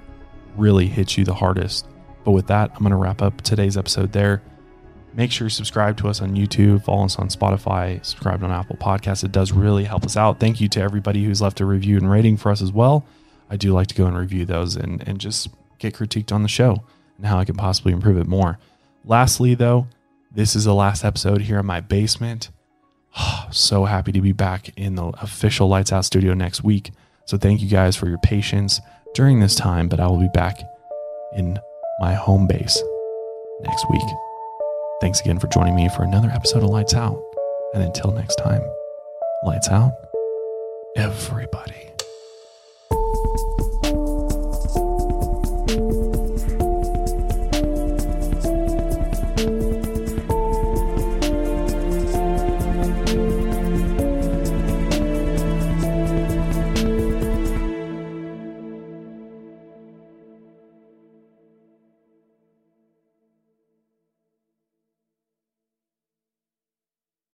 really 0.57 0.87
hit 0.87 1.17
you 1.17 1.25
the 1.25 1.35
hardest. 1.35 1.87
But 2.25 2.33
with 2.33 2.47
that, 2.49 2.71
I'm 2.73 2.81
going 2.81 2.91
to 2.91 2.97
wrap 2.97 3.23
up 3.23 3.41
today's 3.43 3.77
episode 3.77 4.13
there. 4.13 4.43
Make 5.15 5.31
sure 5.31 5.47
you 5.47 5.51
subscribe 5.51 5.99
to 5.99 6.09
us 6.09 6.23
on 6.23 6.35
YouTube, 6.35 6.85
follow 6.85 7.05
us 7.05 7.19
on 7.19 7.29
Spotify, 7.29 8.05
subscribe 8.05 8.43
on 8.43 8.51
Apple 8.51 8.77
Podcasts. 8.77 9.23
It 9.23 9.33
does 9.33 9.53
really 9.53 9.85
help 9.85 10.05
us 10.05 10.17
out. 10.17 10.41
Thank 10.41 10.61
you 10.61 10.69
to 10.69 10.81
everybody 10.81 11.25
who's 11.25 11.43
left 11.43 11.61
a 11.61 11.67
review 11.67 11.99
and 11.99 12.11
rating 12.11 12.39
for 12.39 12.51
us 12.51 12.63
as 12.63 12.73
well. 12.73 13.05
I 13.51 13.57
do 13.57 13.73
like 13.73 13.89
to 13.89 13.95
go 13.95 14.07
and 14.07 14.17
review 14.17 14.47
those 14.47 14.75
and, 14.75 15.07
and 15.07 15.19
just 15.19 15.49
get 15.79 15.95
critiqued 15.95 16.33
on 16.33 16.43
the 16.43 16.49
show 16.49 16.83
and 17.23 17.29
how 17.29 17.39
I 17.39 17.45
can 17.45 17.55
possibly 17.55 17.93
improve 17.93 18.19
it 18.19 18.27
more. 18.27 18.59
Lastly, 19.05 19.55
though, 19.55 19.87
this 20.33 20.57
is 20.57 20.65
the 20.65 20.75
last 20.75 21.05
episode 21.05 21.43
here 21.43 21.61
in 21.61 21.67
my 21.67 21.81
basement. 21.81 22.51
so 23.53 23.85
happy 23.85 24.11
to 24.11 24.21
be 24.21 24.33
back 24.33 24.77
in 24.77 24.97
the 24.97 25.07
official 25.23 25.69
Lights 25.69 25.93
Out 25.93 26.05
studio 26.05 26.35
next 26.35 26.65
week. 26.65 26.91
So 27.27 27.39
thank 27.39 27.61
you 27.61 27.69
guys 27.69 27.95
for 27.95 28.09
your 28.09 28.19
patience 28.19 28.81
during 29.15 29.39
this 29.39 29.55
time, 29.55 29.89
but 29.89 30.01
I 30.01 30.09
will 30.09 30.19
be 30.19 30.31
back 30.35 30.61
in 31.37 31.59
my 32.01 32.15
home 32.15 32.49
base 32.49 32.83
next 33.61 33.89
week. 33.89 34.03
Thanks 35.01 35.21
again 35.21 35.39
for 35.39 35.47
joining 35.47 35.77
me 35.77 35.89
for 35.91 36.03
another 36.03 36.29
episode 36.29 36.65
of 36.65 36.71
Lights 36.71 36.95
Out. 36.95 37.23
And 37.75 37.85
until 37.85 38.11
next 38.11 38.37
time, 38.37 38.63
lights 39.45 39.69
out, 39.69 39.93
everybody. 40.97 41.92